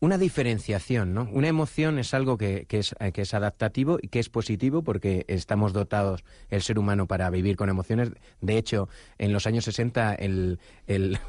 una 0.00 0.18
diferenciación. 0.18 1.14
¿no? 1.14 1.28
Una 1.32 1.48
emoción 1.48 1.98
es 1.98 2.14
algo 2.14 2.38
que, 2.38 2.66
que 2.66 2.78
es, 2.78 2.94
eh, 3.00 3.12
que 3.12 3.22
es 3.22 3.34
adaptativo 3.34 3.98
y 4.00 4.08
que 4.08 4.20
es 4.20 4.28
positivo 4.28 4.82
porque 4.82 5.24
estamos 5.28 5.72
dotados, 5.72 6.24
el 6.50 6.62
ser 6.62 6.78
humano, 6.78 7.06
para 7.06 7.30
vivir 7.30 7.56
con 7.56 7.68
emociones. 7.68 8.10
De 8.40 8.58
hecho, 8.58 8.88
en 9.18 9.32
los 9.32 9.46
años 9.46 9.64
60 9.64 10.14
el... 10.14 10.58
el 10.86 11.18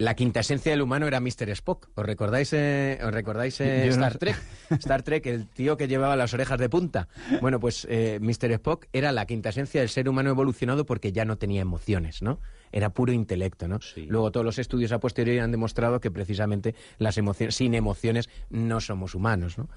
La 0.00 0.14
quinta 0.14 0.40
esencia 0.40 0.72
del 0.72 0.80
humano 0.80 1.06
era 1.06 1.20
Mr. 1.20 1.50
Spock. 1.50 1.90
¿Os 1.94 2.06
recordáis, 2.06 2.54
eh, 2.54 2.98
¿os 3.04 3.12
recordáis 3.12 3.60
eh, 3.60 3.86
Star. 3.88 4.16
Trek? 4.16 4.36
Star 4.70 5.02
Trek, 5.02 5.26
el 5.26 5.46
tío 5.46 5.76
que 5.76 5.88
llevaba 5.88 6.16
las 6.16 6.32
orejas 6.32 6.58
de 6.58 6.70
punta. 6.70 7.06
Bueno, 7.42 7.60
pues 7.60 7.86
eh, 7.90 8.18
Mr. 8.18 8.50
Spock 8.52 8.86
era 8.94 9.12
la 9.12 9.26
quinta 9.26 9.50
esencia 9.50 9.82
del 9.82 9.90
ser 9.90 10.08
humano 10.08 10.30
evolucionado 10.30 10.86
porque 10.86 11.12
ya 11.12 11.26
no 11.26 11.36
tenía 11.36 11.60
emociones, 11.60 12.22
¿no? 12.22 12.40
Era 12.72 12.90
puro 12.90 13.12
intelecto, 13.12 13.68
¿no? 13.68 13.80
Sí. 13.80 14.06
Luego 14.08 14.30
todos 14.30 14.44
los 14.44 14.58
estudios 14.58 14.92
a 14.92 15.00
posteriori 15.00 15.38
han 15.38 15.50
demostrado 15.50 16.00
que 16.00 16.10
precisamente 16.10 16.74
las 16.98 17.18
emociones, 17.18 17.54
sin 17.54 17.74
emociones 17.74 18.28
no 18.50 18.80
somos 18.80 19.14
humanos, 19.14 19.58
¿no? 19.58 19.68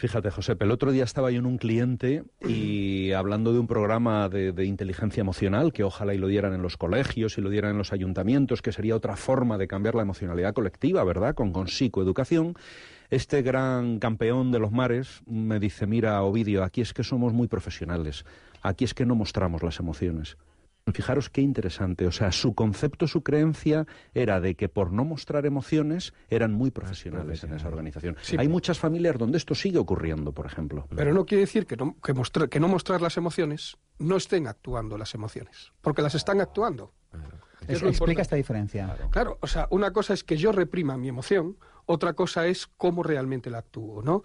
Fíjate, 0.00 0.30
José, 0.30 0.56
el 0.58 0.70
otro 0.70 0.92
día 0.92 1.04
estaba 1.04 1.30
yo 1.30 1.40
en 1.40 1.44
un 1.44 1.58
cliente 1.58 2.24
y 2.40 3.12
hablando 3.12 3.52
de 3.52 3.58
un 3.58 3.66
programa 3.66 4.30
de, 4.30 4.52
de 4.52 4.64
inteligencia 4.64 5.20
emocional 5.20 5.74
que 5.74 5.84
ojalá 5.84 6.14
y 6.14 6.18
lo 6.18 6.26
dieran 6.26 6.54
en 6.54 6.62
los 6.62 6.78
colegios 6.78 7.36
y 7.36 7.42
lo 7.42 7.50
dieran 7.50 7.72
en 7.72 7.76
los 7.78 7.92
ayuntamientos, 7.92 8.62
que 8.62 8.72
sería 8.72 8.96
otra 8.96 9.16
forma 9.16 9.58
de 9.58 9.68
cambiar 9.68 9.94
la 9.94 10.00
emocionalidad 10.00 10.54
colectiva, 10.54 11.04
¿verdad? 11.04 11.34
Con, 11.34 11.52
con 11.52 11.68
psicoeducación. 11.68 12.54
Este 13.10 13.42
gran 13.42 13.98
campeón 13.98 14.52
de 14.52 14.58
los 14.58 14.72
mares 14.72 15.20
me 15.26 15.60
dice, 15.60 15.86
mira, 15.86 16.22
Ovidio, 16.22 16.64
aquí 16.64 16.80
es 16.80 16.94
que 16.94 17.04
somos 17.04 17.34
muy 17.34 17.46
profesionales, 17.46 18.24
aquí 18.62 18.84
es 18.84 18.94
que 18.94 19.04
no 19.04 19.14
mostramos 19.16 19.62
las 19.62 19.80
emociones. 19.80 20.38
Fijaros 20.92 21.30
qué 21.30 21.40
interesante, 21.40 22.06
o 22.06 22.12
sea, 22.12 22.32
su 22.32 22.54
concepto, 22.54 23.06
su 23.06 23.22
creencia 23.22 23.86
era 24.14 24.40
de 24.40 24.54
que 24.54 24.68
por 24.68 24.92
no 24.92 25.04
mostrar 25.04 25.46
emociones 25.46 26.12
eran 26.28 26.52
muy 26.52 26.70
profesionales 26.70 27.44
en 27.44 27.54
esa 27.54 27.68
organización. 27.68 28.16
Sí. 28.22 28.36
Hay 28.38 28.48
muchas 28.48 28.78
familias 28.78 29.18
donde 29.18 29.38
esto 29.38 29.54
sigue 29.54 29.78
ocurriendo, 29.78 30.32
por 30.32 30.46
ejemplo. 30.46 30.86
Pero 30.94 31.12
no 31.12 31.26
quiere 31.26 31.42
decir 31.42 31.66
que 31.66 31.76
no, 31.76 31.96
que, 32.00 32.12
mostrar, 32.12 32.48
que 32.48 32.60
no 32.60 32.68
mostrar 32.68 33.00
las 33.00 33.16
emociones 33.16 33.76
no 33.98 34.16
estén 34.16 34.46
actuando 34.46 34.96
las 34.96 35.14
emociones, 35.14 35.72
porque 35.80 36.02
las 36.02 36.14
están 36.14 36.40
actuando. 36.40 36.92
¿Qué 37.66 37.74
es 37.74 37.82
lo 37.82 37.88
Explica 37.88 37.92
importante? 37.92 38.22
esta 38.22 38.36
diferencia. 38.36 38.96
Claro, 39.10 39.38
o 39.40 39.46
sea, 39.46 39.68
una 39.70 39.92
cosa 39.92 40.14
es 40.14 40.24
que 40.24 40.36
yo 40.36 40.52
reprima 40.52 40.96
mi 40.96 41.08
emoción, 41.08 41.58
otra 41.86 42.14
cosa 42.14 42.46
es 42.46 42.66
cómo 42.66 43.02
realmente 43.02 43.50
la 43.50 43.58
actúo, 43.58 44.02
¿no? 44.02 44.22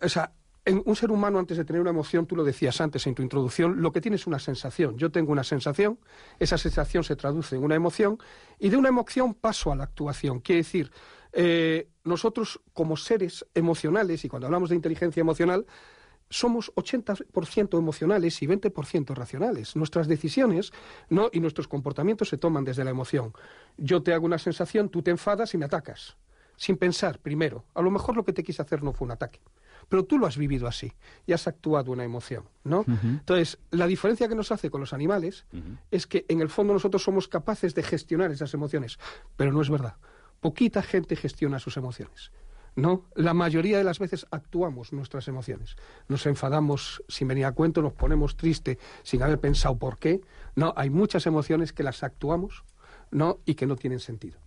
O 0.00 0.08
sea, 0.08 0.32
en 0.66 0.82
un 0.84 0.96
ser 0.96 1.12
humano 1.12 1.38
antes 1.38 1.56
de 1.56 1.64
tener 1.64 1.80
una 1.80 1.90
emoción, 1.90 2.26
tú 2.26 2.34
lo 2.34 2.42
decías 2.44 2.80
antes 2.80 3.06
en 3.06 3.14
tu 3.14 3.22
introducción, 3.22 3.80
lo 3.80 3.92
que 3.92 4.00
tiene 4.00 4.16
es 4.16 4.26
una 4.26 4.40
sensación. 4.40 4.98
Yo 4.98 5.10
tengo 5.10 5.30
una 5.30 5.44
sensación, 5.44 5.98
esa 6.40 6.58
sensación 6.58 7.04
se 7.04 7.14
traduce 7.14 7.54
en 7.54 7.62
una 7.62 7.76
emoción 7.76 8.18
y 8.58 8.68
de 8.68 8.76
una 8.76 8.88
emoción 8.88 9.32
paso 9.32 9.70
a 9.70 9.76
la 9.76 9.84
actuación. 9.84 10.40
Quiere 10.40 10.62
decir, 10.62 10.90
eh, 11.32 11.88
nosotros 12.02 12.60
como 12.72 12.96
seres 12.96 13.46
emocionales, 13.54 14.24
y 14.24 14.28
cuando 14.28 14.46
hablamos 14.46 14.70
de 14.70 14.76
inteligencia 14.76 15.20
emocional, 15.20 15.66
somos 16.28 16.74
80% 16.74 17.78
emocionales 17.78 18.42
y 18.42 18.48
20% 18.48 19.14
racionales. 19.14 19.76
Nuestras 19.76 20.08
decisiones 20.08 20.72
¿no? 21.08 21.30
y 21.32 21.38
nuestros 21.38 21.68
comportamientos 21.68 22.28
se 22.28 22.38
toman 22.38 22.64
desde 22.64 22.82
la 22.82 22.90
emoción. 22.90 23.32
Yo 23.76 24.02
te 24.02 24.12
hago 24.12 24.26
una 24.26 24.38
sensación, 24.38 24.88
tú 24.88 25.00
te 25.02 25.12
enfadas 25.12 25.54
y 25.54 25.58
me 25.58 25.66
atacas. 25.66 26.16
Sin 26.56 26.76
pensar, 26.76 27.20
primero. 27.20 27.64
A 27.74 27.82
lo 27.82 27.92
mejor 27.92 28.16
lo 28.16 28.24
que 28.24 28.32
te 28.32 28.42
quise 28.42 28.62
hacer 28.62 28.82
no 28.82 28.92
fue 28.92 29.06
un 29.06 29.12
ataque. 29.12 29.40
Pero 29.88 30.04
tú 30.04 30.18
lo 30.18 30.26
has 30.26 30.36
vivido 30.36 30.66
así 30.66 30.92
y 31.26 31.32
has 31.32 31.46
actuado 31.46 31.92
una 31.92 32.04
emoción, 32.04 32.44
¿no? 32.64 32.84
Entonces, 32.86 33.58
la 33.70 33.86
diferencia 33.86 34.28
que 34.28 34.34
nos 34.34 34.50
hace 34.50 34.70
con 34.70 34.80
los 34.80 34.92
animales 34.92 35.46
es 35.90 36.06
que 36.06 36.24
en 36.28 36.40
el 36.40 36.48
fondo 36.48 36.72
nosotros 36.72 37.02
somos 37.02 37.28
capaces 37.28 37.74
de 37.74 37.82
gestionar 37.82 38.30
esas 38.30 38.52
emociones. 38.54 38.98
Pero 39.36 39.52
no 39.52 39.62
es 39.62 39.70
verdad. 39.70 39.96
Poquita 40.40 40.82
gente 40.82 41.16
gestiona 41.16 41.58
sus 41.58 41.76
emociones. 41.76 42.32
No, 42.74 43.06
la 43.14 43.32
mayoría 43.32 43.78
de 43.78 43.84
las 43.84 43.98
veces 43.98 44.26
actuamos 44.30 44.92
nuestras 44.92 45.28
emociones. 45.28 45.76
Nos 46.08 46.26
enfadamos 46.26 47.02
sin 47.08 47.26
venir 47.26 47.46
a 47.46 47.52
cuento, 47.52 47.80
nos 47.80 47.94
ponemos 47.94 48.36
triste 48.36 48.78
sin 49.02 49.22
haber 49.22 49.40
pensado 49.40 49.78
por 49.78 49.98
qué. 49.98 50.20
No, 50.56 50.74
hay 50.76 50.90
muchas 50.90 51.26
emociones 51.26 51.72
que 51.72 51.82
las 51.82 52.02
actuamos, 52.02 52.64
no, 53.10 53.38
y 53.46 53.54
que 53.54 53.66
no 53.66 53.76
tienen 53.76 54.00
sentido. 54.00 54.38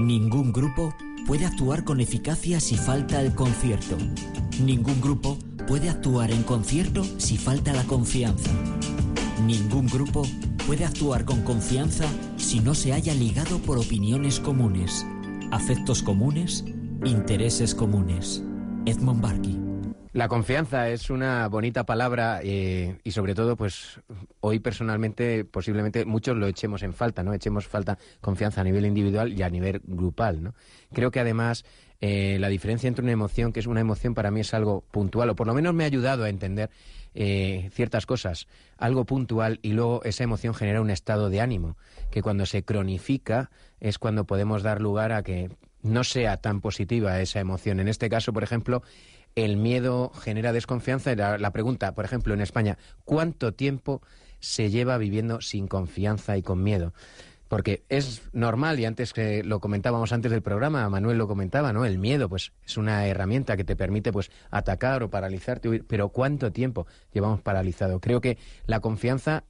Ningún 0.00 0.50
grupo 0.50 0.94
puede 1.28 1.44
actuar 1.44 1.84
con 1.84 2.00
eficacia 2.00 2.58
si 2.58 2.74
falta 2.78 3.20
el 3.20 3.34
concierto. 3.34 3.98
Ningún 4.64 4.98
grupo 5.02 5.36
puede 5.66 5.90
actuar 5.90 6.30
en 6.30 6.42
concierto 6.42 7.04
si 7.18 7.36
falta 7.36 7.74
la 7.74 7.84
confianza. 7.84 8.50
Ningún 9.44 9.88
grupo 9.88 10.22
puede 10.66 10.86
actuar 10.86 11.26
con 11.26 11.42
confianza 11.42 12.06
si 12.38 12.60
no 12.60 12.74
se 12.74 12.94
haya 12.94 13.12
ligado 13.12 13.58
por 13.58 13.76
opiniones 13.76 14.40
comunes, 14.40 15.06
afectos 15.50 16.02
comunes, 16.02 16.64
intereses 17.04 17.74
comunes. 17.74 18.42
Edmond 18.86 19.20
Barkey. 19.20 19.67
La 20.18 20.26
confianza 20.26 20.88
es 20.88 21.10
una 21.10 21.46
bonita 21.46 21.86
palabra 21.86 22.40
eh, 22.42 22.98
y 23.04 23.12
sobre 23.12 23.36
todo, 23.36 23.54
pues 23.54 24.00
hoy 24.40 24.58
personalmente 24.58 25.44
posiblemente 25.44 26.04
muchos 26.06 26.36
lo 26.36 26.48
echemos 26.48 26.82
en 26.82 26.92
falta, 26.92 27.22
¿no? 27.22 27.32
Echemos 27.32 27.68
falta 27.68 27.98
confianza 28.20 28.62
a 28.62 28.64
nivel 28.64 28.84
individual 28.84 29.32
y 29.32 29.44
a 29.44 29.48
nivel 29.48 29.80
grupal, 29.84 30.42
¿no? 30.42 30.54
Creo 30.92 31.12
que 31.12 31.20
además 31.20 31.64
eh, 32.00 32.36
la 32.40 32.48
diferencia 32.48 32.88
entre 32.88 33.04
una 33.04 33.12
emoción, 33.12 33.52
que 33.52 33.60
es 33.60 33.68
una 33.68 33.80
emoción 33.80 34.14
para 34.14 34.32
mí 34.32 34.40
es 34.40 34.54
algo 34.54 34.80
puntual, 34.90 35.30
o 35.30 35.36
por 35.36 35.46
lo 35.46 35.54
menos 35.54 35.72
me 35.72 35.84
ha 35.84 35.86
ayudado 35.86 36.24
a 36.24 36.30
entender 36.30 36.68
eh, 37.14 37.70
ciertas 37.72 38.04
cosas, 38.04 38.48
algo 38.76 39.04
puntual 39.04 39.60
y 39.62 39.70
luego 39.70 40.02
esa 40.02 40.24
emoción 40.24 40.52
genera 40.52 40.80
un 40.80 40.90
estado 40.90 41.30
de 41.30 41.40
ánimo, 41.40 41.76
que 42.10 42.22
cuando 42.22 42.44
se 42.44 42.64
cronifica 42.64 43.52
es 43.78 44.00
cuando 44.00 44.24
podemos 44.24 44.64
dar 44.64 44.80
lugar 44.80 45.12
a 45.12 45.22
que 45.22 45.48
no 45.82 46.02
sea 46.02 46.38
tan 46.38 46.60
positiva 46.60 47.20
esa 47.20 47.40
emoción. 47.40 47.78
En 47.80 47.86
este 47.86 48.08
caso, 48.08 48.32
por 48.32 48.42
ejemplo, 48.42 48.82
el 49.44 49.56
miedo 49.56 50.10
genera 50.10 50.52
desconfianza. 50.52 51.14
La, 51.14 51.50
pregunta, 51.50 51.94
por 51.94 52.04
ejemplo, 52.04 52.34
en 52.34 52.40
España, 52.40 52.78
¿cuánto 53.04 53.52
tiempo 53.52 54.02
se 54.40 54.70
lleva 54.70 54.98
viviendo 54.98 55.40
sin 55.40 55.68
confianza 55.68 56.36
y 56.36 56.42
con 56.42 56.62
miedo? 56.62 56.92
Porque 57.48 57.82
es 57.88 58.22
normal, 58.32 58.78
y 58.78 58.84
antes 58.84 59.12
que 59.12 59.42
lo 59.42 59.58
comentábamos 59.60 60.12
antes 60.12 60.30
del 60.30 60.42
programa, 60.42 60.88
Manuel 60.90 61.16
lo 61.16 61.26
comentaba, 61.26 61.72
¿no? 61.72 61.86
El 61.86 61.98
miedo, 61.98 62.28
pues, 62.28 62.52
es 62.66 62.76
una 62.76 63.06
herramienta 63.06 63.56
que 63.56 63.64
te 63.64 63.74
permite, 63.74 64.12
pues, 64.12 64.30
atacar 64.50 65.02
o 65.02 65.08
paralizarte, 65.08 65.82
pero 65.84 66.10
¿cuánto 66.10 66.52
tiempo 66.52 66.86
llevamos 67.12 67.40
paralizado? 67.40 68.00
Creo 68.00 68.20
que 68.20 68.36
la 68.66 68.80
confianza 68.80 69.44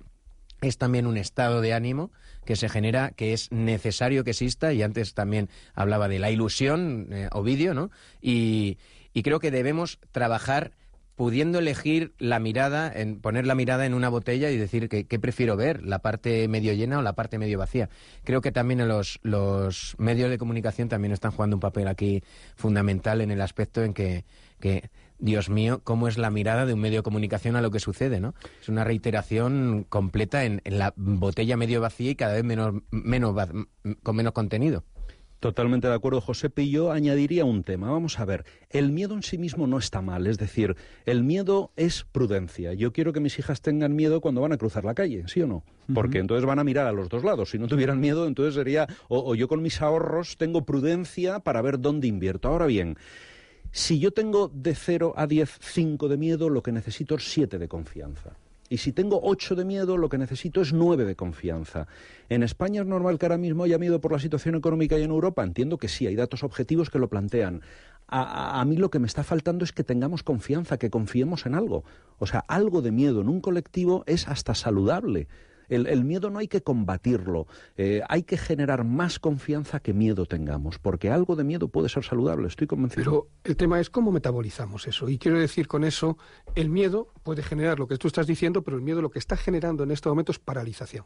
es 0.61 0.78
también 0.78 1.07
un 1.07 1.16
estado 1.16 1.61
de 1.61 1.72
ánimo 1.72 2.11
que 2.45 2.57
se 2.57 2.68
genera, 2.68 3.11
que 3.11 3.32
es 3.32 3.51
necesario 3.53 4.24
que 4.24 4.30
exista, 4.30 4.72
y 4.72 4.82
antes 4.82 5.14
también 5.14 5.49
hablaba 5.74 6.09
de 6.09 6.18
la 6.18 6.30
ilusión, 6.30 7.09
eh, 7.11 7.28
Ovidio, 7.32 7.74
¿no? 7.74 7.91
Y, 8.22 8.78
y 9.19 9.23
creo 9.25 9.41
que 9.41 9.51
debemos 9.51 9.99
trabajar 10.12 10.71
pudiendo 11.16 11.59
elegir 11.59 12.14
la 12.19 12.39
mirada, 12.39 12.89
en 12.95 13.21
poner 13.21 13.49
la 13.49 13.57
mirada 13.57 13.85
en 13.85 13.95
una 13.95 14.09
botella 14.09 14.49
y 14.53 14.57
decir 14.57 14.89
que 14.89 15.19
prefiero 15.19 15.57
ver, 15.57 15.83
la 15.83 15.99
parte 15.99 16.47
medio 16.47 16.73
llena 16.73 17.01
o 17.01 17.03
la 17.03 17.14
parte 17.14 17.37
medio 17.37 17.59
vacía. 17.59 17.89
Creo 18.23 18.41
que 18.41 18.53
también 18.53 18.87
los, 18.87 19.19
los 19.25 19.97
medios 19.99 20.31
de 20.31 20.39
comunicación 20.39 20.89
también 20.89 21.11
están 21.11 21.33
jugando 21.33 21.57
un 21.57 21.61
papel 21.61 21.89
aquí 21.89 22.23
fundamental 22.55 23.21
en 23.21 23.33
el 23.33 23.41
aspecto 23.41 23.83
en 23.83 23.93
que, 23.93 24.25
Dios 25.19 25.51
mío, 25.51 25.81
cómo 25.83 26.07
es 26.07 26.16
la 26.16 26.31
mirada 26.31 26.64
de 26.64 26.75
un 26.75 26.81
medio 26.81 27.01
de 27.01 27.03
comunicación 27.03 27.57
a 27.57 27.61
lo 27.61 27.73
que 27.73 27.81
sucede, 27.81 28.21
¿no? 28.21 28.37
Es 28.62 28.69
una 28.69 28.85
reiteración 28.85 29.85
completa 29.89 30.45
en, 30.45 30.61
en 30.62 30.79
la 30.79 30.95
botella 30.95 31.57
medio 31.57 31.81
vacía 31.81 32.12
y 32.12 32.14
cada 32.14 32.35
vez 32.35 32.45
menos 32.45 32.73
con 34.05 34.14
menos 34.14 34.33
contenido. 34.33 34.85
Totalmente 35.41 35.86
de 35.86 35.95
acuerdo, 35.95 36.20
José 36.20 36.51
Y 36.57 36.70
yo 36.70 36.91
añadiría 36.91 37.45
un 37.45 37.62
tema. 37.62 37.93
Vamos 37.93 38.18
a 38.18 38.24
ver, 38.24 38.45
el 38.70 38.91
miedo 38.91 39.14
en 39.14 39.22
sí 39.22 39.39
mismo 39.39 39.68
no 39.68 39.78
está 39.78 40.03
mal, 40.03 40.26
es 40.26 40.36
decir, 40.36 40.76
el 41.07 41.22
miedo 41.22 41.70
es 41.76 42.05
prudencia. 42.11 42.74
Yo 42.74 42.93
quiero 42.93 43.12
que 43.12 43.20
mis 43.20 43.39
hijas 43.39 43.61
tengan 43.61 43.95
miedo 43.95 44.20
cuando 44.20 44.41
van 44.41 44.53
a 44.53 44.59
cruzar 44.59 44.84
la 44.84 44.95
calle, 44.95 45.24
¿sí 45.28 45.41
o 45.43 45.47
no? 45.47 45.64
Porque 45.95 46.18
entonces 46.18 46.45
van 46.45 46.59
a 46.59 46.64
mirar 46.64 46.86
a 46.86 46.93
los 46.93 47.09
dos 47.09 47.22
lados. 47.22 47.51
Si 47.51 47.59
no 47.59 47.68
tuvieran 47.68 48.01
miedo, 48.01 48.26
entonces 48.26 48.55
sería, 48.55 48.89
o, 49.09 49.30
o 49.30 49.34
yo 49.36 49.47
con 49.47 49.62
mis 49.62 49.80
ahorros 49.80 50.36
tengo 50.36 50.64
prudencia 50.64 51.39
para 51.39 51.62
ver 51.62 51.78
dónde 51.78 52.09
invierto. 52.09 52.49
Ahora 52.49 52.66
bien, 52.66 52.97
si 53.70 54.01
yo 54.01 54.11
tengo 54.11 54.51
de 54.53 54.74
0 54.74 55.14
a 55.16 55.28
10, 55.28 55.59
5 55.61 56.09
de 56.09 56.16
miedo, 56.16 56.49
lo 56.49 56.64
que 56.64 56.72
necesito 56.72 57.14
es 57.14 57.30
7 57.30 57.59
de 57.59 57.68
confianza. 57.68 58.36
Y 58.69 58.79
si 58.79 58.93
tengo 58.93 59.21
ocho 59.23 59.55
de 59.55 59.64
miedo, 59.64 59.97
lo 59.97 60.09
que 60.09 60.19
necesito 60.19 60.61
es 60.61 60.73
nueve 60.73 61.05
de 61.05 61.16
confianza. 61.16 61.87
¿En 62.29 62.43
España 62.43 62.83
es 62.83 62.87
normal 62.87 63.19
que 63.19 63.27
ahora 63.27 63.39
mismo 63.39 63.64
haya 63.64 63.79
miedo 63.79 64.01
por 64.01 64.12
la 64.12 64.19
situación 64.19 64.55
económica 64.55 64.99
y 64.99 65.03
en 65.03 65.11
Europa? 65.11 65.43
Entiendo 65.43 65.79
que 65.79 65.89
sí, 65.89 66.07
hay 66.07 66.16
datos 66.16 66.43
objetivos 66.43 66.91
que 66.91 66.99
lo 66.99 67.09
plantean. 67.09 67.62
A, 68.07 68.61
a, 68.61 68.64
mí 68.64 68.77
lo 68.77 68.91
que 68.91 68.99
me 68.99 69.07
está 69.07 69.23
faltando 69.23 69.64
es 69.64 69.73
que 69.73 69.85
tengamos 69.85 70.23
confianza, 70.23 70.79
que 70.79 70.91
confiemos 70.91 71.47
en 71.47 71.55
algo. 71.55 71.85
O 72.19 72.27
sea, 72.27 72.41
algo 72.41 72.83
de 72.83 72.91
miedo 72.91 73.21
en 73.21 73.29
un 73.29 73.41
colectivo 73.41 74.03
es 74.07 74.29
hasta 74.29 74.55
saludable. 74.55 75.29
El, 75.69 76.05
miedo 76.05 76.31
no 76.31 76.39
hay 76.39 76.49
que 76.49 76.62
combatirlo, 76.62 77.47
eh, 77.77 78.03
hay 78.09 78.23
que 78.23 78.39
generar 78.39 78.85
más 78.85 79.19
confianza 79.19 79.81
que 79.81 79.93
miedo 79.93 80.27
tengamos, 80.27 80.79
porque 80.79 81.11
algo 81.11 81.37
de 81.37 81.45
miedo 81.45 81.69
puede 81.69 81.89
ser 81.89 82.05
saludable, 82.05 82.49
estoy 82.49 82.66
convencido. 82.66 83.05
Pero 83.05 83.29
el 83.45 83.57
tema 83.57 83.81
es 83.81 83.91
cómo 83.91 84.11
metabolizamos 84.12 84.87
eso. 84.87 85.09
Y 85.09 85.19
quiero 85.19 85.39
decir 85.39 85.69
con 85.69 85.85
eso, 85.85 86.16
el 86.55 86.71
miedo 86.71 87.12
puede 87.23 87.43
generar 87.43 87.79
lo 87.79 87.87
que 87.87 87.99
tú 87.99 88.09
estás 88.09 88.27
diciendo, 88.27 88.62
pero 88.62 88.77
el 88.77 88.83
miedo 88.83 89.03
lo 89.03 89.11
que 89.11 89.19
está 89.19 89.37
generando 89.37 89.85
en 89.85 89.91
este 89.91 90.09
momento 90.09 90.33
es 90.33 90.39
paralización. 90.39 91.05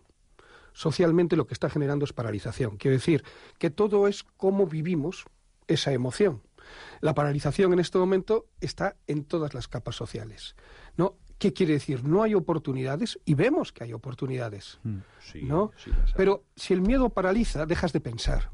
Socialmente 0.73 1.37
lo 1.37 1.47
que 1.47 1.55
está 1.55 1.69
generando 1.69 2.05
es 2.05 2.13
paralización. 2.13 2.77
Quiero 2.77 2.97
decir 2.97 3.25
que 3.59 3.71
todo 3.71 4.09
es 4.09 4.23
cómo 4.23 4.67
vivimos 4.67 5.25
esa 5.67 5.93
emoción. 5.93 6.43
La 7.01 7.15
paralización 7.15 7.73
en 7.73 7.81
este 7.81 7.99
momento 7.99 8.47
está 8.61 8.97
en 9.07 9.25
todas 9.25 9.55
las 9.55 9.69
capas 9.69 9.97
sociales. 9.97 10.55
¿no? 10.97 11.17
¿Qué 11.43 11.53
quiere 11.53 11.73
decir? 11.73 12.05
No 12.05 12.23
hay 12.23 12.37
oportunidades 12.37 13.19
y 13.25 13.35
vemos 13.35 13.73
que 13.73 13.83
hay 13.83 13.93
oportunidades, 13.93 14.79
sí, 15.19 15.43
¿no? 15.43 15.73
Sí, 15.77 15.91
Pero 16.17 16.45
si 16.55 16.73
el 16.73 16.83
miedo 16.83 17.09
paraliza, 17.09 17.67
dejas 17.67 17.93
de 17.93 18.01
pensar, 18.01 18.53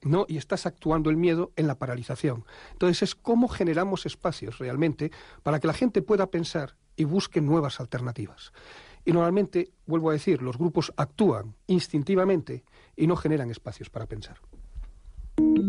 ¿no? 0.00 0.24
Y 0.26 0.38
estás 0.38 0.64
actuando 0.64 1.10
el 1.10 1.18
miedo 1.18 1.52
en 1.56 1.66
la 1.66 1.78
paralización. 1.78 2.46
Entonces 2.72 3.02
es 3.02 3.14
cómo 3.14 3.48
generamos 3.48 4.06
espacios 4.06 4.56
realmente 4.56 5.10
para 5.42 5.60
que 5.60 5.66
la 5.66 5.74
gente 5.74 6.00
pueda 6.00 6.30
pensar 6.30 6.78
y 6.96 7.04
busque 7.04 7.42
nuevas 7.42 7.80
alternativas. 7.80 8.50
Y 9.04 9.12
normalmente, 9.12 9.72
vuelvo 9.84 10.08
a 10.08 10.14
decir, 10.14 10.40
los 10.40 10.56
grupos 10.56 10.94
actúan 10.96 11.54
instintivamente 11.66 12.64
y 12.96 13.08
no 13.08 13.16
generan 13.16 13.50
espacios 13.50 13.90
para 13.90 14.06
pensar. 14.06 14.38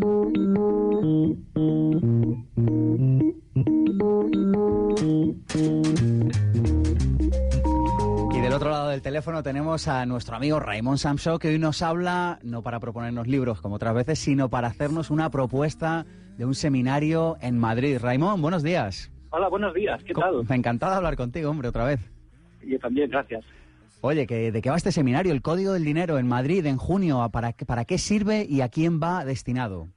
del 8.40 8.52
otro 8.52 8.70
lado 8.70 8.90
del 8.90 9.02
teléfono 9.02 9.42
tenemos 9.42 9.88
a 9.88 10.06
nuestro 10.06 10.36
amigo 10.36 10.60
Raymond 10.60 10.98
Samso, 10.98 11.40
que 11.40 11.48
hoy 11.48 11.58
nos 11.58 11.82
habla, 11.82 12.38
no 12.42 12.62
para 12.62 12.78
proponernos 12.78 13.26
libros 13.26 13.60
como 13.60 13.74
otras 13.74 13.94
veces, 13.94 14.20
sino 14.20 14.48
para 14.48 14.68
hacernos 14.68 15.10
una 15.10 15.30
propuesta 15.30 16.06
de 16.36 16.44
un 16.44 16.54
seminario 16.54 17.36
en 17.40 17.58
Madrid. 17.58 17.98
Raymond, 18.00 18.40
buenos 18.40 18.62
días. 18.62 19.10
Hola, 19.30 19.48
buenos 19.48 19.74
días, 19.74 20.02
¿qué 20.04 20.14
tal? 20.14 20.44
Me 20.48 20.54
encantado 20.54 20.94
hablar 20.94 21.16
contigo, 21.16 21.50
hombre, 21.50 21.68
otra 21.68 21.84
vez. 21.84 22.00
Yo 22.62 22.78
también, 22.78 23.10
gracias. 23.10 23.44
Oye, 24.00 24.26
¿de 24.26 24.62
qué 24.62 24.70
va 24.70 24.76
este 24.76 24.92
seminario? 24.92 25.32
El 25.32 25.42
Código 25.42 25.72
del 25.72 25.84
Dinero 25.84 26.18
en 26.18 26.28
Madrid 26.28 26.64
en 26.66 26.76
junio. 26.76 27.28
¿Para, 27.32 27.52
para 27.52 27.84
qué 27.84 27.98
sirve 27.98 28.46
y 28.48 28.60
a 28.60 28.68
quién 28.68 29.00
va 29.02 29.24
destinado? 29.24 29.88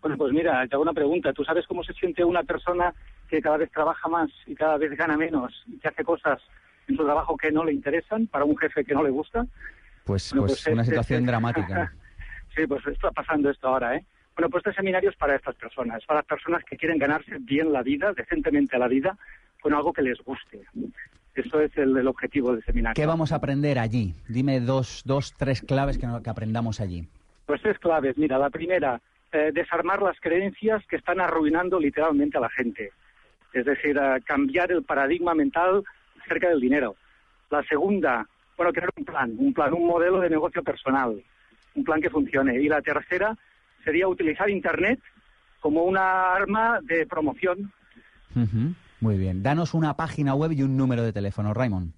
Bueno, 0.00 0.16
pues 0.16 0.32
mira, 0.32 0.66
te 0.68 0.74
hago 0.74 0.82
una 0.82 0.92
pregunta. 0.92 1.32
¿Tú 1.32 1.44
sabes 1.44 1.66
cómo 1.66 1.82
se 1.82 1.92
siente 1.94 2.24
una 2.24 2.44
persona 2.44 2.94
que 3.28 3.42
cada 3.42 3.56
vez 3.56 3.70
trabaja 3.72 4.08
más 4.08 4.30
y 4.46 4.54
cada 4.54 4.76
vez 4.78 4.96
gana 4.96 5.16
menos 5.16 5.52
y 5.66 5.78
que 5.78 5.88
hace 5.88 6.04
cosas 6.04 6.40
en 6.86 6.96
su 6.96 7.04
trabajo 7.04 7.36
que 7.36 7.50
no 7.50 7.64
le 7.64 7.72
interesan 7.72 8.28
para 8.28 8.44
un 8.44 8.56
jefe 8.56 8.84
que 8.84 8.94
no 8.94 9.02
le 9.02 9.10
gusta? 9.10 9.44
Pues, 10.04 10.30
bueno, 10.30 10.46
pues, 10.46 10.62
pues 10.62 10.72
una 10.72 10.84
situación 10.84 11.20
este, 11.20 11.30
dramática. 11.30 11.92
sí, 12.54 12.66
pues 12.68 12.86
está 12.86 13.10
pasando 13.10 13.50
esto 13.50 13.66
ahora, 13.66 13.96
¿eh? 13.96 14.04
Bueno, 14.36 14.48
pues 14.48 14.64
este 14.64 14.76
seminario 14.76 15.10
es 15.10 15.16
para 15.16 15.34
estas 15.34 15.56
personas, 15.56 16.04
para 16.06 16.20
las 16.20 16.26
personas 16.26 16.64
que 16.64 16.76
quieren 16.76 16.98
ganarse 16.98 17.36
bien 17.40 17.72
la 17.72 17.82
vida, 17.82 18.12
decentemente 18.12 18.78
la 18.78 18.88
vida, 18.88 19.18
con 19.60 19.74
algo 19.74 19.92
que 19.92 20.02
les 20.02 20.18
guste. 20.20 20.62
Eso 21.40 21.60
es 21.60 21.76
el, 21.76 21.96
el 21.96 22.08
objetivo 22.08 22.52
del 22.52 22.62
seminario. 22.64 22.94
¿Qué 22.94 23.06
vamos 23.06 23.32
a 23.32 23.36
aprender 23.36 23.78
allí? 23.78 24.14
Dime 24.28 24.60
dos, 24.60 25.02
dos 25.04 25.34
tres 25.36 25.60
claves 25.62 25.98
que, 25.98 26.06
que 26.22 26.30
aprendamos 26.30 26.80
allí. 26.80 27.06
Pues 27.46 27.62
tres 27.62 27.78
claves. 27.78 28.16
Mira, 28.16 28.38
la 28.38 28.50
primera, 28.50 29.00
eh, 29.32 29.50
desarmar 29.52 30.02
las 30.02 30.18
creencias 30.20 30.84
que 30.86 30.96
están 30.96 31.20
arruinando 31.20 31.78
literalmente 31.78 32.36
a 32.38 32.40
la 32.40 32.50
gente. 32.50 32.92
Es 33.52 33.64
decir, 33.64 33.96
uh, 33.98 34.22
cambiar 34.24 34.70
el 34.70 34.82
paradigma 34.84 35.34
mental 35.34 35.82
acerca 36.22 36.48
del 36.48 36.60
dinero. 36.60 36.94
La 37.50 37.62
segunda, 37.64 38.26
bueno, 38.56 38.72
crear 38.72 38.90
un 38.96 39.04
plan, 39.04 39.34
un 39.38 39.52
plan, 39.52 39.72
un 39.74 39.86
modelo 39.86 40.20
de 40.20 40.30
negocio 40.30 40.62
personal, 40.62 41.20
un 41.74 41.84
plan 41.84 42.00
que 42.00 42.10
funcione. 42.10 42.60
Y 42.60 42.68
la 42.68 42.80
tercera 42.80 43.36
sería 43.84 44.06
utilizar 44.06 44.48
Internet 44.48 45.00
como 45.60 45.84
una 45.84 46.32
arma 46.34 46.80
de 46.82 47.06
promoción. 47.06 47.72
Uh 48.36 48.40
-huh. 48.40 48.74
Muy 49.00 49.16
bien. 49.16 49.42
Danos 49.42 49.74
una 49.74 49.96
página 49.96 50.34
web 50.34 50.52
y 50.52 50.62
un 50.62 50.76
número 50.76 51.02
de 51.02 51.12
teléfono, 51.12 51.54
Raymond. 51.54 51.92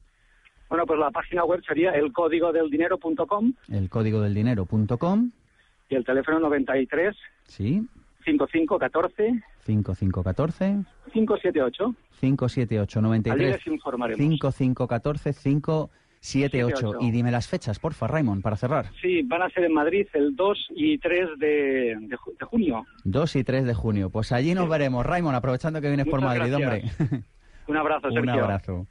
Bueno, 0.68 0.86
pues 0.86 0.98
la 0.98 1.10
página 1.10 1.44
web 1.44 1.62
sería 1.66 1.90
elcódigodeldinero.com. 1.90 3.52
Elcódigodeldinero.com. 3.68 5.30
Y 5.90 5.94
el 5.94 6.04
teléfono 6.04 6.40
93. 6.40 7.14
Sí. 7.44 7.86
5514. 8.24 9.42
5514. 9.64 10.84
578. 11.12 11.94
578 12.20 13.02
93. 13.02 13.40
Allí 13.40 13.52
les 13.52 13.66
informaremos. 13.66 14.18
5514 14.18 15.32
578. 16.22 16.98
Y 17.00 17.10
dime 17.10 17.30
las 17.32 17.48
fechas, 17.48 17.78
porfa, 17.80 18.06
Raymond, 18.06 18.42
para 18.42 18.56
cerrar. 18.56 18.86
Sí, 19.00 19.22
van 19.22 19.42
a 19.42 19.50
ser 19.50 19.64
en 19.64 19.74
Madrid 19.74 20.06
el 20.12 20.36
2 20.36 20.68
y 20.70 20.98
3 20.98 21.30
de, 21.38 21.46
de, 21.46 22.08
de 22.08 22.46
junio. 22.46 22.86
2 23.04 23.36
y 23.36 23.44
3 23.44 23.64
de 23.64 23.74
junio. 23.74 24.08
Pues 24.10 24.30
allí 24.30 24.54
nos 24.54 24.64
sí. 24.64 24.70
veremos, 24.70 25.04
Raymond, 25.04 25.34
aprovechando 25.36 25.80
que 25.80 25.88
vienes 25.88 26.06
Muchas 26.06 26.20
por 26.20 26.28
Madrid, 26.28 26.52
gracias. 26.52 27.00
hombre. 27.00 27.24
Un 27.66 27.76
abrazo, 27.76 28.10
Sergio. 28.10 28.32
Un 28.32 28.38
abrazo. 28.40 28.86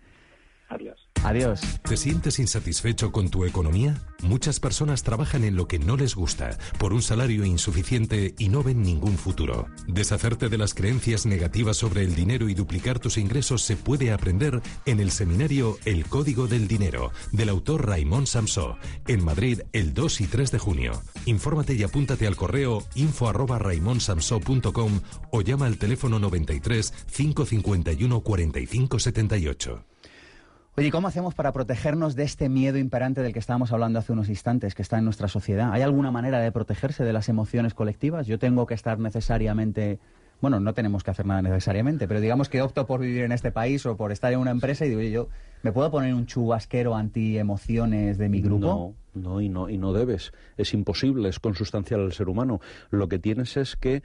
Adiós. 0.70 1.01
Adiós. 1.24 1.62
¿Te 1.84 1.98
sientes 1.98 2.40
insatisfecho 2.40 3.12
con 3.12 3.30
tu 3.30 3.46
economía? 3.46 3.96
Muchas 4.24 4.60
personas 4.60 5.04
trabajan 5.04 5.44
en 5.44 5.56
lo 5.56 5.68
que 5.68 5.78
no 5.78 5.96
les 5.96 6.16
gusta, 6.16 6.58
por 6.80 6.94
un 6.94 7.04
salario 7.04 7.46
insuficiente 7.46 8.34
y 8.40 8.50
no 8.50 8.64
ven 8.64 8.82
ningún 8.82 9.18
futuro. 9.18 9.68
Deshacerte 9.88 10.50
de 10.50 10.58
las 10.58 10.74
creencias 10.74 11.28
negativas 11.28 11.78
sobre 11.78 12.04
el 12.04 12.16
dinero 12.16 12.50
y 12.50 12.56
duplicar 12.56 12.98
tus 12.98 13.18
ingresos 13.18 13.62
se 13.62 13.76
puede 13.78 14.12
aprender 14.12 14.62
en 14.86 15.00
el 15.00 15.12
seminario 15.12 15.78
El 15.86 16.06
Código 16.06 16.48
del 16.48 16.68
Dinero, 16.68 17.12
del 17.32 17.50
autor 17.50 17.88
Raymond 17.88 18.26
Samsó, 18.26 18.78
en 19.08 19.24
Madrid 19.24 19.62
el 19.74 19.94
2 19.94 20.22
y 20.22 20.28
3 20.28 20.52
de 20.52 20.60
junio. 20.60 21.04
Infórmate 21.26 21.76
y 21.76 21.84
apúntate 21.84 22.26
al 22.26 22.36
correo 22.36 22.84
info 22.96 23.30
arroba 23.30 23.60
o 25.32 25.42
llama 25.42 25.66
al 25.68 25.78
teléfono 25.78 26.20
93 26.20 26.94
551 27.14 28.22
45 28.22 29.00
78. 29.00 29.91
Oye, 30.78 30.88
¿y 30.88 30.92
¿cómo 30.92 31.10
hacemos 31.10 31.36
para 31.36 31.52
protegernos 31.52 32.16
de 32.16 32.24
este 32.24 32.48
miedo 32.48 32.78
imperante 32.78 33.22
del 33.22 33.34
que 33.34 33.40
estábamos 33.40 33.74
hablando 33.74 34.00
hace 34.00 34.14
unos 34.14 34.30
instantes, 34.30 34.74
que 34.74 34.82
está 34.82 34.98
en 34.98 35.04
nuestra 35.04 35.28
sociedad? 35.28 35.70
¿Hay 35.74 35.82
alguna 35.82 36.12
manera 36.12 36.40
de 36.40 36.50
protegerse 36.52 37.04
de 37.04 37.12
las 37.12 37.28
emociones 37.28 37.74
colectivas? 37.74 38.26
Yo 38.26 38.40
tengo 38.40 38.66
que 38.66 38.74
estar 38.74 38.98
necesariamente 38.98 40.00
bueno, 40.42 40.60
no 40.60 40.74
tenemos 40.74 41.04
que 41.04 41.12
hacer 41.12 41.28
nada 41.28 41.44
necesariamente, 41.44 42.08
pero 42.08 42.20
digamos 42.20 42.50
que 42.50 42.64
opto 42.64 42.88
por 42.88 43.00
vivir 43.00 43.22
en 43.24 43.32
este 43.32 43.52
país 43.52 43.86
o 43.86 43.96
por 43.96 44.12
estar 44.12 44.34
en 44.34 44.40
una 44.40 44.50
empresa 44.50 44.86
y 44.86 44.90
digo, 44.90 45.00
oye, 45.00 45.12
yo, 45.12 45.30
¿me 45.62 45.72
puedo 45.72 45.92
poner 45.92 46.16
un 46.16 46.26
chubasquero 46.26 46.96
anti-emociones 46.96 48.18
de 48.18 48.28
mi 48.28 48.42
grupo? 48.42 48.96
No, 49.14 49.22
no, 49.22 49.42
y 49.42 49.50
no, 49.50 49.70
y 49.70 49.78
no 49.78 49.94
debes. 49.94 50.34
Es 50.58 50.74
imposible, 50.74 51.30
es 51.30 51.40
consustancial 51.40 52.02
al 52.02 52.14
ser 52.14 52.28
humano. 52.28 52.60
Lo 52.90 53.08
que 53.08 53.20
tienes 53.20 53.56
es 53.56 53.76
que 53.76 54.02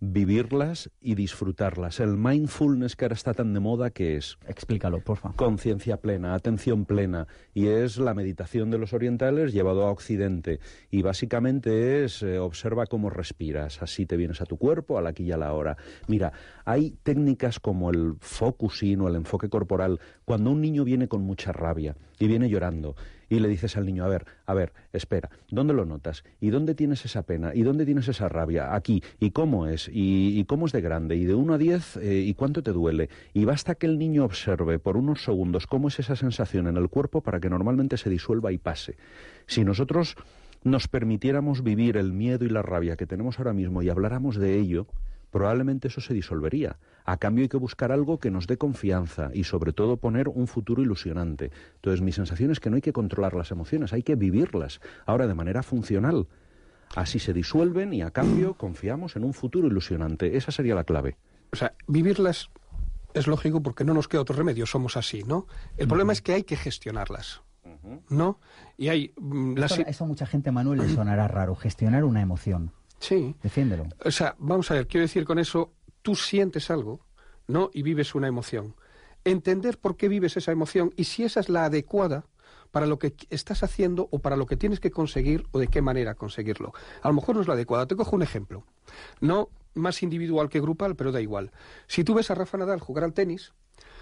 vivirlas 0.00 0.90
y 1.00 1.14
disfrutarlas. 1.14 2.00
El 2.00 2.16
mindfulness 2.18 2.96
que 2.96 3.06
ahora 3.06 3.14
está 3.14 3.32
tan 3.32 3.54
de 3.54 3.60
moda, 3.60 3.90
¿qué 3.90 4.16
es? 4.16 4.38
Explícalo, 4.46 5.00
por 5.00 5.16
favor. 5.16 5.36
Conciencia 5.36 5.96
plena, 5.98 6.34
atención 6.34 6.84
plena. 6.84 7.26
Y 7.54 7.68
es 7.68 7.96
la 7.98 8.12
meditación 8.12 8.70
de 8.70 8.78
los 8.78 8.92
orientales 8.92 9.52
llevado 9.52 9.86
a 9.86 9.90
Occidente. 9.90 10.60
Y 10.90 11.02
básicamente 11.02 12.04
es 12.04 12.22
eh, 12.22 12.38
observa 12.38 12.86
cómo 12.86 13.08
respiras. 13.08 13.82
Así 13.82 14.04
te 14.04 14.16
vienes 14.16 14.40
a 14.40 14.46
tu 14.46 14.58
cuerpo, 14.58 14.98
a 14.98 15.02
la 15.02 15.10
aquí 15.10 15.24
y 15.24 15.32
a 15.32 15.38
la 15.38 15.52
hora. 15.54 15.76
Mira, 16.08 16.32
hay 16.64 16.92
técnicas 17.02 17.58
como 17.58 17.90
el 17.90 18.16
focusing 18.20 19.00
o 19.00 19.08
el 19.08 19.16
enfoque 19.16 19.48
corporal. 19.48 20.00
Cuando 20.24 20.50
un 20.50 20.60
niño 20.60 20.84
viene 20.84 21.08
con 21.08 21.22
mucha 21.22 21.52
rabia 21.52 21.96
y 22.18 22.26
viene 22.26 22.50
llorando 22.50 22.96
y 23.28 23.40
le 23.40 23.48
dices 23.48 23.76
al 23.76 23.86
niño, 23.86 24.04
a 24.04 24.08
ver, 24.08 24.24
a 24.46 24.54
ver, 24.54 24.72
espera, 24.92 25.30
¿dónde 25.50 25.74
lo 25.74 25.84
notas? 25.84 26.24
¿Y 26.40 26.50
dónde 26.50 26.74
tienes 26.74 27.04
esa 27.04 27.22
pena? 27.22 27.52
¿Y 27.54 27.62
dónde 27.62 27.84
tienes 27.84 28.08
esa 28.08 28.28
rabia? 28.28 28.74
Aquí. 28.74 29.02
¿Y 29.18 29.30
cómo 29.30 29.66
es? 29.66 29.90
¿Y, 29.92 30.44
cómo 30.44 30.66
es 30.66 30.72
de 30.72 30.80
grande? 30.80 31.16
¿Y 31.16 31.24
de 31.24 31.34
1 31.34 31.54
a 31.54 31.58
10? 31.58 31.96
Eh, 31.96 32.24
¿Y 32.26 32.34
cuánto 32.34 32.62
te 32.62 32.72
duele? 32.72 33.08
Y 33.34 33.44
basta 33.44 33.74
que 33.74 33.86
el 33.86 33.98
niño 33.98 34.24
observe 34.24 34.78
por 34.78 34.96
unos 34.96 35.24
segundos 35.24 35.66
cómo 35.66 35.88
es 35.88 35.98
esa 35.98 36.16
sensación 36.16 36.68
en 36.68 36.76
el 36.76 36.88
cuerpo 36.88 37.20
para 37.20 37.40
que 37.40 37.50
normalmente 37.50 37.96
se 37.96 38.10
disuelva 38.10 38.52
y 38.52 38.58
pase. 38.58 38.96
Si 39.46 39.64
nosotros 39.64 40.16
nos 40.62 40.88
permitiéramos 40.88 41.62
vivir 41.62 41.96
el 41.96 42.12
miedo 42.12 42.44
y 42.44 42.48
la 42.48 42.62
rabia 42.62 42.96
que 42.96 43.06
tenemos 43.06 43.38
ahora 43.38 43.52
mismo 43.52 43.82
y 43.82 43.88
habláramos 43.88 44.36
de 44.36 44.58
ello, 44.58 44.86
probablemente 45.30 45.88
eso 45.88 46.00
se 46.00 46.14
disolvería. 46.14 46.78
A 47.04 47.18
cambio 47.18 47.42
hay 47.42 47.48
que 47.48 47.56
buscar 47.56 47.92
algo 47.92 48.18
que 48.18 48.30
nos 48.30 48.46
dé 48.46 48.56
confianza 48.58 49.30
y 49.32 49.44
sobre 49.44 49.72
todo 49.72 49.96
poner 49.96 50.28
un 50.28 50.46
futuro 50.46 50.82
ilusionante. 50.82 51.50
Entonces 51.76 52.00
mi 52.00 52.12
sensación 52.12 52.50
es 52.50 52.60
que 52.60 52.70
no 52.70 52.76
hay 52.76 52.82
que 52.82 52.92
controlar 52.92 53.34
las 53.34 53.50
emociones, 53.50 53.92
hay 53.92 54.02
que 54.02 54.16
vivirlas, 54.16 54.80
ahora 55.04 55.26
de 55.26 55.34
manera 55.34 55.62
funcional. 55.62 56.26
Así 56.94 57.18
se 57.18 57.32
disuelven 57.32 57.92
y 57.92 58.02
a 58.02 58.10
cambio 58.10 58.54
confiamos 58.54 59.16
en 59.16 59.24
un 59.24 59.34
futuro 59.34 59.66
ilusionante. 59.66 60.36
Esa 60.36 60.52
sería 60.52 60.74
la 60.74 60.84
clave. 60.84 61.16
O 61.52 61.56
sea, 61.56 61.74
vivirlas 61.86 62.50
es 63.14 63.26
lógico 63.26 63.62
porque 63.62 63.84
no 63.84 63.94
nos 63.94 64.08
queda 64.08 64.20
otro 64.20 64.36
remedio, 64.36 64.66
somos 64.66 64.96
así, 64.96 65.22
¿no? 65.24 65.46
El 65.76 65.88
problema 65.88 66.12
es 66.12 66.22
que 66.22 66.34
hay 66.34 66.42
que 66.44 66.56
gestionarlas. 66.56 67.42
¿No? 68.08 68.40
Y 68.76 68.88
hay. 68.88 69.12
Mm, 69.16 69.58
eso, 69.62 69.82
eso, 69.86 70.06
mucha 70.06 70.26
gente, 70.26 70.50
Manuel, 70.50 70.80
le 70.80 70.88
sonará 70.88 71.28
raro, 71.28 71.54
gestionar 71.54 72.04
una 72.04 72.20
emoción. 72.20 72.72
Sí. 72.98 73.34
Defiéndelo. 73.42 73.86
O 74.04 74.10
sea, 74.10 74.36
vamos 74.38 74.70
a 74.70 74.74
ver, 74.74 74.86
quiero 74.86 75.02
decir 75.02 75.24
con 75.24 75.38
eso, 75.38 75.72
tú 76.02 76.14
sientes 76.14 76.70
algo, 76.70 77.00
¿no? 77.46 77.70
Y 77.72 77.82
vives 77.82 78.14
una 78.14 78.28
emoción. 78.28 78.74
Entender 79.24 79.78
por 79.78 79.96
qué 79.96 80.08
vives 80.08 80.36
esa 80.36 80.52
emoción 80.52 80.92
y 80.96 81.04
si 81.04 81.24
esa 81.24 81.40
es 81.40 81.48
la 81.48 81.64
adecuada 81.64 82.26
para 82.70 82.86
lo 82.86 82.98
que 82.98 83.14
estás 83.30 83.62
haciendo 83.62 84.08
o 84.10 84.18
para 84.18 84.36
lo 84.36 84.46
que 84.46 84.56
tienes 84.56 84.80
que 84.80 84.90
conseguir 84.90 85.46
o 85.52 85.58
de 85.58 85.68
qué 85.68 85.82
manera 85.82 86.14
conseguirlo. 86.14 86.72
A 87.02 87.08
lo 87.08 87.14
mejor 87.14 87.34
no 87.34 87.40
es 87.40 87.48
la 87.48 87.54
adecuada. 87.54 87.86
Te 87.86 87.96
cojo 87.96 88.14
un 88.14 88.22
ejemplo. 88.22 88.64
No 89.20 89.48
más 89.74 90.02
individual 90.02 90.48
que 90.48 90.60
grupal, 90.60 90.96
pero 90.96 91.12
da 91.12 91.20
igual. 91.20 91.52
Si 91.86 92.04
tú 92.04 92.14
ves 92.14 92.30
a 92.30 92.34
Rafa 92.34 92.58
Nadal 92.58 92.80
jugar 92.80 93.04
al 93.04 93.12
tenis, 93.12 93.52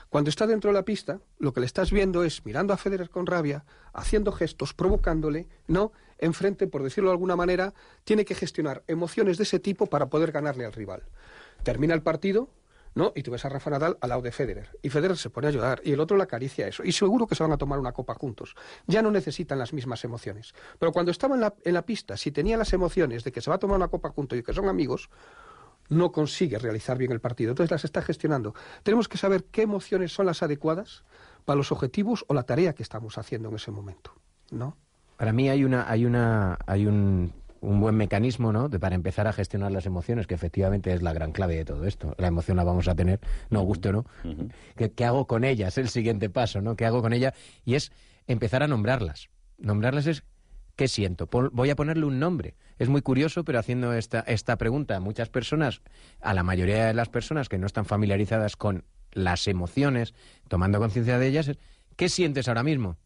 cuando 0.08 0.30
está 0.30 0.46
dentro 0.46 0.70
de 0.70 0.74
la 0.74 0.84
pista, 0.84 1.20
lo 1.38 1.52
que 1.52 1.60
le 1.60 1.66
estás 1.66 1.90
viendo 1.90 2.24
es 2.24 2.44
mirando 2.44 2.72
a 2.72 2.76
Federer 2.76 3.10
con 3.10 3.26
rabia, 3.26 3.64
haciendo 3.92 4.32
gestos, 4.32 4.74
provocándole, 4.74 5.48
¿no? 5.66 5.92
Enfrente, 6.18 6.66
por 6.66 6.82
decirlo 6.82 7.10
de 7.10 7.14
alguna 7.14 7.36
manera, 7.36 7.74
tiene 8.04 8.24
que 8.24 8.34
gestionar 8.34 8.84
emociones 8.86 9.36
de 9.36 9.42
ese 9.42 9.58
tipo 9.58 9.86
para 9.86 10.06
poder 10.06 10.32
ganarle 10.32 10.64
al 10.64 10.72
rival. 10.72 11.02
Termina 11.62 11.94
el 11.94 12.02
partido, 12.02 12.48
¿no? 12.94 13.12
Y 13.14 13.22
tú 13.22 13.32
ves 13.32 13.44
a 13.44 13.48
Rafa 13.48 13.70
Nadal 13.70 13.98
al 14.00 14.08
lado 14.08 14.22
de 14.22 14.32
Federer. 14.32 14.70
Y 14.82 14.90
Federer 14.90 15.16
se 15.16 15.30
pone 15.30 15.48
a 15.48 15.50
llorar 15.50 15.80
y 15.84 15.92
el 15.92 16.00
otro 16.00 16.16
le 16.16 16.22
acaricia 16.22 16.68
eso. 16.68 16.84
Y 16.84 16.92
seguro 16.92 17.26
que 17.26 17.34
se 17.34 17.42
van 17.42 17.52
a 17.52 17.58
tomar 17.58 17.78
una 17.78 17.92
copa 17.92 18.14
juntos. 18.14 18.54
Ya 18.86 19.02
no 19.02 19.10
necesitan 19.10 19.58
las 19.58 19.72
mismas 19.72 20.04
emociones. 20.04 20.54
Pero 20.78 20.92
cuando 20.92 21.10
estaba 21.10 21.34
en 21.34 21.40
la, 21.40 21.54
en 21.64 21.74
la 21.74 21.82
pista, 21.82 22.16
si 22.16 22.30
tenía 22.30 22.56
las 22.56 22.72
emociones 22.72 23.24
de 23.24 23.32
que 23.32 23.40
se 23.40 23.50
va 23.50 23.56
a 23.56 23.58
tomar 23.58 23.76
una 23.76 23.88
copa 23.88 24.10
juntos 24.10 24.38
y 24.38 24.42
que 24.42 24.52
son 24.52 24.68
amigos, 24.68 25.10
no 25.88 26.12
consigue 26.12 26.58
realizar 26.58 26.98
bien 26.98 27.12
el 27.12 27.20
partido. 27.20 27.50
Entonces 27.50 27.70
las 27.70 27.84
está 27.84 28.02
gestionando. 28.02 28.54
Tenemos 28.82 29.08
que 29.08 29.18
saber 29.18 29.44
qué 29.44 29.62
emociones 29.62 30.12
son 30.12 30.26
las 30.26 30.42
adecuadas 30.42 31.04
para 31.44 31.56
los 31.56 31.72
objetivos 31.72 32.24
o 32.28 32.34
la 32.34 32.44
tarea 32.44 32.74
que 32.74 32.82
estamos 32.82 33.18
haciendo 33.18 33.48
en 33.48 33.56
ese 33.56 33.70
momento, 33.70 34.14
¿no? 34.50 34.76
Para 35.16 35.32
mí 35.32 35.48
hay 35.48 35.64
una, 35.64 35.88
hay 35.88 36.06
una, 36.06 36.58
hay 36.66 36.86
un, 36.86 37.32
un 37.64 37.80
buen 37.80 37.96
mecanismo, 37.96 38.52
¿no? 38.52 38.68
De, 38.68 38.78
para 38.78 38.94
empezar 38.94 39.26
a 39.26 39.32
gestionar 39.32 39.72
las 39.72 39.86
emociones, 39.86 40.26
que 40.26 40.34
efectivamente 40.34 40.92
es 40.92 41.02
la 41.02 41.12
gran 41.12 41.32
clave 41.32 41.56
de 41.56 41.64
todo 41.64 41.86
esto. 41.86 42.14
La 42.18 42.28
emoción 42.28 42.56
la 42.56 42.64
vamos 42.64 42.88
a 42.88 42.94
tener, 42.94 43.20
no 43.50 43.62
gusto, 43.62 43.92
¿no? 43.92 44.04
¿Qué, 44.76 45.04
hago 45.04 45.26
con 45.26 45.44
ellas? 45.44 45.78
Es 45.78 45.78
el 45.78 45.88
siguiente 45.88 46.28
paso, 46.30 46.60
¿no? 46.60 46.76
¿Qué 46.76 46.84
hago 46.84 47.00
con 47.00 47.12
ella? 47.12 47.34
Y 47.64 47.74
es 47.74 47.90
empezar 48.26 48.62
a 48.62 48.68
nombrarlas. 48.68 49.28
Nombrarlas 49.58 50.06
es 50.06 50.24
¿qué 50.76 50.88
siento? 50.88 51.28
voy 51.52 51.70
a 51.70 51.76
ponerle 51.76 52.04
un 52.06 52.18
nombre. 52.18 52.54
Es 52.78 52.88
muy 52.88 53.02
curioso, 53.02 53.44
pero 53.44 53.58
haciendo 53.58 53.92
esta, 53.92 54.20
esta 54.20 54.56
pregunta 54.56 54.96
a 54.96 55.00
muchas 55.00 55.28
personas, 55.28 55.82
a 56.20 56.34
la 56.34 56.42
mayoría 56.42 56.86
de 56.86 56.94
las 56.94 57.08
personas 57.08 57.48
que 57.48 57.58
no 57.58 57.66
están 57.66 57.84
familiarizadas 57.84 58.56
con 58.56 58.84
las 59.12 59.46
emociones, 59.46 60.14
tomando 60.48 60.78
conciencia 60.78 61.18
de 61.18 61.28
ellas, 61.28 61.50
¿qué 61.96 62.08
sientes 62.08 62.48
ahora 62.48 62.62
mismo? 62.62 62.96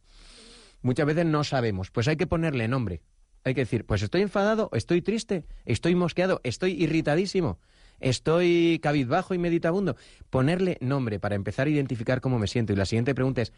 Muchas 0.81 1.07
veces 1.07 1.27
no 1.27 1.45
sabemos, 1.45 1.91
pues 1.91 2.09
hay 2.09 2.16
que 2.16 2.27
ponerle 2.27 2.69
nombre. 2.69 3.03
Hay 3.45 3.55
que 3.55 3.62
decir, 3.62 3.87
pues 3.87 4.03
estoy 4.03 4.23
enfadado, 4.23 4.69
estoy 4.73 5.01
triste, 5.01 5.45
estoy 5.64 5.95
mosqueado, 5.95 6.41
estoy 6.45 6.73
irritadísimo, 6.73 7.59
estoy 8.01 8.81
cabizbajo 8.83 9.35
y 9.35 9.39
meditabundo. 9.39 9.97
Ponerle 10.29 10.77
nombre 10.81 11.21
para 11.21 11.35
empezar 11.35 11.66
a 11.66 11.71
identificar 11.71 12.21
cómo 12.21 12.39
me 12.39 12.47
siento. 12.47 12.73
Y 12.73 12.77
la 12.77 12.85
siguiente 12.85 13.14
pregunta 13.14 13.43
es, 13.43 13.53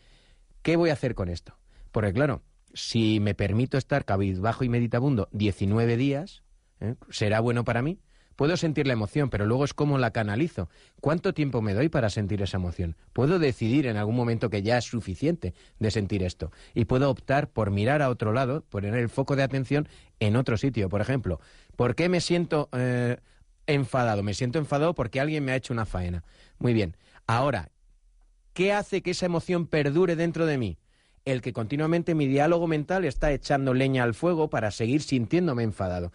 ¿qué 0.63 0.77
voy 0.77 0.91
a 0.91 0.95
hacer 0.95 1.15
con 1.15 1.29
esto? 1.29 1.57
Porque 1.93 2.13
claro, 2.13 2.43
si 2.75 3.21
me 3.21 3.35
permito 3.35 3.79
estar 3.79 4.05
cabizbajo 4.05 4.65
y 4.65 4.69
meditabundo 4.69 5.29
19 5.33 5.97
días, 5.97 6.43
¿eh? 6.81 6.95
¿será 7.11 7.41
bueno 7.41 7.65
para 7.65 7.83
mí? 7.83 7.99
Puedo 8.41 8.57
sentir 8.57 8.87
la 8.87 8.95
emoción, 8.95 9.29
pero 9.29 9.45
luego 9.45 9.67
es 9.67 9.75
cómo 9.75 9.99
la 9.99 10.13
canalizo. 10.13 10.71
¿Cuánto 11.03 11.35
tiempo 11.35 11.61
me 11.61 11.75
doy 11.75 11.91
para 11.91 12.09
sentir 12.09 12.41
esa 12.41 12.57
emoción? 12.57 12.97
Puedo 13.13 13.39
decidir 13.39 13.87
en 13.87 13.99
algún 13.99 14.17
momento 14.17 14.49
que 14.49 14.63
ya 14.63 14.79
es 14.79 14.87
suficiente 14.87 15.53
de 15.79 15.91
sentir 15.91 16.23
esto. 16.23 16.51
Y 16.73 16.87
puedo 16.87 17.11
optar 17.11 17.51
por 17.51 17.71
mirar 17.71 18.01
a 18.01 18.09
otro 18.09 18.33
lado, 18.33 18.65
poner 18.71 18.95
el 18.95 19.11
foco 19.11 19.37
de 19.37 19.43
atención 19.43 19.89
en 20.21 20.37
otro 20.37 20.57
sitio. 20.57 20.89
Por 20.89 21.03
ejemplo, 21.03 21.39
¿por 21.77 21.95
qué 21.95 22.09
me 22.09 22.23
siento 22.23 22.71
eh, 22.73 23.19
enfadado? 23.67 24.23
Me 24.23 24.33
siento 24.33 24.59
enfadado 24.59 24.95
porque 24.95 25.21
alguien 25.21 25.45
me 25.45 25.53
ha 25.53 25.57
hecho 25.57 25.75
una 25.75 25.85
faena. 25.85 26.25
Muy 26.59 26.73
bien. 26.73 26.97
Ahora, 27.27 27.69
¿qué 28.55 28.73
hace 28.73 29.03
que 29.03 29.11
esa 29.11 29.27
emoción 29.27 29.67
perdure 29.67 30.17
dentro 30.17 30.47
de 30.47 30.57
mí? 30.57 30.79
El 31.25 31.43
que 31.43 31.53
continuamente 31.53 32.15
mi 32.15 32.27
diálogo 32.27 32.67
mental 32.67 33.05
está 33.05 33.33
echando 33.33 33.75
leña 33.75 34.03
al 34.03 34.15
fuego 34.15 34.49
para 34.49 34.71
seguir 34.71 35.03
sintiéndome 35.03 35.63
enfadado. 35.63 36.13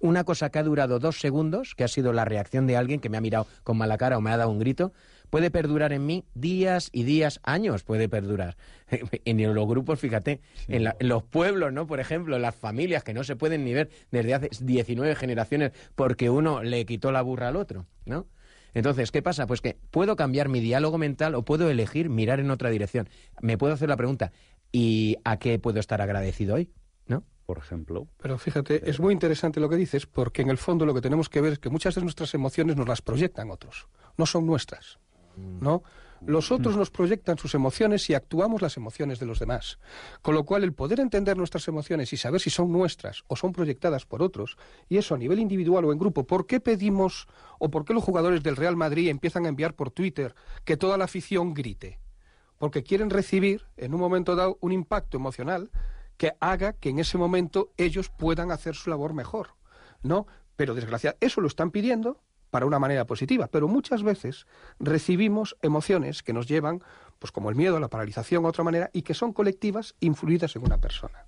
Una 0.00 0.24
cosa 0.24 0.50
que 0.50 0.58
ha 0.58 0.62
durado 0.62 0.98
dos 0.98 1.20
segundos, 1.20 1.74
que 1.74 1.84
ha 1.84 1.88
sido 1.88 2.12
la 2.12 2.24
reacción 2.24 2.66
de 2.66 2.76
alguien 2.76 3.00
que 3.00 3.08
me 3.08 3.16
ha 3.16 3.20
mirado 3.20 3.46
con 3.64 3.76
mala 3.76 3.98
cara 3.98 4.18
o 4.18 4.20
me 4.20 4.30
ha 4.30 4.36
dado 4.36 4.50
un 4.50 4.58
grito, 4.58 4.92
puede 5.30 5.50
perdurar 5.50 5.92
en 5.92 6.04
mí 6.04 6.24
días 6.34 6.90
y 6.92 7.04
días, 7.04 7.40
años 7.42 7.82
puede 7.84 8.08
perdurar. 8.08 8.56
en 9.24 9.54
los 9.54 9.66
grupos, 9.66 9.98
fíjate, 9.98 10.40
en, 10.68 10.86
en, 10.86 11.08
los 11.08 11.22
pueblos, 11.22 11.72
¿no? 11.72 11.86
Por 11.86 12.00
ejemplo, 12.00 12.38
las 12.38 12.54
familias 12.54 13.02
que 13.02 13.14
no 13.14 13.24
se 13.24 13.36
pueden 13.36 13.64
ni 13.64 13.72
ver 13.72 13.90
desde 14.10 14.34
hace 14.34 14.50
19 14.60 15.14
generaciones 15.16 15.72
porque 15.94 16.30
uno 16.30 16.62
le 16.62 16.84
quitó 16.84 17.12
la 17.12 17.22
burra 17.22 17.48
al 17.48 17.56
otro, 17.56 17.86
¿no? 18.04 18.26
Entonces, 18.74 19.10
¿qué 19.10 19.22
pasa? 19.22 19.46
Pues 19.46 19.60
que 19.60 19.78
puedo 19.90 20.16
cambiar 20.16 20.48
mi 20.48 20.60
diálogo 20.60 20.98
mental 20.98 21.34
o 21.34 21.44
puedo 21.44 21.68
elegir 21.68 22.08
mirar 22.08 22.40
en 22.40 22.50
otra 22.50 22.70
dirección. 22.70 23.08
Me 23.40 23.58
puedo 23.58 23.74
hacer 23.74 23.88
la 23.88 23.96
pregunta, 23.96 24.32
¿y 24.70 25.16
a 25.24 25.38
qué 25.38 25.58
puedo 25.58 25.80
estar 25.80 26.00
agradecido 26.00 26.54
hoy? 26.54 26.70
¿No? 27.06 27.24
Por 27.46 27.58
ejemplo. 27.58 28.08
Pero 28.18 28.38
fíjate, 28.38 28.88
es 28.88 29.00
muy 29.00 29.12
interesante 29.12 29.60
lo 29.60 29.68
que 29.68 29.76
dices, 29.76 30.06
porque 30.06 30.42
en 30.42 30.50
el 30.50 30.58
fondo 30.58 30.86
lo 30.86 30.94
que 30.94 31.00
tenemos 31.00 31.28
que 31.28 31.40
ver 31.40 31.54
es 31.54 31.58
que 31.58 31.70
muchas 31.70 31.94
de 31.94 32.02
nuestras 32.02 32.32
emociones 32.34 32.76
nos 32.76 32.88
las 32.88 33.02
proyectan 33.02 33.50
otros, 33.50 33.88
no 34.16 34.26
son 34.26 34.46
nuestras. 34.46 34.98
¿No? 35.36 35.82
Los 36.24 36.52
otros 36.52 36.76
nos 36.76 36.90
proyectan 36.90 37.36
sus 37.36 37.54
emociones 37.54 38.08
y 38.08 38.14
actuamos 38.14 38.62
las 38.62 38.76
emociones 38.76 39.18
de 39.18 39.26
los 39.26 39.40
demás. 39.40 39.80
Con 40.22 40.36
lo 40.36 40.44
cual, 40.44 40.62
el 40.62 40.72
poder 40.72 41.00
entender 41.00 41.36
nuestras 41.36 41.66
emociones 41.66 42.12
y 42.12 42.16
saber 42.16 42.40
si 42.40 42.48
son 42.48 42.70
nuestras 42.70 43.24
o 43.26 43.34
son 43.34 43.52
proyectadas 43.52 44.06
por 44.06 44.22
otros, 44.22 44.56
y 44.88 44.98
eso 44.98 45.16
a 45.16 45.18
nivel 45.18 45.40
individual 45.40 45.84
o 45.84 45.92
en 45.92 45.98
grupo, 45.98 46.24
¿por 46.24 46.46
qué 46.46 46.60
pedimos 46.60 47.26
o 47.58 47.70
por 47.70 47.84
qué 47.84 47.92
los 47.92 48.04
jugadores 48.04 48.42
del 48.44 48.56
Real 48.56 48.76
Madrid 48.76 49.08
empiezan 49.08 49.46
a 49.46 49.48
enviar 49.48 49.74
por 49.74 49.90
Twitter 49.90 50.36
que 50.64 50.76
toda 50.76 50.96
la 50.96 51.04
afición 51.04 51.54
grite? 51.54 51.98
Porque 52.56 52.84
quieren 52.84 53.10
recibir, 53.10 53.66
en 53.76 53.92
un 53.92 54.00
momento 54.00 54.36
dado, 54.36 54.58
un 54.60 54.70
impacto 54.70 55.16
emocional 55.16 55.70
que 56.16 56.34
haga 56.38 56.74
que 56.74 56.90
en 56.90 57.00
ese 57.00 57.18
momento 57.18 57.72
ellos 57.76 58.10
puedan 58.10 58.52
hacer 58.52 58.76
su 58.76 58.90
labor 58.90 59.12
mejor. 59.12 59.56
¿No? 60.02 60.26
Pero 60.54 60.74
desgraciadamente, 60.74 61.26
eso 61.26 61.40
lo 61.40 61.48
están 61.48 61.72
pidiendo 61.72 62.20
para 62.52 62.66
una 62.66 62.78
manera 62.78 63.06
positiva, 63.06 63.48
pero 63.50 63.66
muchas 63.66 64.02
veces 64.02 64.46
recibimos 64.78 65.56
emociones 65.62 66.22
que 66.22 66.34
nos 66.34 66.46
llevan 66.46 66.82
pues 67.18 67.32
como 67.32 67.48
el 67.48 67.56
miedo, 67.56 67.80
la 67.80 67.88
paralización, 67.88 68.44
otra 68.44 68.62
manera, 68.62 68.90
y 68.92 69.02
que 69.02 69.14
son 69.14 69.32
colectivas 69.32 69.94
influidas 70.00 70.54
en 70.56 70.62
una 70.62 70.78
persona. 70.78 71.24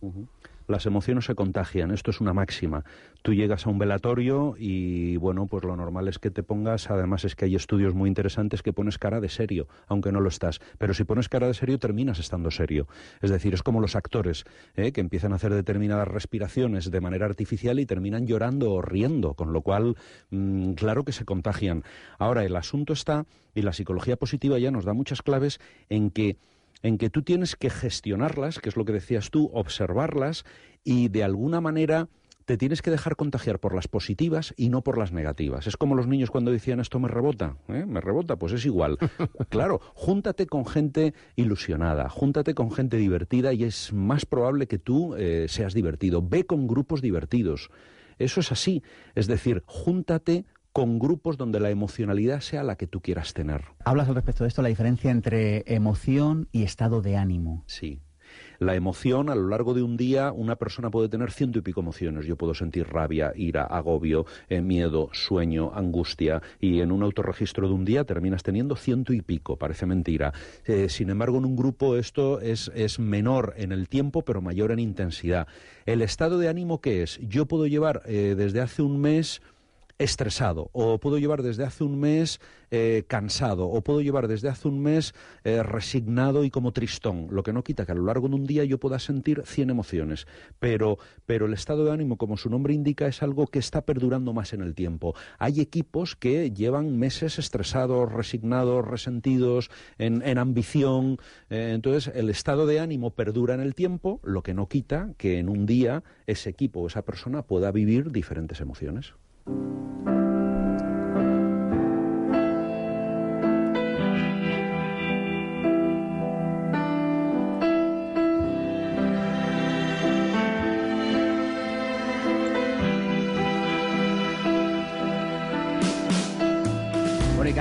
Las 0.67 0.87
emociones 0.87 1.27
se 1.27 1.35
contagian, 1.35 1.91
esto 1.91 2.11
es 2.11 2.21
una 2.21 2.33
máxima. 2.33 2.85
Tú 3.23 3.35
llegas 3.35 3.67
a 3.67 3.71
un 3.71 3.79
velatorio 3.79 4.55
y, 4.59 5.17
bueno, 5.19 5.47
pues 5.47 5.63
lo 5.65 5.77
normal 5.77 6.09
es 6.09 6.19
que 6.19 6.31
te 6.31 6.43
pongas, 6.43 6.91
además 6.91 7.25
es 7.25 7.37
que 7.37 7.45
hay 7.45 7.55
estudios 7.55 7.95
muy 7.95 8.09
interesantes 8.09 8.63
que 8.63 8.73
pones 8.73 8.97
cara 8.99 9.21
de 9.21 9.29
serio, 9.29 9.69
aunque 9.89 10.11
no 10.11 10.21
lo 10.21 10.29
estás. 10.29 10.61
Pero 10.79 10.95
si 10.95 11.05
pones 11.05 11.29
cara 11.29 11.47
de 11.47 11.55
serio, 11.55 11.79
terminas 11.79 12.19
estando 12.19 12.51
serio. 12.51 12.89
Es 13.21 13.31
decir, 13.31 13.53
es 13.53 13.63
como 13.63 13.81
los 13.81 13.95
actores, 13.95 14.45
¿eh? 14.75 14.93
que 14.93 15.03
empiezan 15.03 15.33
a 15.33 15.37
hacer 15.37 15.53
determinadas 15.53 16.09
respiraciones 16.09 16.91
de 16.91 17.01
manera 17.01 17.27
artificial 17.27 17.79
y 17.79 17.87
terminan 17.87 18.27
llorando 18.27 18.73
o 18.73 18.81
riendo, 18.81 19.35
con 19.35 19.53
lo 19.53 19.61
cual, 19.61 19.97
mm, 20.31 20.73
claro 20.73 21.05
que 21.05 21.13
se 21.13 21.27
contagian. 21.27 21.83
Ahora, 22.19 22.45
el 22.45 22.57
asunto 22.57 22.95
está, 22.95 23.27
y 23.55 23.63
la 23.63 23.75
psicología 23.75 24.17
positiva 24.17 24.59
ya 24.59 24.71
nos 24.71 24.85
da 24.85 24.95
muchas 24.95 25.21
claves, 25.21 25.61
en 25.91 26.11
que 26.11 26.37
en 26.85 26.99
que 26.99 27.09
tú 27.09 27.23
tienes 27.23 27.57
que 27.57 27.71
gestionarlas, 27.71 28.59
que 28.59 28.69
es 28.69 28.77
lo 28.77 28.85
que 28.85 28.93
decías 28.93 29.31
tú, 29.31 29.51
observarlas 29.55 30.45
y 30.85 31.09
de 31.09 31.25
alguna 31.25 31.63
manera 31.63 32.11
te 32.45 32.59
tienes 32.59 32.83
que 32.83 32.91
dejar 32.91 33.17
contagiar 33.17 33.59
por 33.59 33.75
las 33.75 33.89
positivas 33.89 34.53
y 34.59 34.69
no 34.69 34.83
por 34.83 34.99
las 34.99 35.11
negativas. 35.11 35.67
Es 35.67 35.79
como 35.79 35.95
los 35.95 36.07
niños 36.07 36.31
cuando 36.31 36.51
decían 36.51 36.81
esto 36.81 37.01
me 37.01 37.09
rebota, 37.09 37.57
¿eh? 37.69 37.87
me 37.87 38.03
rebota, 38.03 38.37
pues 38.37 38.53
es 38.53 38.67
igual. 38.67 38.99
claro, 39.49 39.81
júntate 39.95 40.47
con 40.47 40.67
gente 40.67 41.15
ilusionada, 41.37 42.11
júntate 42.11 42.53
con 42.55 42.71
gente 42.71 42.99
divertida 42.99 43.55
y 43.55 43.65
es 43.65 43.95
más 43.95 44.27
probable 44.27 44.67
que 44.67 44.79
tú 44.79 45.15
eh, 45.17 45.47
seas 45.49 45.73
divertido. 45.73 46.21
Ve 46.21 46.45
con 46.45 46.67
grupos 46.67 47.01
divertidos. 47.01 47.71
Eso 48.19 48.41
es 48.41 48.53
así. 48.53 48.83
Es 49.15 49.27
decir, 49.27 49.63
júntate 49.65 50.45
con 50.75 50.99
grupos 50.99 51.39
donde 51.39 51.61
la 51.61 51.71
emocionalidad 51.71 52.41
sea 52.41 52.65
la 52.65 52.75
que 52.75 52.89
tú 52.89 53.01
quieras 53.01 53.33
tener. 53.33 53.63
Hablas 53.85 54.09
al 54.09 54.17
respecto 54.17 54.43
de 54.43 54.49
esto, 54.49 54.61
la 54.61 54.69
diferencia 54.69 55.13
entre 55.13 55.63
emoción 55.73 56.49
y 56.51 56.65
estado 56.65 57.01
de 57.01 57.17
ánimo. 57.17 57.63
Sí. 57.69 58.01
La 58.59 58.75
emoción, 58.75 59.31
a 59.31 59.37
lo 59.37 59.47
largo 59.47 59.73
de 59.75 59.83
un 59.83 59.97
día, 59.97 60.33
una 60.33 60.57
persona 60.57 60.91
puede 60.91 61.09
tener 61.09 61.31
ciento 61.31 61.61
y 61.61 61.63
pico 61.63 61.81
emociones. 61.81 62.27
Yo 62.27 62.37
puedo 62.37 62.55
sentir 62.55 62.89
rabia, 62.89 63.33
ira, 63.37 63.63
agobio, 63.63 64.27
eh, 64.49 64.63
miedo, 64.63 65.11
sueño, 65.13 65.71
angustia, 65.73 66.43
y 66.59 66.81
en 66.81 66.91
un 66.91 67.05
autorregistro 67.05 67.69
de 67.69 67.75
un 67.75 67.85
día 67.85 68.03
terminas 68.03 68.43
teniendo 68.43 68.75
ciento 68.75 69.13
y 69.13 69.23
pico, 69.23 69.57
parece 69.57 69.87
mentira. 69.87 70.33
Eh, 70.65 70.89
sin 70.89 71.11
embargo, 71.11 71.39
en 71.39 71.45
un 71.45 71.55
grupo 71.55 71.95
esto 71.97 72.41
es, 72.41 72.73
es 72.75 72.99
menor 72.99 73.55
en 73.57 73.71
el 73.71 73.89
tiempo, 73.89 74.23
pero 74.23 74.43
mayor 74.43 74.73
en 74.73 74.81
intensidad. 74.81 75.47
¿El 75.87 76.03
estado 76.03 76.39
de 76.39 76.49
ánimo 76.49 76.81
qué 76.81 77.05
es? 77.05 77.21
Yo 77.23 77.47
puedo 77.47 77.69
llevar 77.69 78.03
eh, 78.07 78.35
desde 78.37 78.61
hace 78.61 78.83
un 78.83 79.01
mes 79.01 79.41
estresado, 79.99 80.71
o 80.73 80.99
puedo 80.99 81.19
llevar 81.19 81.43
desde 81.43 81.65
hace 81.65 81.85
un 81.85 81.99
mes 81.99 82.41
eh, 82.71 83.05
cansado, 83.07 83.69
o 83.69 83.83
puedo 83.83 84.01
llevar 84.01 84.27
desde 84.27 84.49
hace 84.49 84.67
un 84.67 84.83
mes 84.83 85.15
eh, 85.45 85.63
resignado 85.63 86.45
y 86.45 86.51
como 86.51 86.73
tristón, 86.73 87.29
lo 87.31 87.43
que 87.43 87.53
no 87.53 87.63
quita 87.63 87.87
que 87.87 87.93
a 87.93 87.95
lo 87.95 88.05
largo 88.05 88.29
de 88.29 88.35
un 88.35 88.47
día 88.47 88.65
yo 88.65 88.79
pueda 88.79 88.99
sentir 88.99 89.43
100 89.45 89.71
emociones, 89.71 90.27
pero, 90.59 90.99
pero 91.27 91.47
el 91.47 91.53
estado 91.53 91.85
de 91.85 91.93
ánimo, 91.93 92.17
como 92.17 92.37
su 92.37 92.51
nombre 92.51 92.75
indica, 92.75 93.07
es 93.07 93.23
algo 93.23 93.47
que 93.47 93.61
está 93.61 93.83
perdurando 93.83 94.33
más 94.33 94.53
en 94.53 94.63
el 94.63 94.75
tiempo. 94.75 95.15
Hay 95.39 95.61
equipos 95.61 96.17
que 96.17 96.51
llevan 96.51 96.99
meses 96.99 97.39
estresados, 97.39 98.11
resignados, 98.11 98.87
resentidos, 98.87 99.71
en, 99.99 100.23
en 100.23 100.39
ambición, 100.39 101.19
eh, 101.51 101.73
entonces 101.75 102.13
el 102.15 102.31
estado 102.31 102.67
de 102.67 102.81
ánimo 102.81 103.11
perdura 103.11 103.55
en 103.55 103.61
el 103.61 103.75
tiempo, 103.75 104.21
lo 104.25 104.43
que 104.43 104.55
no 104.55 104.69
quita 104.69 105.13
que 105.17 105.39
en 105.39 105.49
un 105.49 105.67
día 105.67 106.03
ese 106.27 106.51
equipo 106.51 106.81
o 106.81 106.87
esa 106.89 107.03
persona 107.03 107.43
pueda 107.43 107.71
vivir 107.71 108.11
diferentes 108.11 108.61
emociones. 108.61 109.15
Bueno, 109.47 110.21
y 110.21 110.24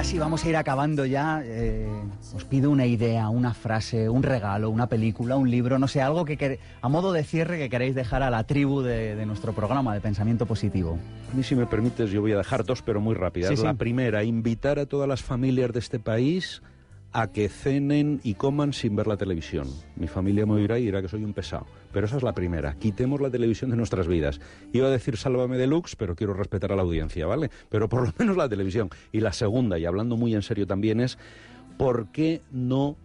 casi 0.03 0.19
vamos 0.19 0.43
a 0.43 0.49
ir 0.49 0.57
acabando 0.57 1.05
ya. 1.05 1.41
Eh, 1.45 1.87
os 2.35 2.43
pido 2.43 2.69
una 2.71 2.85
idea, 2.85 3.29
una 3.29 3.53
frase, 3.53 4.09
un 4.09 4.21
regalo, 4.21 4.69
una 4.69 4.87
película, 4.87 5.37
un 5.37 5.49
libro, 5.49 5.79
no 5.79 5.87
sé, 5.87 6.01
algo 6.01 6.25
que 6.25 6.59
a 6.81 6.89
modo 6.89 7.13
de 7.13 7.23
cierre 7.23 7.57
que 7.57 7.69
queréis 7.69 7.95
dejar 7.95 8.21
a 8.21 8.29
la 8.29 8.43
tribu 8.43 8.81
de, 8.81 9.15
de 9.15 9.25
nuestro 9.25 9.53
programa 9.53 9.93
de 9.93 10.01
pensamiento 10.01 10.45
positivo. 10.45 10.99
A 11.31 11.37
mí, 11.37 11.41
si 11.41 11.55
me 11.55 11.65
permites, 11.65 12.11
yo 12.11 12.19
voy 12.19 12.33
a 12.33 12.37
dejar 12.37 12.65
dos, 12.65 12.81
pero 12.81 12.99
muy 12.99 13.15
rápidas. 13.15 13.51
Sí, 13.51 13.55
sí. 13.55 13.63
La 13.63 13.75
primera, 13.75 14.25
invitar 14.25 14.77
a 14.77 14.87
todas 14.87 15.07
las 15.07 15.23
familias 15.23 15.71
de 15.71 15.79
este 15.79 15.99
país 15.99 16.61
a 17.13 17.27
que 17.27 17.47
cenen 17.47 18.19
y 18.23 18.33
coman 18.33 18.73
sin 18.73 18.95
ver 18.95 19.07
la 19.07 19.17
televisión. 19.17 19.67
Mi 19.95 20.07
familia 20.07 20.45
me 20.45 20.53
oirá 20.53 20.79
y 20.79 20.85
dirá 20.85 21.01
que 21.01 21.07
soy 21.07 21.23
un 21.23 21.33
pesado. 21.33 21.67
Pero 21.91 22.07
esa 22.07 22.17
es 22.17 22.23
la 22.23 22.33
primera. 22.33 22.73
Quitemos 22.73 23.21
la 23.21 23.29
televisión 23.29 23.69
de 23.69 23.77
nuestras 23.77 24.07
vidas. 24.07 24.41
Iba 24.73 24.87
a 24.87 24.91
decir 24.91 25.15
sálvame 25.15 25.57
deluxe, 25.57 25.95
pero 25.95 26.15
quiero 26.15 26.33
respetar 26.33 26.71
a 26.71 26.75
la 26.75 26.81
audiencia, 26.81 27.27
¿vale? 27.27 27.51
Pero 27.69 27.87
por 27.87 28.03
lo 28.03 28.13
menos 28.17 28.35
la 28.35 28.49
televisión. 28.49 28.89
Y 29.11 29.19
la 29.19 29.31
segunda, 29.31 29.77
y 29.77 29.85
hablando 29.85 30.17
muy 30.17 30.33
en 30.33 30.41
serio 30.41 30.65
también, 30.65 30.99
es 30.99 31.17
¿por 31.77 32.07
qué 32.07 32.41
no 32.51 32.97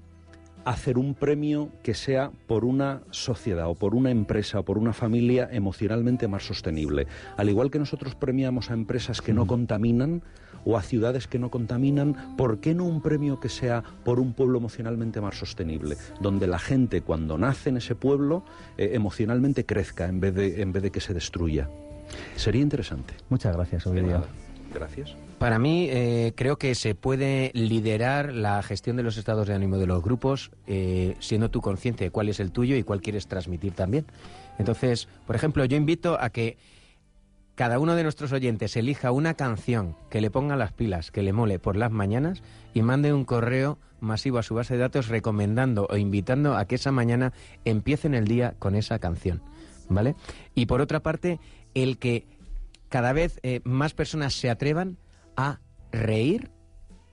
hacer 0.64 0.98
un 0.98 1.14
premio 1.14 1.70
que 1.82 1.94
sea 1.94 2.30
por 2.46 2.64
una 2.64 3.02
sociedad 3.10 3.68
o 3.68 3.74
por 3.74 3.94
una 3.94 4.10
empresa 4.10 4.60
o 4.60 4.64
por 4.64 4.78
una 4.78 4.92
familia 4.92 5.48
emocionalmente 5.50 6.28
más 6.28 6.44
sostenible. 6.44 7.06
Al 7.36 7.48
igual 7.48 7.70
que 7.70 7.78
nosotros 7.78 8.14
premiamos 8.14 8.70
a 8.70 8.74
empresas 8.74 9.20
que 9.20 9.32
no 9.32 9.46
contaminan 9.46 10.22
o 10.64 10.76
a 10.76 10.82
ciudades 10.82 11.26
que 11.26 11.38
no 11.38 11.50
contaminan, 11.50 12.36
¿por 12.36 12.58
qué 12.58 12.74
no 12.74 12.84
un 12.84 13.00
premio 13.00 13.40
que 13.40 13.48
sea 13.48 13.82
por 14.04 14.20
un 14.20 14.34
pueblo 14.34 14.58
emocionalmente 14.58 15.20
más 15.20 15.38
sostenible? 15.38 15.96
Donde 16.20 16.46
la 16.46 16.58
gente 16.58 17.00
cuando 17.00 17.38
nace 17.38 17.70
en 17.70 17.78
ese 17.78 17.94
pueblo 17.94 18.44
eh, 18.76 18.90
emocionalmente 18.92 19.64
crezca 19.64 20.06
en 20.06 20.20
vez, 20.20 20.34
de, 20.34 20.62
en 20.62 20.72
vez 20.72 20.82
de 20.82 20.90
que 20.90 21.00
se 21.00 21.14
destruya. 21.14 21.68
Sería 22.36 22.62
interesante. 22.62 23.14
Muchas 23.28 23.54
gracias, 23.54 23.86
Ovidio. 23.86 24.24
Gracias. 24.72 25.16
Para 25.38 25.58
mí, 25.58 25.88
eh, 25.90 26.32
creo 26.34 26.56
que 26.56 26.74
se 26.74 26.94
puede 26.94 27.50
liderar 27.54 28.32
la 28.32 28.62
gestión 28.62 28.96
de 28.96 29.02
los 29.02 29.16
estados 29.16 29.46
de 29.46 29.54
ánimo 29.54 29.78
de 29.78 29.86
los 29.86 30.02
grupos 30.02 30.50
eh, 30.66 31.16
siendo 31.20 31.50
tú 31.50 31.60
consciente 31.60 32.04
de 32.04 32.10
cuál 32.10 32.28
es 32.28 32.40
el 32.40 32.50
tuyo 32.50 32.76
y 32.76 32.82
cuál 32.82 33.00
quieres 33.00 33.28
transmitir 33.28 33.72
también. 33.72 34.04
Entonces, 34.58 35.08
por 35.26 35.36
ejemplo, 35.36 35.64
yo 35.64 35.76
invito 35.76 36.18
a 36.20 36.30
que 36.30 36.58
cada 37.54 37.78
uno 37.78 37.96
de 37.96 38.02
nuestros 38.02 38.32
oyentes 38.32 38.76
elija 38.76 39.10
una 39.10 39.34
canción 39.34 39.96
que 40.10 40.20
le 40.20 40.30
ponga 40.30 40.56
las 40.56 40.72
pilas, 40.72 41.10
que 41.10 41.22
le 41.22 41.32
mole 41.32 41.58
por 41.58 41.76
las 41.76 41.90
mañanas 41.90 42.42
y 42.74 42.82
mande 42.82 43.12
un 43.12 43.24
correo 43.24 43.78
masivo 44.00 44.38
a 44.38 44.42
su 44.42 44.54
base 44.54 44.74
de 44.74 44.80
datos 44.80 45.08
recomendando 45.08 45.86
o 45.90 45.96
invitando 45.96 46.56
a 46.56 46.66
que 46.66 46.76
esa 46.76 46.92
mañana 46.92 47.32
empiecen 47.64 48.14
el 48.14 48.26
día 48.26 48.54
con 48.58 48.74
esa 48.74 48.98
canción. 48.98 49.42
¿Vale? 49.88 50.14
Y 50.54 50.66
por 50.66 50.80
otra 50.80 51.00
parte, 51.00 51.40
el 51.74 51.98
que 51.98 52.26
cada 52.88 53.12
vez 53.12 53.38
eh, 53.42 53.60
más 53.64 53.94
personas 53.94 54.34
se 54.34 54.50
atrevan 54.50 54.98
a 55.36 55.60
reír 55.92 56.50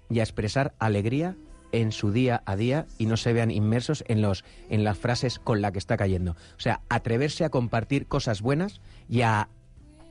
y 0.10 0.20
a 0.20 0.24
expresar 0.24 0.74
alegría 0.80 1.36
en 1.72 1.92
su 1.92 2.12
día 2.12 2.42
a 2.46 2.56
día 2.56 2.86
y 2.98 3.06
no 3.06 3.18
se 3.18 3.34
vean 3.34 3.52
inmersos 3.52 4.04
en 4.08 4.22
los 4.22 4.46
en 4.70 4.84
las 4.84 4.98
frases 4.98 5.40
con 5.40 5.62
la 5.62 5.72
que 5.72 5.80
está 5.80 5.98
cayendo. 5.98 6.32
O 6.32 6.60
sea, 6.60 6.82
atreverse 6.90 7.44
a 7.44 7.50
compartir 7.50 8.08
cosas 8.08 8.42
buenas 8.42 8.82
y 9.10 9.22
a 9.22 9.50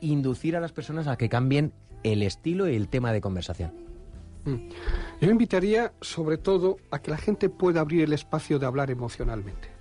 inducir 0.01 0.57
a 0.57 0.61
las 0.61 0.73
personas 0.73 1.07
a 1.07 1.17
que 1.17 1.29
cambien 1.29 1.73
el 2.03 2.23
estilo 2.23 2.69
y 2.69 2.77
el 2.77 2.89
tema 2.89 3.13
de 3.13 3.21
conversación. 3.21 3.73
Mm. 4.45 4.69
Yo 5.23 5.31
invitaría 5.31 5.93
sobre 6.03 6.37
todo 6.37 6.77
a 6.91 6.99
que 7.01 7.11
la 7.11 7.17
gente 7.17 7.49
pueda 7.49 7.81
abrir 7.81 8.03
el 8.03 8.13
espacio 8.13 8.59
de 8.59 8.67
hablar 8.67 8.91
emocionalmente. 8.91 9.74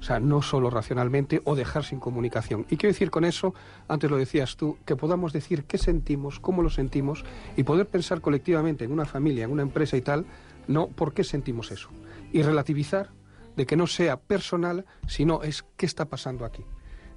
O 0.00 0.02
sea, 0.02 0.18
no 0.18 0.40
solo 0.40 0.70
racionalmente 0.70 1.42
o 1.44 1.54
dejar 1.54 1.84
sin 1.84 2.00
comunicación. 2.00 2.64
Y 2.70 2.76
quiero 2.76 2.92
decir 2.92 3.10
con 3.10 3.24
eso, 3.24 3.54
antes 3.86 4.10
lo 4.10 4.16
decías 4.16 4.56
tú, 4.56 4.78
que 4.86 4.96
podamos 4.96 5.32
decir 5.32 5.64
qué 5.64 5.76
sentimos, 5.76 6.40
cómo 6.40 6.62
lo 6.62 6.70
sentimos 6.70 7.24
y 7.56 7.64
poder 7.64 7.86
pensar 7.86 8.22
colectivamente 8.22 8.84
en 8.84 8.92
una 8.92 9.04
familia, 9.04 9.44
en 9.44 9.50
una 9.50 9.62
empresa 9.62 9.96
y 9.96 10.00
tal, 10.00 10.24
no 10.68 10.88
por 10.88 11.12
qué 11.12 11.22
sentimos 11.22 11.70
eso. 11.70 11.90
Y 12.32 12.42
relativizar 12.42 13.10
de 13.56 13.66
que 13.66 13.76
no 13.76 13.86
sea 13.86 14.16
personal, 14.16 14.86
sino 15.06 15.42
es 15.42 15.64
qué 15.76 15.84
está 15.84 16.06
pasando 16.06 16.46
aquí. 16.46 16.64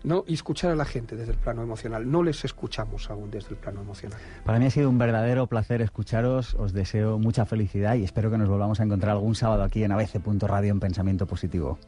¿no? 0.04 0.26
Y 0.28 0.34
escuchar 0.34 0.72
a 0.72 0.76
la 0.76 0.84
gente 0.84 1.16
desde 1.16 1.32
el 1.32 1.38
plano 1.38 1.64
emocional. 1.64 2.10
No 2.12 2.24
les 2.24 2.44
escuchamos 2.44 3.10
aún 3.10 3.32
desde 3.32 3.52
el 3.52 3.56
plano 3.56 3.82
emocional. 3.82 4.20
Para 4.44 4.60
mí 4.60 4.66
ha 4.66 4.70
sido 4.70 4.90
un 4.90 4.98
verdadero 4.98 5.48
placer 5.48 5.82
escucharos. 5.82 6.56
Os 6.56 6.74
deseo 6.74 7.18
mucha 7.18 7.46
felicidad 7.46 7.96
y 7.96 8.04
espero 8.04 8.30
que 8.30 8.38
nos 8.38 8.50
volvamos 8.50 8.82
a 8.82 8.84
encontrar 8.84 9.14
algún 9.14 9.36
sábado 9.36 9.64
aquí 9.64 9.84
en 9.84 9.94
ABC.radio 9.94 10.72
en 10.72 10.80
Pensamiento 10.82 11.26
Positivo. 11.26 11.80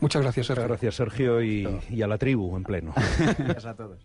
Muchas 0.00 0.22
gracias, 0.22 0.46
Sergio. 0.46 0.64
Gracias, 0.64 0.94
Sergio, 0.94 1.42
y, 1.42 1.68
y 1.90 2.02
a 2.02 2.06
la 2.06 2.18
tribu 2.18 2.56
en 2.56 2.64
pleno. 2.64 2.94
Gracias 3.38 3.66
a 3.66 3.74
todos. 3.74 3.98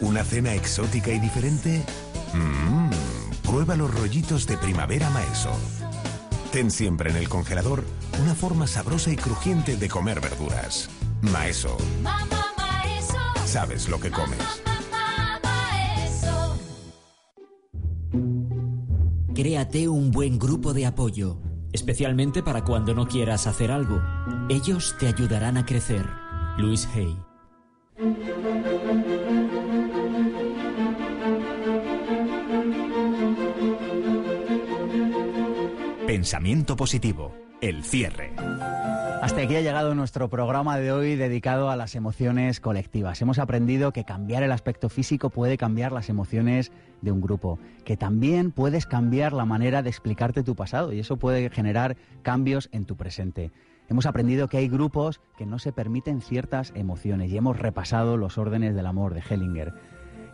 ¿Una 0.04 0.22
cena 0.22 0.52
exótica 0.52 1.10
y 1.12 1.18
diferente? 1.18 1.82
Mmm, 2.34 2.90
prueba 3.42 3.74
los 3.74 3.92
rollitos 3.92 4.46
de 4.46 4.58
primavera 4.58 5.08
Maeso. 5.08 5.50
Ten 6.52 6.70
siempre 6.70 7.10
en 7.10 7.16
el 7.16 7.26
congelador 7.30 7.84
una 8.22 8.34
forma 8.34 8.66
sabrosa 8.66 9.10
y 9.10 9.16
crujiente 9.16 9.78
de 9.78 9.88
comer 9.88 10.20
verduras. 10.20 10.90
Maeso. 11.22 11.78
Sabes 13.46 13.88
lo 13.88 13.98
que 13.98 14.10
comes. 14.10 14.38
Créate 19.34 19.88
un 19.88 20.10
buen 20.10 20.38
grupo 20.38 20.74
de 20.74 20.84
apoyo, 20.84 21.40
especialmente 21.72 22.42
para 22.42 22.62
cuando 22.62 22.92
no 22.94 23.08
quieras 23.08 23.46
hacer 23.46 23.72
algo. 23.72 24.02
Ellos 24.50 24.96
te 25.00 25.06
ayudarán 25.06 25.56
a 25.56 25.64
crecer. 25.64 26.06
Luis 26.58 26.86
Hay. 26.94 27.16
Pensamiento 36.14 36.76
positivo, 36.76 37.34
el 37.60 37.82
cierre. 37.82 38.30
Hasta 39.20 39.42
aquí 39.42 39.56
ha 39.56 39.62
llegado 39.62 39.96
nuestro 39.96 40.30
programa 40.30 40.78
de 40.78 40.92
hoy 40.92 41.16
dedicado 41.16 41.70
a 41.70 41.76
las 41.76 41.96
emociones 41.96 42.60
colectivas. 42.60 43.20
Hemos 43.20 43.40
aprendido 43.40 43.92
que 43.92 44.04
cambiar 44.04 44.44
el 44.44 44.52
aspecto 44.52 44.88
físico 44.88 45.30
puede 45.30 45.58
cambiar 45.58 45.90
las 45.90 46.08
emociones 46.08 46.70
de 47.02 47.10
un 47.10 47.20
grupo, 47.20 47.58
que 47.84 47.96
también 47.96 48.52
puedes 48.52 48.86
cambiar 48.86 49.32
la 49.32 49.44
manera 49.44 49.82
de 49.82 49.90
explicarte 49.90 50.44
tu 50.44 50.54
pasado 50.54 50.92
y 50.92 51.00
eso 51.00 51.16
puede 51.16 51.50
generar 51.50 51.96
cambios 52.22 52.68
en 52.70 52.84
tu 52.84 52.94
presente. 52.94 53.50
Hemos 53.88 54.06
aprendido 54.06 54.46
que 54.46 54.58
hay 54.58 54.68
grupos 54.68 55.20
que 55.36 55.46
no 55.46 55.58
se 55.58 55.72
permiten 55.72 56.20
ciertas 56.20 56.72
emociones 56.76 57.32
y 57.32 57.36
hemos 57.36 57.58
repasado 57.58 58.16
los 58.16 58.38
órdenes 58.38 58.76
del 58.76 58.86
amor 58.86 59.14
de 59.14 59.22
Hellinger. 59.28 59.74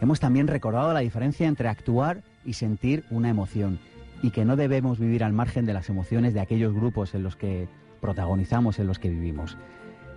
Hemos 0.03 0.21
también 0.21 0.47
recordado 0.47 0.93
la 0.93 1.01
diferencia 1.01 1.49
entre 1.49 1.69
actuar 1.69 2.23
y 2.45 2.53
sentir 2.53 3.07
una 3.11 3.31
emoción 3.31 3.79
y 4.23 4.31
que 4.31 4.45
no 4.45 4.57
debemos 4.57 4.99
vivir 4.99 5.25
al 5.25 5.33
margen 5.33 5.67
de 5.67 5.75
las 5.75 5.89
emociones 5.89 6.35
de 6.35 6.41
aquellos 6.41 6.75
grupos 6.75 7.15
en 7.15 7.23
los 7.23 7.37
que 7.37 7.69
protagonizamos, 8.01 8.79
en 8.79 8.87
los 8.87 8.99
que 8.99 9.11
vivimos. 9.11 9.57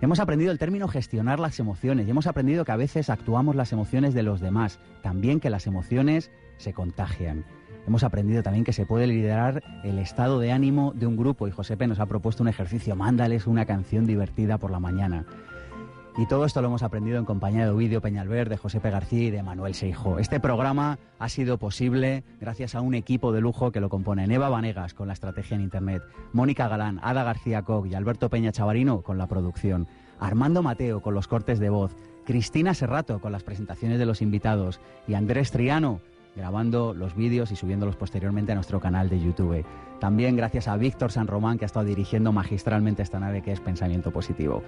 Hemos 0.00 0.20
aprendido 0.20 0.52
el 0.52 0.58
término 0.58 0.88
gestionar 0.88 1.40
las 1.40 1.58
emociones 1.60 2.06
y 2.06 2.10
hemos 2.10 2.26
aprendido 2.26 2.64
que 2.64 2.72
a 2.72 2.76
veces 2.76 3.08
actuamos 3.08 3.56
las 3.56 3.72
emociones 3.72 4.12
de 4.12 4.22
los 4.22 4.40
demás, 4.40 4.78
también 5.02 5.40
que 5.40 5.50
las 5.50 5.66
emociones 5.66 6.30
se 6.58 6.72
contagian. 6.72 7.44
Hemos 7.86 8.02
aprendido 8.02 8.42
también 8.42 8.64
que 8.64 8.72
se 8.72 8.86
puede 8.86 9.06
liderar 9.06 9.62
el 9.82 9.98
estado 9.98 10.40
de 10.40 10.52
ánimo 10.52 10.92
de 10.94 11.06
un 11.06 11.16
grupo 11.16 11.46
y 11.46 11.50
Josepe 11.50 11.86
nos 11.86 12.00
ha 12.00 12.06
propuesto 12.06 12.42
un 12.42 12.48
ejercicio, 12.48 12.96
mándales 12.96 13.46
una 13.46 13.66
canción 13.66 14.06
divertida 14.06 14.58
por 14.58 14.70
la 14.70 14.80
mañana. 14.80 15.26
Y 16.16 16.26
todo 16.26 16.44
esto 16.44 16.62
lo 16.62 16.68
hemos 16.68 16.84
aprendido 16.84 17.18
en 17.18 17.24
compañía 17.24 17.64
de 17.64 17.72
Ovidio 17.72 18.00
Peñalver, 18.00 18.48
de 18.48 18.56
Josepe 18.56 18.88
García 18.88 19.24
y 19.24 19.30
de 19.32 19.42
Manuel 19.42 19.74
Seijo. 19.74 20.20
Este 20.20 20.38
programa 20.38 21.00
ha 21.18 21.28
sido 21.28 21.58
posible 21.58 22.22
gracias 22.40 22.76
a 22.76 22.80
un 22.82 22.94
equipo 22.94 23.32
de 23.32 23.40
lujo 23.40 23.72
que 23.72 23.80
lo 23.80 23.88
componen 23.88 24.30
Eva 24.30 24.48
Vanegas 24.48 24.94
con 24.94 25.08
la 25.08 25.14
estrategia 25.14 25.56
en 25.56 25.62
Internet, 25.62 26.04
Mónica 26.32 26.68
Galán, 26.68 27.00
Ada 27.02 27.24
García 27.24 27.62
Koch 27.62 27.86
y 27.86 27.96
Alberto 27.96 28.30
Peña 28.30 28.52
Chavarino 28.52 29.02
con 29.02 29.18
la 29.18 29.26
producción, 29.26 29.88
Armando 30.20 30.62
Mateo 30.62 31.02
con 31.02 31.14
los 31.14 31.26
cortes 31.26 31.58
de 31.58 31.70
voz, 31.70 31.96
Cristina 32.24 32.74
Serrato 32.74 33.20
con 33.20 33.32
las 33.32 33.42
presentaciones 33.42 33.98
de 33.98 34.06
los 34.06 34.22
invitados 34.22 34.80
y 35.08 35.14
Andrés 35.14 35.50
Triano 35.50 36.00
grabando 36.36 36.94
los 36.94 37.14
vídeos 37.16 37.50
y 37.50 37.56
subiéndolos 37.56 37.96
posteriormente 37.96 38.52
a 38.52 38.54
nuestro 38.54 38.80
canal 38.80 39.08
de 39.08 39.20
YouTube. 39.20 39.64
También 40.00 40.36
gracias 40.36 40.68
a 40.68 40.76
Víctor 40.76 41.10
San 41.10 41.26
Román 41.26 41.58
que 41.58 41.64
ha 41.64 41.66
estado 41.66 41.86
dirigiendo 41.86 42.32
magistralmente 42.32 43.02
esta 43.02 43.20
nave 43.20 43.42
que 43.42 43.52
es 43.52 43.60
Pensamiento 43.60 44.12
Positivo. 44.12 44.62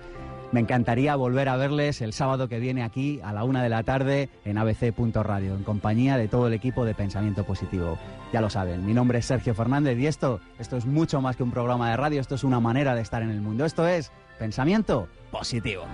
Me 0.52 0.60
encantaría 0.60 1.16
volver 1.16 1.48
a 1.48 1.56
verles 1.56 2.00
el 2.00 2.12
sábado 2.12 2.48
que 2.48 2.60
viene 2.60 2.82
aquí 2.82 3.20
a 3.24 3.32
la 3.32 3.44
una 3.44 3.62
de 3.62 3.68
la 3.68 3.82
tarde 3.82 4.28
en 4.44 4.58
abc.radio, 4.58 5.54
en 5.54 5.64
compañía 5.64 6.16
de 6.16 6.28
todo 6.28 6.46
el 6.46 6.52
equipo 6.52 6.84
de 6.84 6.94
Pensamiento 6.94 7.44
Positivo. 7.44 7.98
Ya 8.32 8.40
lo 8.40 8.48
saben, 8.48 8.86
mi 8.86 8.94
nombre 8.94 9.18
es 9.18 9.26
Sergio 9.26 9.54
Fernández 9.54 9.98
y 9.98 10.06
esto, 10.06 10.40
esto 10.58 10.76
es 10.76 10.86
mucho 10.86 11.20
más 11.20 11.36
que 11.36 11.42
un 11.42 11.50
programa 11.50 11.90
de 11.90 11.96
radio, 11.96 12.20
esto 12.20 12.36
es 12.36 12.44
una 12.44 12.60
manera 12.60 12.94
de 12.94 13.02
estar 13.02 13.22
en 13.22 13.30
el 13.30 13.40
mundo. 13.40 13.64
Esto 13.64 13.86
es 13.88 14.12
Pensamiento 14.38 15.08
Positivo. 15.30 15.84